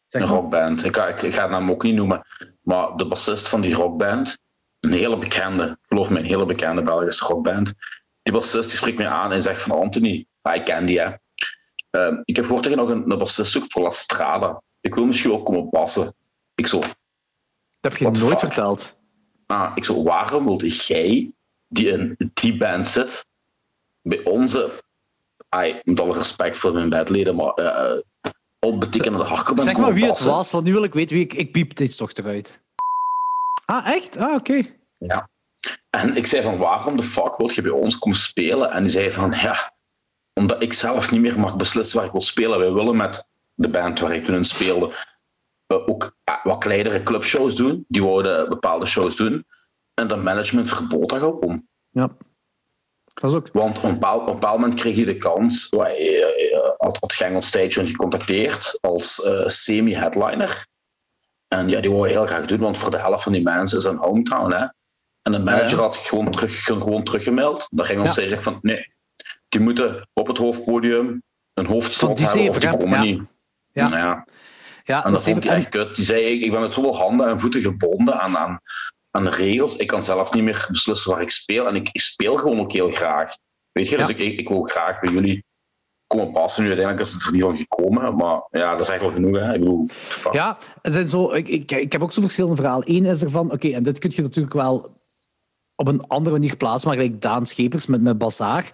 [0.06, 0.84] Zeg een rockband.
[0.84, 2.26] Ik, ik, ik ga het naam ook niet noemen,
[2.62, 4.38] maar de bassist van die rockband,
[4.80, 7.72] een hele bekende, geloof me, een hele bekende Belgische rockband,
[8.22, 11.08] die bassist die spreekt mij aan en zegt van Anthony, ah, ik ken die hè.
[11.90, 14.62] Uh, ik heb gehoord dat je nog een, een bassist zoekt voor La Strada.
[14.80, 16.14] Ik wil misschien ook komen passen.
[16.54, 16.80] Ik zo...
[17.80, 18.38] Dat heb je nooit fuck?
[18.38, 18.96] verteld.
[19.46, 21.30] Ah, ik zo, waarom wilde jij
[21.68, 23.26] die in die band zit
[24.02, 24.82] bij onze...
[25.48, 28.00] Ay, met alle respect voor mijn bedleden, maar uh,
[28.58, 31.34] onbetekende hardcore Zeg maar wie het was, want nu wil ik weten wie ik...
[31.34, 32.62] Ik piep dit toch eruit.
[33.64, 34.16] Ah, echt?
[34.16, 34.62] Ah, oké.
[34.98, 35.28] Ja.
[35.90, 38.70] En ik zei van, waarom de fuck wil je bij ons komen spelen?
[38.70, 39.72] En die zei van, ja,
[40.34, 42.58] omdat ik zelf niet meer mag beslissen waar ik wil spelen.
[42.58, 44.94] Wij willen met de band waar ik toen in speelde
[45.68, 47.84] ook wat kleinere clubshows doen.
[47.88, 49.46] Die wouden bepaalde shows doen.
[49.94, 51.68] En dat management verbood dat om.
[51.90, 52.10] Ja.
[53.04, 53.48] Dat is ook.
[53.52, 55.80] Want op een bepaald, op een bepaald moment kreeg je de kans, uh,
[56.76, 60.66] had, had Gang Station gecontacteerd als uh, semi-headliner.
[61.48, 63.84] En ja, die wou heel graag doen, want voor de helft van die mensen is
[63.84, 64.52] een hometown.
[64.52, 64.66] Hè?
[65.22, 67.68] En de manager had gewoon, terug, gewoon teruggemeld.
[67.70, 68.22] Dan ging ons ja.
[68.22, 68.94] zeggen van nee,
[69.48, 71.22] die moeten op het hoofdpodium
[71.54, 73.22] een hoofdstad hebben of die komen niet.
[73.72, 73.88] Ja.
[73.88, 74.22] Nou
[74.88, 75.04] ja.
[75.04, 75.96] en dat, vond ik echt kut.
[75.96, 78.60] Die zei, ik, ik ben met zoveel handen en voeten gebonden aan, aan,
[79.10, 79.76] aan de regels.
[79.76, 81.66] Ik kan zelf niet meer beslissen waar ik speel.
[81.66, 83.36] En ik, ik speel gewoon ook heel graag.
[83.72, 85.44] Weet je, dus ik, ik, ik wil graag bij jullie
[86.06, 86.62] komen passen.
[86.62, 88.16] Nu uiteindelijk is het er niet van gekomen.
[88.16, 89.36] Maar ja, dat is eigenlijk wel genoeg.
[89.36, 89.54] Hè.
[89.54, 89.88] Ik bedoel,
[90.30, 92.90] ja, er zijn zo, ik, ik, ik heb ook zo'n verschillende verhalen.
[92.90, 94.96] Eén is ervan, oké, en dit kun je natuurlijk wel
[95.74, 98.70] op een andere manier plaatsen, maar gelijk Daan Schepers met, met Bazaar.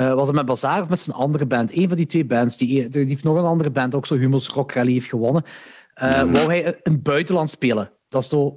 [0.00, 1.76] Uh, was het met Bazaar of met zijn andere band?
[1.76, 2.56] Een van die twee bands.
[2.56, 5.44] Die, die heeft nog een andere band, ook zo Hummels Rock Rally heeft gewonnen.
[6.02, 6.32] Uh, mm.
[6.32, 7.92] Wou hij het buitenland spelen.
[8.06, 8.54] Dat is zo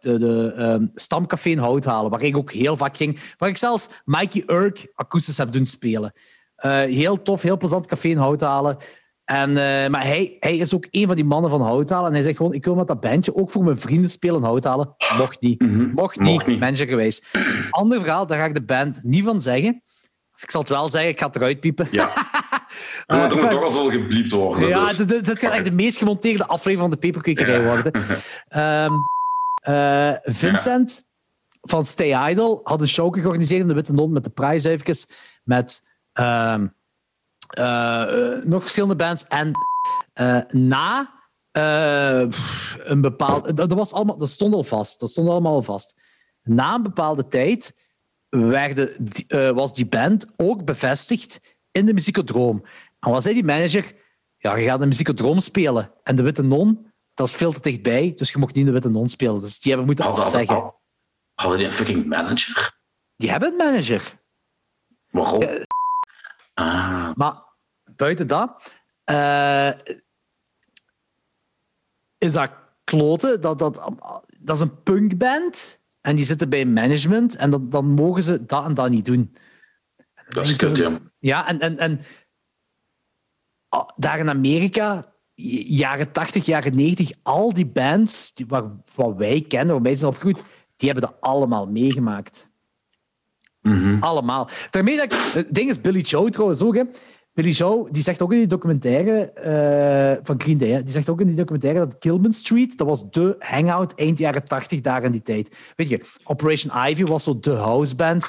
[0.00, 3.20] de, de um, stamcafé in Houthalen, waar ik ook heel vaak ging.
[3.38, 6.12] Waar ik zelfs Mikey Urk akoestisch heb doen spelen.
[6.86, 8.76] heel tof, heel plezant café in Houthalen.
[9.26, 9.56] En, uh,
[9.88, 12.06] maar hij, hij is ook een van die mannen van Houthalen.
[12.06, 14.42] En hij zegt gewoon, ik wil met dat bandje ook voor mijn vrienden spelen in
[14.42, 14.94] Houthalen.
[15.18, 15.60] Mocht niet.
[15.60, 15.92] Mm -hmm.
[15.94, 16.60] Mocht niet, niet.
[16.60, 17.38] manager geweest.
[17.70, 19.82] Ander verhaal, daar ga ik de band niet van zeggen.
[20.40, 21.88] Ik zal het wel zeggen, ik ga het eruit piepen.
[21.90, 22.10] Ja.
[23.06, 24.68] Uh, moet er toch al zo gebliept worden.
[24.68, 24.96] Ja, dus.
[24.96, 27.96] dit, dit gaat echt de meest gemonteerde aflevering van de peperkwekerij worden.
[28.56, 29.08] Um,
[29.74, 31.06] uh, Vincent
[31.48, 31.58] ja.
[31.60, 35.08] van Stay Idle had een show georganiseerd in de Witte Non met de prijsuifjes.
[35.44, 35.82] Met...
[36.14, 36.74] Um,
[37.58, 38.04] uh,
[38.44, 39.24] nog verschillende bands.
[39.26, 39.52] En
[40.50, 41.14] na
[42.84, 43.56] een bepaald.
[43.56, 45.00] Dat, was allemaal, dat stond al vast.
[45.00, 45.94] Dat stond allemaal al vast.
[46.42, 47.74] Na een bepaalde tijd
[48.44, 51.40] werden, was die band ook bevestigd
[51.70, 52.64] in de Muziekodroom.
[53.00, 53.92] En wat zei die manager?
[54.36, 55.92] Ja, je gaat de Muziekodroom spelen.
[56.02, 58.72] En de Witte Non, dat is veel te dichtbij, dus je mocht niet in de
[58.72, 59.40] Witte Non spelen.
[59.40, 60.74] Dus die hebben moeten alles zeggen.
[61.34, 62.78] Hadden die een fucking manager?
[63.16, 64.20] Die hebben een manager.
[65.10, 65.42] Waarom?
[66.54, 67.14] Ah.
[67.14, 67.42] Maar
[67.96, 68.76] buiten dat,
[69.10, 69.72] uh,
[72.18, 72.50] is dat
[72.84, 73.40] kloten.
[73.40, 73.92] Dat, dat,
[74.38, 78.64] dat is een punkband en die zitten bij management en dat, dan mogen ze dat
[78.64, 79.34] en dat niet doen.
[80.28, 81.00] Dat is kut, ja.
[81.18, 82.00] Ja, en, en, en
[83.96, 88.64] daar in Amerika, jaren 80, jaren 90, al die bands die, wat,
[88.94, 90.42] wat wij kennen, waar wij zijn opgegroeid,
[90.76, 92.50] die hebben dat allemaal meegemaakt.
[93.62, 94.02] Mhm.
[94.02, 94.48] Allemaal.
[94.70, 96.74] Daarmee dat ik, het ding is Billy Joe trouwens ook.
[96.74, 96.82] Hè.
[97.36, 99.32] Billy Joe die zegt ook in die documentaire
[100.18, 103.10] uh, van Green Day, die zegt ook in die documentaire dat Kilman Street, dat was
[103.10, 105.56] de hangout eind jaren 80 daar in die tijd.
[105.76, 108.28] Weet je, Operation Ivy was zo de houseband.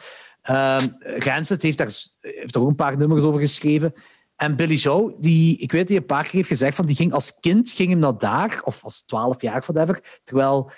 [0.50, 3.94] Uh, Rancid heeft daar, heeft er ook een paar nummers over geschreven.
[4.36, 6.96] En Billy Joe, die, ik weet dat hij een paar keer heeft gezegd van die
[6.96, 10.72] ging als kind ging hem naar daar, of als 12 jaar of whatever, terwijl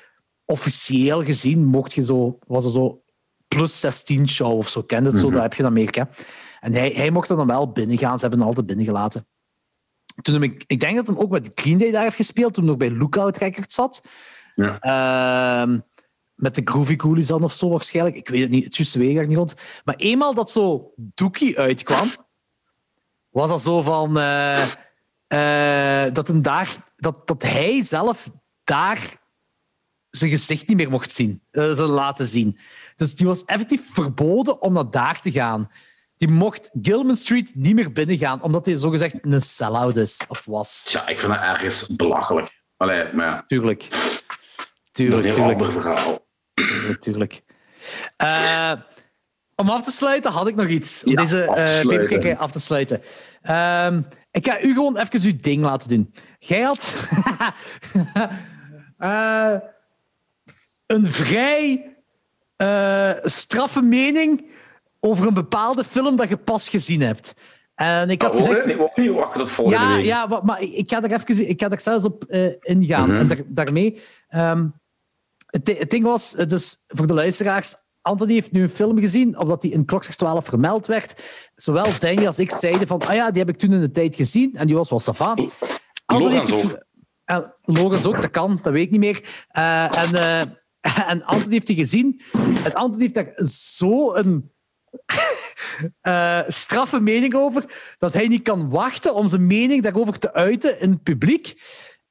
[0.46, 3.02] officieel gezien mocht je zo, was er zo
[3.48, 5.34] plus 16 show of zo, kende het zo, mhm.
[5.34, 6.10] dat heb je in Amerika.
[6.60, 9.28] En hij, hij mocht er dan wel binnen gaan, ze hebben hem altijd binnengelaten.
[10.22, 12.72] Toen ik, ik denk dat hij ook met Green Day daar heeft gespeeld, toen hij
[12.72, 14.08] nog bij Lookout Records zat.
[14.56, 14.80] Ja.
[14.80, 15.80] Ehm,
[16.36, 18.16] met de Groovy Coolies dan of zo waarschijnlijk.
[18.16, 19.56] Ik weet het niet, het juiste weet niet rond.
[19.84, 22.08] Maar eenmaal dat zo Dookie uitkwam,
[23.30, 24.18] was dat zo van...
[24.18, 24.66] Uh,
[25.28, 28.30] uh, dat, hem daar, dat, dat hij zelf
[28.64, 29.18] daar
[30.10, 31.42] zijn gezicht niet meer mocht zien.
[31.52, 32.58] Uh, ze laten zien.
[32.96, 35.72] Dus die was effectief verboden om naar daar te gaan.
[36.20, 40.88] Die mocht Gilman Street niet meer binnengaan, omdat hij zogezegd een sell-out is, of was.
[40.90, 42.64] Ja, ik vind dat ergens belachelijk.
[42.78, 43.44] Allee, maar ja.
[43.48, 43.88] Tuurlijk.
[44.92, 45.82] Tuurlijk, dat is een tuurlijk.
[45.82, 46.28] verhaal.
[46.54, 47.42] Tuurlijk, tuurlijk.
[48.24, 48.72] Uh,
[49.56, 51.04] om af te sluiten had ik nog iets.
[51.04, 51.48] Om ja, deze
[52.38, 53.02] af te sluiten.
[53.44, 53.98] Uh,
[54.32, 56.14] ik ga u gewoon even uw ding laten doen.
[56.40, 57.10] Jij had
[59.00, 59.56] uh,
[60.96, 61.94] een vrij
[63.24, 64.49] straffe mening
[65.00, 67.34] over een bepaalde film dat je pas gezien hebt.
[67.76, 68.68] En ik had oh, gezegd...
[68.68, 70.06] Ik niet wachten tot volgende ja, week.
[70.06, 73.10] Ja, maar, maar, ik ga er even ik ga er zelfs op uh, ingaan.
[73.10, 73.32] Mm -hmm.
[73.32, 74.02] En daarmee...
[74.30, 74.78] Um,
[75.46, 79.62] het, het, ding was, dus voor de luisteraars, Anthony heeft nu een film gezien, omdat
[79.62, 81.24] die in Klokslag 12 vermeld werd.
[81.56, 84.16] Zowel Danny als ik zeiden van, ah ja, die heb ik toen in de tijd
[84.16, 85.36] gezien en die was wel safa.
[86.06, 86.88] Logans ook.
[87.26, 89.46] En Logans ook, dat kan, dat weet ik niet meer.
[89.58, 90.40] Uh, en, uh,
[91.12, 92.22] en Anthony heeft die gezien.
[92.64, 94.52] En Anthony heeft daar zo een
[96.02, 100.80] uh, straffe mening over, dat hij niet kan wachten om zijn mening daarover te uiten
[100.80, 101.54] in het publiek.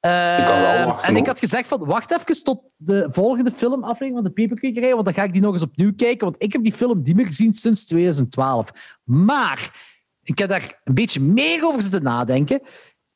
[0.05, 4.93] Uh, en ik had gezegd van, wacht even tot de volgende filmaflevering van de Paperkwekerij,
[4.93, 7.15] want dan ga ik die nog eens opnieuw kijken, want ik heb die film niet
[7.15, 8.99] meer gezien sinds 2012.
[9.03, 9.87] Maar
[10.23, 12.61] ik heb daar een beetje meer over zitten nadenken.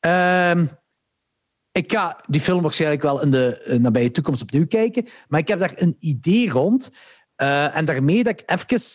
[0.06, 0.62] Uh,
[1.72, 5.48] ik ga die film waarschijnlijk wel in de uh, nabije toekomst opnieuw kijken, maar ik
[5.48, 6.90] heb daar een idee rond.
[7.36, 8.88] Uh, en daarmee dat ik even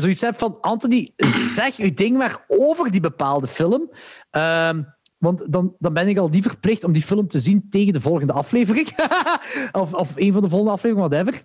[0.00, 3.90] zoiets heb van, Anthony, zeg uw ding maar over die bepaalde film.
[4.32, 4.70] Uh,
[5.18, 8.00] want dan, dan ben ik al niet verplicht om die film te zien tegen de
[8.00, 8.88] volgende aflevering.
[9.72, 11.44] of, of een van de volgende afleveringen, whatever.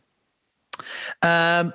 [1.25, 1.71] Uh,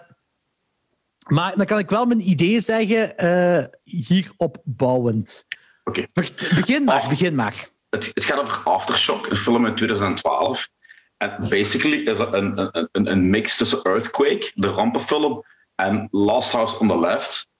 [1.26, 5.46] maar dan kan ik wel mijn idee zeggen uh, hierop bouwend.
[5.84, 6.06] Oké.
[6.54, 7.68] Begin maar, begin maar.
[7.90, 10.68] Het, het, gaat over Aftershock, een film uit 2012.
[11.16, 15.44] En basically is het een, een, een, een mix tussen Earthquake, de rampenfilm,
[15.76, 17.50] en Last House on the Left,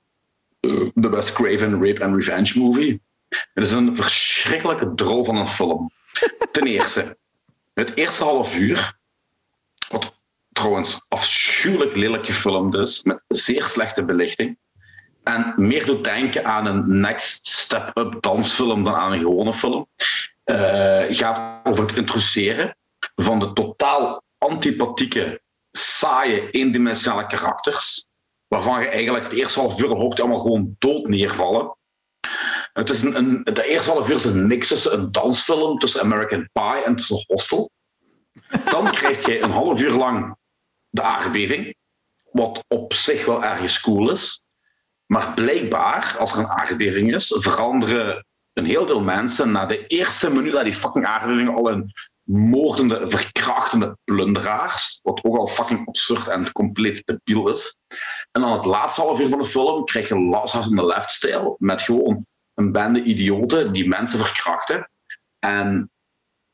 [0.95, 3.01] de Wes Craven Rape and Revenge movie.
[3.29, 5.91] Het is een verschrikkelijke drol van een film.
[6.53, 7.17] Ten eerste,
[7.75, 8.99] het eerste half uur,
[9.89, 10.15] wat
[10.53, 14.59] trouwens afschuwelijk lelijk gefilmd is, met zeer slechte belichting,
[15.23, 19.87] en meer doet denken aan een next step-up dansfilm dan aan een gewone film,
[20.45, 22.77] uh, gaat over het introduceren
[23.17, 25.41] van de totaal antipathieke,
[25.73, 28.06] saaie, eendimensionale karakters,
[28.49, 31.77] waarvan je eigenlijk het eerste half uur hoopt allemaal gewoon dood neervallen.
[32.73, 36.01] Het is een, een, de eerste half uur is een mix tussen een dansfilm, tussen
[36.01, 37.71] American Pie en tussen Hostel.
[38.71, 40.37] Dan krijg je een half uur lang
[40.89, 41.77] de aardbeving,
[42.31, 44.43] wat op zich wel ergens cool is.
[45.07, 50.31] Maar blijkbaar, als er een aardbeving is, veranderen een heel veel mensen na de eerste
[50.31, 51.93] minuut dat die fucking aardbeving al een
[52.27, 55.01] moordende, verkrachtende plunderaars.
[55.03, 57.79] Wat ook al fucking absurd en compleet debiel is.
[58.37, 61.11] En dan het laatste half uur van de film krijg je Last on the Left
[61.11, 61.57] stijl.
[61.59, 64.91] Met gewoon een bende idioten die mensen verkrachten.
[65.39, 65.91] En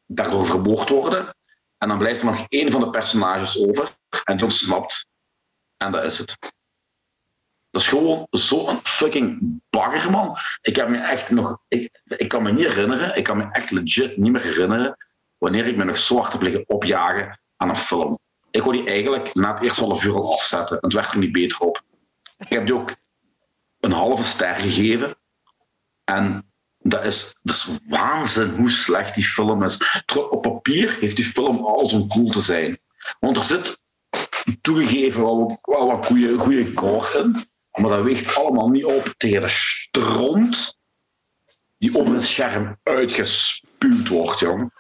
[0.07, 1.37] daardoor vermoord worden.
[1.79, 3.97] En dan blijft er nog één van de personages over.
[4.25, 5.07] En die ontsnapt.
[5.77, 6.39] En dat is het.
[7.71, 10.37] Dat is gewoon zo'n fucking bagger, man.
[10.61, 11.59] Ik heb me echt nog...
[11.69, 14.97] Ik, ik kan me niet herinneren, ik kan me echt legit niet meer herinneren
[15.39, 18.19] wanneer ik me nog zo hard heb liggen opjagen aan een film.
[18.53, 20.79] Ik wou die eigenlijk na het eerste half uur al afzetten.
[20.81, 21.83] Het werd er niet beter op.
[22.39, 22.95] Ik heb die ook
[23.81, 25.17] een halve ster gegeven.
[26.05, 30.03] En dat is, dat is waanzin hoe slecht die film is.
[30.31, 32.81] Op papier heeft die film al zo'n cool te zijn.
[33.21, 33.79] Want er zit
[34.61, 37.51] toegegeven wel, wat goede, goede gore in.
[37.73, 40.79] Maar dat weegt allemaal niet op tegen de stront
[41.79, 44.73] die over een scherm uitgespuwd wordt, jong.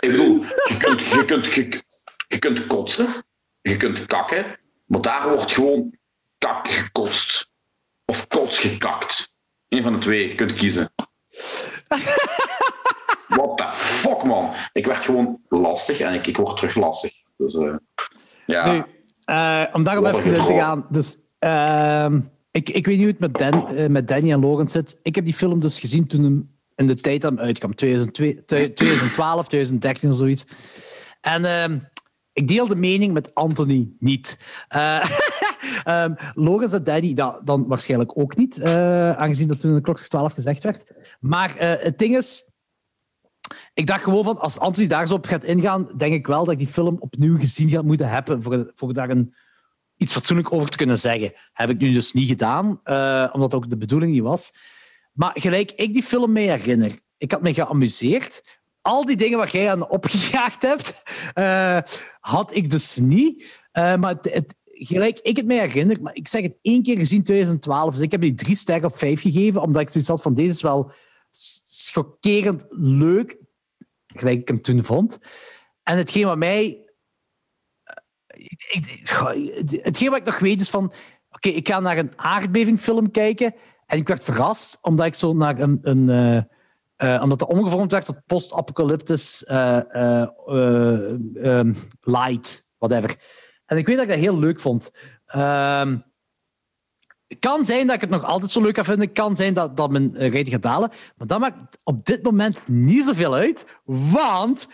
[0.00, 1.84] Ik bedoel, je kunt, je kunt,
[2.28, 3.08] je kunt kotsen,
[3.60, 5.98] je kunt kakken, maar daar wordt gewoon
[6.38, 7.50] kak gekotst.
[8.04, 9.34] Of kots gekakt.
[9.68, 10.90] Eén van de twee, je kunt kiezen.
[13.28, 14.54] What the fuck, man?
[14.72, 17.12] Ik werd gewoon lastig en ik, ik word terug lastig.
[17.36, 17.74] Dus uh,
[18.46, 18.72] ja.
[18.72, 18.84] Nu,
[19.26, 20.86] uh, om daarop even in te gaan.
[20.90, 22.14] Dus, uh,
[22.50, 25.00] ik, ik weet niet hoe het met, Dan, uh, met Danny en Logan zit.
[25.02, 27.74] Ik heb die film dus gezien toen hem in de tijd dat hem uitkwam.
[27.74, 30.46] 2002, 2012, 2013 of zoiets.
[31.20, 31.78] En ehm,
[32.38, 34.38] ik deel de mening met Anthony niet.
[35.86, 40.62] um, Logan en dat, dan waarschijnlijk ook niet, aangezien dat toen de klok 12 gezegd
[40.62, 40.92] werd.
[41.20, 42.50] Maar het ding is,
[43.74, 46.52] ik dacht gewoon van, als Anthony daar zo op gaat ingaan, denk ik wel dat
[46.52, 49.34] ik die film opnieuw gezien ga moeten hebben voor, voor daar een,
[49.96, 51.32] iets fatsoenlijk over te kunnen zeggen.
[51.52, 54.52] Heb ik nu dus niet gedaan, uh, omdat ook de bedoeling niet was.
[55.12, 58.57] Maar gelijk ik die film mee herinner, ik had me geamuseerd.
[58.88, 61.02] Al die dingen wat jij aan opgejaagd hebt,
[61.34, 61.78] uh,
[62.20, 63.42] had ik dus niet.
[63.72, 66.96] Uh, maar het, het, gelijk ik het mij herinner, maar ik zeg het één keer
[66.96, 70.22] gezien 2012, dus ik heb die drie sterren op vijf gegeven, omdat ik zoiets had
[70.22, 70.92] van deze is wel
[71.30, 73.36] schokkerend leuk,
[74.06, 75.18] gelijk ik hem toen vond.
[75.82, 76.84] En hetgeen wat mij...
[78.68, 79.08] Ik,
[79.82, 80.92] hetgeen wat ik nog weet is van...
[81.30, 83.54] Oké, ik ga naar een aardbevingfilm kijken
[83.86, 85.78] en ik werd verrast omdat ik zo naar een...
[85.82, 86.48] een
[87.02, 90.26] uh, omdat het omgevormd werd tot post-apocalyptisch uh,
[91.42, 93.16] um, light, whatever.
[93.66, 94.90] En ik weet dat ik dat heel leuk vond.
[95.26, 95.98] Ehm,
[97.26, 99.12] het kan zijn dat ik het nog altijd zo leuk ga vinden.
[99.12, 100.90] Kan zijn dat, dat mijn rating gaat dalen.
[101.16, 103.66] Maar dat maakt op dit moment niet zoveel uit.
[103.84, 104.68] Want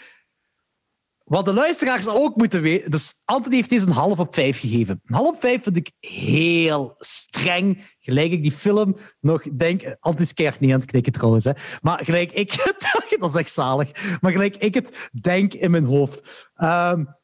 [1.35, 2.91] wat de luisteraars ook moeten weten...
[2.91, 5.01] Dus Anthony heeft deze een half op vijf gegeven.
[5.05, 7.85] Een half op vijf vind ik heel streng.
[7.99, 9.97] Gelijk ik die film nog denk...
[10.01, 11.45] Anthony is keihard niet aan het knikken trouwens.
[11.45, 11.53] Hè.
[11.81, 12.75] Maar gelijk ik...
[13.19, 14.19] dat is echt zalig.
[14.21, 16.51] Maar gelijk ik het denk in mijn hoofd.
[16.57, 17.17] Um,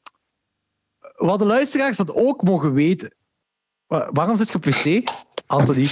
[1.16, 3.14] wat de luisteraars dat ook mogen weten
[3.86, 5.10] Waarom zit je op wc,
[5.46, 5.88] Anthony?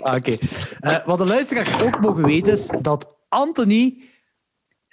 [0.00, 0.36] Ah, Oké.
[0.80, 4.10] Uh, wat de luisteraars ook mogen weten is dat Anthony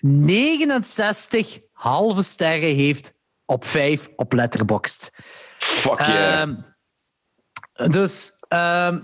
[0.02, 3.14] 69 halve sterren heeft
[3.46, 5.12] op 5 op Letterboxd.
[5.58, 6.50] Fuck yeah.
[7.76, 8.96] Uh, dus, uh,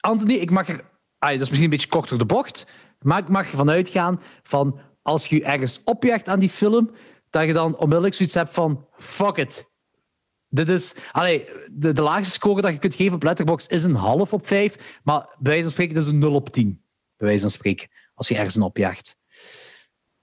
[0.00, 0.80] Anthony, ik mag er...
[1.18, 2.66] Ah, dat is misschien een beetje kort door de bocht,
[2.98, 6.90] maar ik mag ervan uitgaan van als je ergens opjaagt aan die film,
[7.30, 9.70] dat je dan onmiddellijk zoiets hebt van fuck it,
[10.48, 13.94] dit is, allee, de, de laagste score dat je kunt geven op Letterboxd is een
[13.94, 16.84] half op vijf, maar bij wijze van spreken is een 0 op 10.
[17.16, 19.16] Bij wijze van spreken, als je ergens een opjaagt.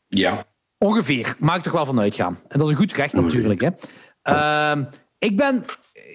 [0.08, 0.53] Ja.
[0.84, 2.38] Ongeveer, maak er toch wel van uitgaan.
[2.48, 3.62] En dat is een goed recht natuurlijk.
[3.62, 3.70] Hè.
[4.24, 4.86] Uh,
[5.18, 5.66] ik ben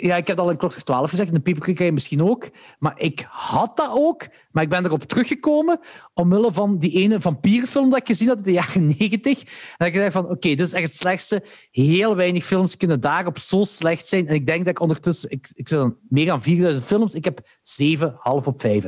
[0.00, 2.48] ja, ik heb al in klok 12 gezegd, de Paper misschien ook.
[2.78, 5.80] Maar ik had dat ook, maar ik ben erop teruggekomen
[6.14, 9.42] omwille van die ene vampierfilm dat ik gezien had uit de jaren 90.
[9.76, 11.44] En ik dacht van, oké, dit is echt het slechtste.
[11.70, 14.28] Heel weinig films kunnen daarop zo slecht zijn.
[14.28, 17.24] En ik denk dat ik ondertussen, ik, ik zit dan meer dan 4000 films, ik
[17.24, 18.84] heb 7, half op 5.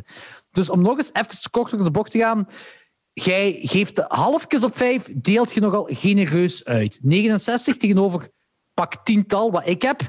[0.50, 2.46] Dus om nog eens even kort door de bocht te gaan,
[3.12, 6.98] jij geeft de halfjes op 5, deelt je nogal genereus uit.
[7.02, 8.28] 69 tegenover
[8.74, 10.00] pak tiental, wat ik heb.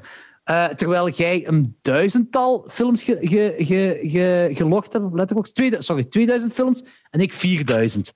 [0.46, 5.56] Uh, terwijl jij een duizendtal films ge, ge, ge, ge gelogd hebt op Letterboxd.
[5.56, 8.14] Twee, sorry, 2000 films en ik 4000.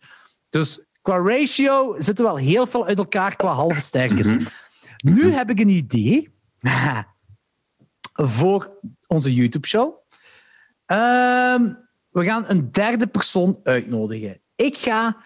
[0.50, 4.34] Dus qua ratio zitten we wel heel veel uit elkaar qua halve sterkes.
[4.34, 5.14] Mm -hmm.
[5.14, 6.34] Nu heb ik een idee
[8.14, 9.94] voor onze YouTube-show.
[10.86, 14.42] Um, we gaan een derde persoon uitnodigen.
[14.56, 15.18] Ik ga.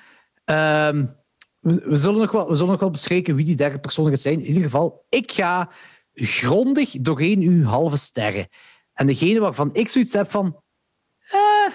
[0.89, 1.17] Um,
[1.59, 4.19] we, we, zullen nog wel, we zullen nog wel bespreken wie die derde persoon gaat
[4.19, 4.39] zijn.
[4.39, 5.69] In ieder geval, ik ga
[6.13, 8.47] grondig doorheen uw halve sterren.
[8.93, 10.61] En degene waarvan ik zoiets heb van...
[11.29, 11.73] Eh,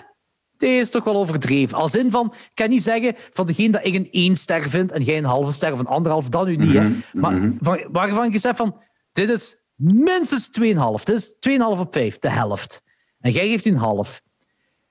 [0.56, 1.76] deze is toch wel overdreven.
[1.76, 4.93] Als in van, ik kan niet zeggen van degene dat ik een één ster vind
[4.93, 6.72] en jij een halve ster of een anderhalf, dan u niet.
[6.72, 6.89] Hè.
[6.89, 7.52] Mhm, Maar mhm.
[7.60, 8.82] van, waarvan ik zeg van,
[9.12, 11.02] dit is minstens 2,5.
[11.05, 12.82] Dit is 2,5 op 5, de helft.
[13.20, 14.22] En jij geeft een half.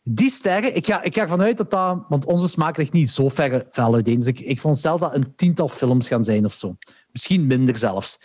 [0.03, 2.05] Die sterren, ik ga, ik ga ervan uit dat dat...
[2.09, 4.19] Want onze smaak ligt niet zo ver, ver uiteen.
[4.19, 6.75] Dus ik, ik veronderstel dat een tiental films gaan zijn of zo.
[7.11, 8.19] Misschien minder zelfs.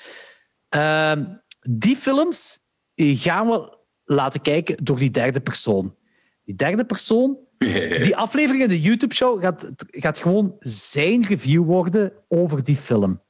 [0.77, 1.13] Uh,
[1.61, 2.61] die films
[2.95, 5.97] gaan we laten kijken door die derde persoon.
[6.45, 7.39] Die derde persoon,
[8.07, 13.23] die aflevering in de YouTube-show gaat, gaat gewoon zijn review worden over die film.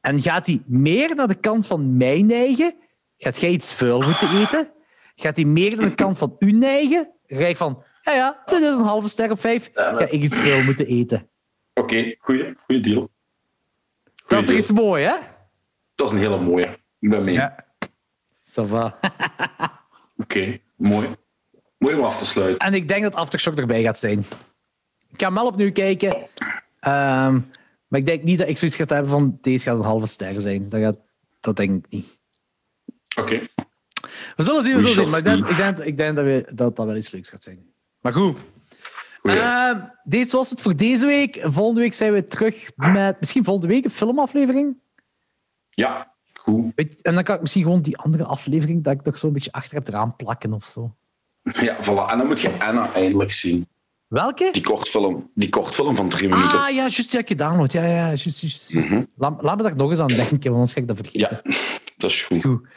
[0.00, 2.74] En gaat hij meer naar de kant van mij neigen?
[3.16, 4.72] Gaat jij iets vuil moeten eten?
[5.14, 7.13] Gaat hij meer naar de kant van u neigen?
[7.26, 9.70] Rijk van, ja ja, dit is een halve ster op vijf.
[9.74, 11.28] Ga ik iets vuil moeten eten?
[11.74, 12.54] Oké, okay, goeie deal.
[12.66, 13.08] Goeie
[14.26, 15.14] dat is toch iets mooi, hè?
[15.94, 16.78] Dat is een hele mooie.
[16.98, 17.34] Ik ben mee.
[17.34, 17.64] Ja.
[18.56, 18.98] Oké,
[20.16, 21.16] okay, mooi.
[21.78, 22.66] Mooi om af te sluiten.
[22.66, 24.18] En ik denk dat Aftershock erbij gaat zijn.
[25.10, 26.16] Ik ga hem wel opnieuw kijken.
[26.16, 27.50] Um,
[27.88, 30.40] maar ik denk niet dat ik zoiets ga hebben van deze gaat een halve ster
[30.40, 30.68] zijn.
[30.68, 30.96] Dat, gaat,
[31.40, 32.20] dat denk ik niet.
[33.16, 33.34] Oké.
[33.34, 33.48] Okay.
[34.36, 35.10] We zullen zien, we zullen zien.
[35.10, 37.44] Maar ik denk, ik denk, ik denk dat, we, dat dat wel iets leuks gaat
[37.44, 37.66] zijn.
[38.00, 38.36] Maar goed.
[39.22, 39.70] Uh,
[40.04, 41.40] deze was het voor deze week.
[41.42, 44.76] Volgende week zijn we terug met misschien volgende week een filmaflevering.
[45.70, 47.00] Ja, goed.
[47.02, 49.74] En dan kan ik misschien gewoon die andere aflevering dat ik nog zo'n beetje achter
[49.74, 50.94] heb eraan plakken of zo.
[51.42, 52.10] Ja, voilà.
[52.10, 53.68] En dan moet je Anna eindelijk zien.
[54.06, 54.48] Welke?
[54.52, 56.58] Die kortfilm, die kortfilm van drie minuten.
[56.58, 58.74] Ah ja, juist, ja, gedaan Ja, ja, juist, juist.
[58.74, 59.02] Mhm.
[59.16, 61.40] laat, laat, me daar nog eens aan denken, want anders ga ik dat vergeten.
[61.44, 61.50] Ja,
[61.96, 62.42] dat is goed.
[62.42, 62.68] goed.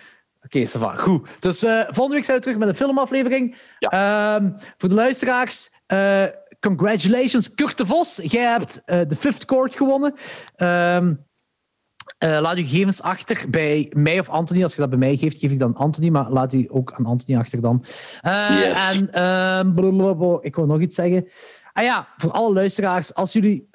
[0.47, 1.27] Oké, okay, goed.
[1.39, 3.55] Dus uh, volgende week zijn we terug met een filmaflevering.
[3.79, 4.39] Ja.
[4.39, 6.23] Uh, voor de luisteraars, uh,
[6.59, 8.19] congratulations, Kurt de Vos.
[8.23, 10.13] Jij hebt uh, de Fifth Court gewonnen.
[10.55, 11.13] Ehm,
[12.19, 14.63] laat uw gegevens achter bij mij of Anthony.
[14.63, 17.05] Als je dat bij mij geeft, geef ik dan Anthony, maar laat die ook aan
[17.05, 17.83] Anthony achter dan.
[18.21, 18.95] yes.
[18.95, 21.27] En ehm, ik wil nog iets zeggen.
[21.73, 23.69] Ah ja, voor alle luisteraars, als jullie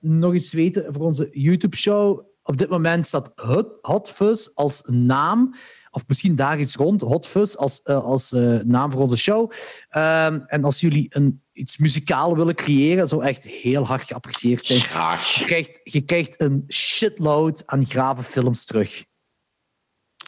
[0.00, 3.32] nog iets weten voor onze YouTube-show, op dit moment staat
[3.80, 5.54] Hot Fuzz als naam
[5.96, 9.52] of misschien daar iets rond, Hot Fuzz als, uh, als uh, naam voor onze show.
[9.96, 14.80] Um, en als jullie een, iets muzikaal willen creëren, zou echt heel hard geapprecieerd zijn.
[14.80, 15.34] Graag.
[15.34, 19.04] Je krijgt, je krijgt een shitload aan grave films terug.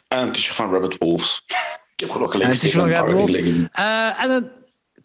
[0.07, 1.43] En een t-shirt van Rabbit Wolves.
[1.95, 2.61] Ik heb nog gelezen.
[2.61, 3.35] En een van Rabbit Wolves.
[3.35, 4.51] Uh, en een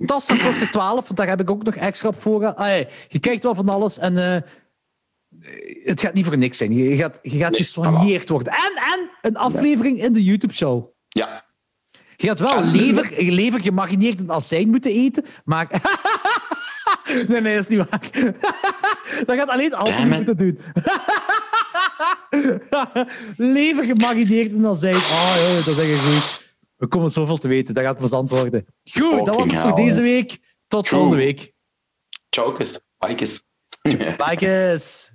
[0.06, 2.54] tas van Toxic 12, want daar heb ik ook nog extra op voor.
[2.54, 2.78] Ah,
[3.08, 4.44] je krijgt wel van alles en
[5.84, 6.72] het gaat niet voor niks zijn.
[6.72, 8.52] Je gaat, je gaat nee, gesoigneerd worden.
[8.52, 10.92] En, en een aflevering in de YouTube-show.
[11.08, 11.44] Ja.
[12.16, 15.68] Je gaat wel lever, lever gemarineerd in azijn moeten eten, maar...
[17.28, 18.10] nee, nee, dat is niet waar.
[19.26, 20.58] dat gaat alleen altijd moeten doen.
[23.56, 24.96] lever gemarineerd in azijn.
[24.96, 26.42] Oh, joh, dat is echt goed.
[26.76, 27.74] We komen zoveel te weten.
[27.74, 28.66] Dat gaat plezant worden.
[28.90, 30.38] Goed, dat was het voor deze week.
[30.66, 31.52] Tot volgende week.
[32.30, 32.56] Ciao,
[32.98, 33.42] Bikes.
[34.16, 35.13] Bikes.